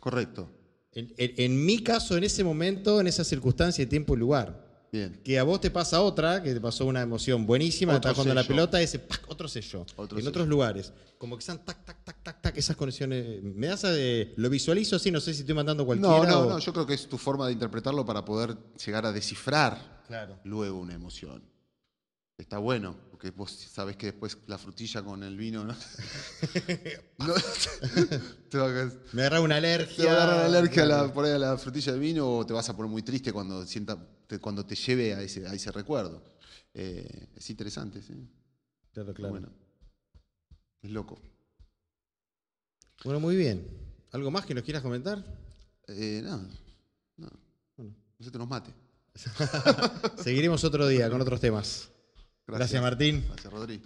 Correcto. 0.00 0.48
En, 0.92 1.12
en- 1.18 1.34
en 1.36 1.66
mi 1.66 1.80
caso, 1.82 2.16
en 2.16 2.24
ese 2.24 2.42
momento, 2.44 2.98
en 2.98 3.08
esa 3.08 3.24
circunstancia 3.24 3.84
de 3.84 3.90
tiempo 3.90 4.14
y 4.14 4.18
lugar. 4.20 4.65
Bien. 4.92 5.20
Que 5.24 5.38
a 5.38 5.42
vos 5.42 5.60
te 5.60 5.70
pasa 5.70 6.00
otra, 6.00 6.42
que 6.42 6.54
te 6.54 6.60
pasó 6.60 6.86
una 6.86 7.02
emoción 7.02 7.44
buenísima, 7.44 7.96
Otro 7.96 8.10
estás 8.10 8.22
jugando 8.24 8.40
la 8.40 8.46
pelota, 8.46 8.80
ese 8.80 8.98
¡pac! 9.00 9.24
otro 9.28 9.48
sello. 9.48 9.84
Otro 9.96 10.16
en 10.18 10.22
sello. 10.22 10.30
otros 10.30 10.48
lugares. 10.48 10.92
Como 11.18 11.36
que 11.36 11.40
están 11.40 11.64
tac, 11.64 11.84
tac, 11.84 12.04
tac, 12.04 12.22
tac, 12.22 12.40
tac, 12.42 12.56
esas 12.56 12.76
conexiones. 12.76 13.42
Me 13.42 13.66
das 13.66 13.84
a- 13.84 13.92
lo 14.36 14.48
visualizo 14.50 14.96
así, 14.96 15.10
no 15.10 15.20
sé 15.20 15.34
si 15.34 15.40
estoy 15.40 15.54
mandando 15.54 15.84
cualquiera. 15.84 16.16
No, 16.18 16.24
no, 16.24 16.38
o- 16.40 16.48
no. 16.50 16.58
Yo 16.58 16.72
creo 16.72 16.86
que 16.86 16.94
es 16.94 17.08
tu 17.08 17.18
forma 17.18 17.46
de 17.46 17.52
interpretarlo 17.54 18.06
para 18.06 18.24
poder 18.24 18.56
llegar 18.84 19.04
a 19.06 19.12
descifrar 19.12 20.02
Claro. 20.06 20.38
luego 20.44 20.78
una 20.78 20.94
emoción. 20.94 21.42
Está 22.38 22.58
bueno, 22.58 22.96
porque 23.16 23.30
vos 23.30 23.50
sabés 23.50 23.96
que 23.96 24.08
después 24.08 24.36
la 24.46 24.58
frutilla 24.58 25.02
con 25.02 25.22
el 25.22 25.38
vino, 25.38 25.64
¿no? 25.64 25.74
No, 27.18 27.32
te, 28.50 28.58
va 28.58 28.66
a, 28.66 28.90
Me 29.14 29.22
agarra 29.22 29.40
una 29.40 29.56
alergia. 29.56 29.96
te 29.96 30.04
va 30.04 30.12
a 30.12 30.24
agarrar 30.24 30.44
alergia 30.44 30.82
a 30.82 30.86
la, 30.86 31.12
por 31.14 31.24
ahí 31.24 31.32
a 31.32 31.38
la 31.38 31.56
frutilla 31.56 31.92
del 31.92 32.00
vino 32.02 32.30
o 32.30 32.44
te 32.44 32.52
vas 32.52 32.68
a 32.68 32.76
poner 32.76 32.90
muy 32.90 33.00
triste 33.00 33.32
cuando, 33.32 33.64
sienta, 33.64 33.96
te, 34.26 34.38
cuando 34.38 34.66
te 34.66 34.74
lleve 34.74 35.14
a 35.14 35.22
ese, 35.22 35.48
a 35.48 35.54
ese 35.54 35.72
recuerdo. 35.72 36.22
Eh, 36.74 37.28
es 37.34 37.48
interesante, 37.48 38.02
sí. 38.02 38.12
Claro, 38.92 39.14
claro. 39.14 39.30
Bueno. 39.30 39.48
Es 40.82 40.90
loco. 40.90 41.18
Bueno, 43.02 43.18
muy 43.18 43.34
bien. 43.34 43.66
¿Algo 44.12 44.30
más 44.30 44.44
que 44.44 44.52
nos 44.52 44.62
quieras 44.62 44.82
comentar? 44.82 45.24
Eh, 45.88 46.20
no, 46.22 46.46
no. 47.16 47.30
No 47.78 48.24
se 48.24 48.30
te 48.30 48.36
nos 48.36 48.46
mate. 48.48 48.74
Seguiremos 50.22 50.62
otro 50.64 50.86
día 50.86 51.08
con 51.08 51.18
otros 51.22 51.40
temas. 51.40 51.95
Gracias, 52.46 52.80
Martín. 52.80 53.24
Gracias, 53.28 53.52
Rodri. 53.52 53.82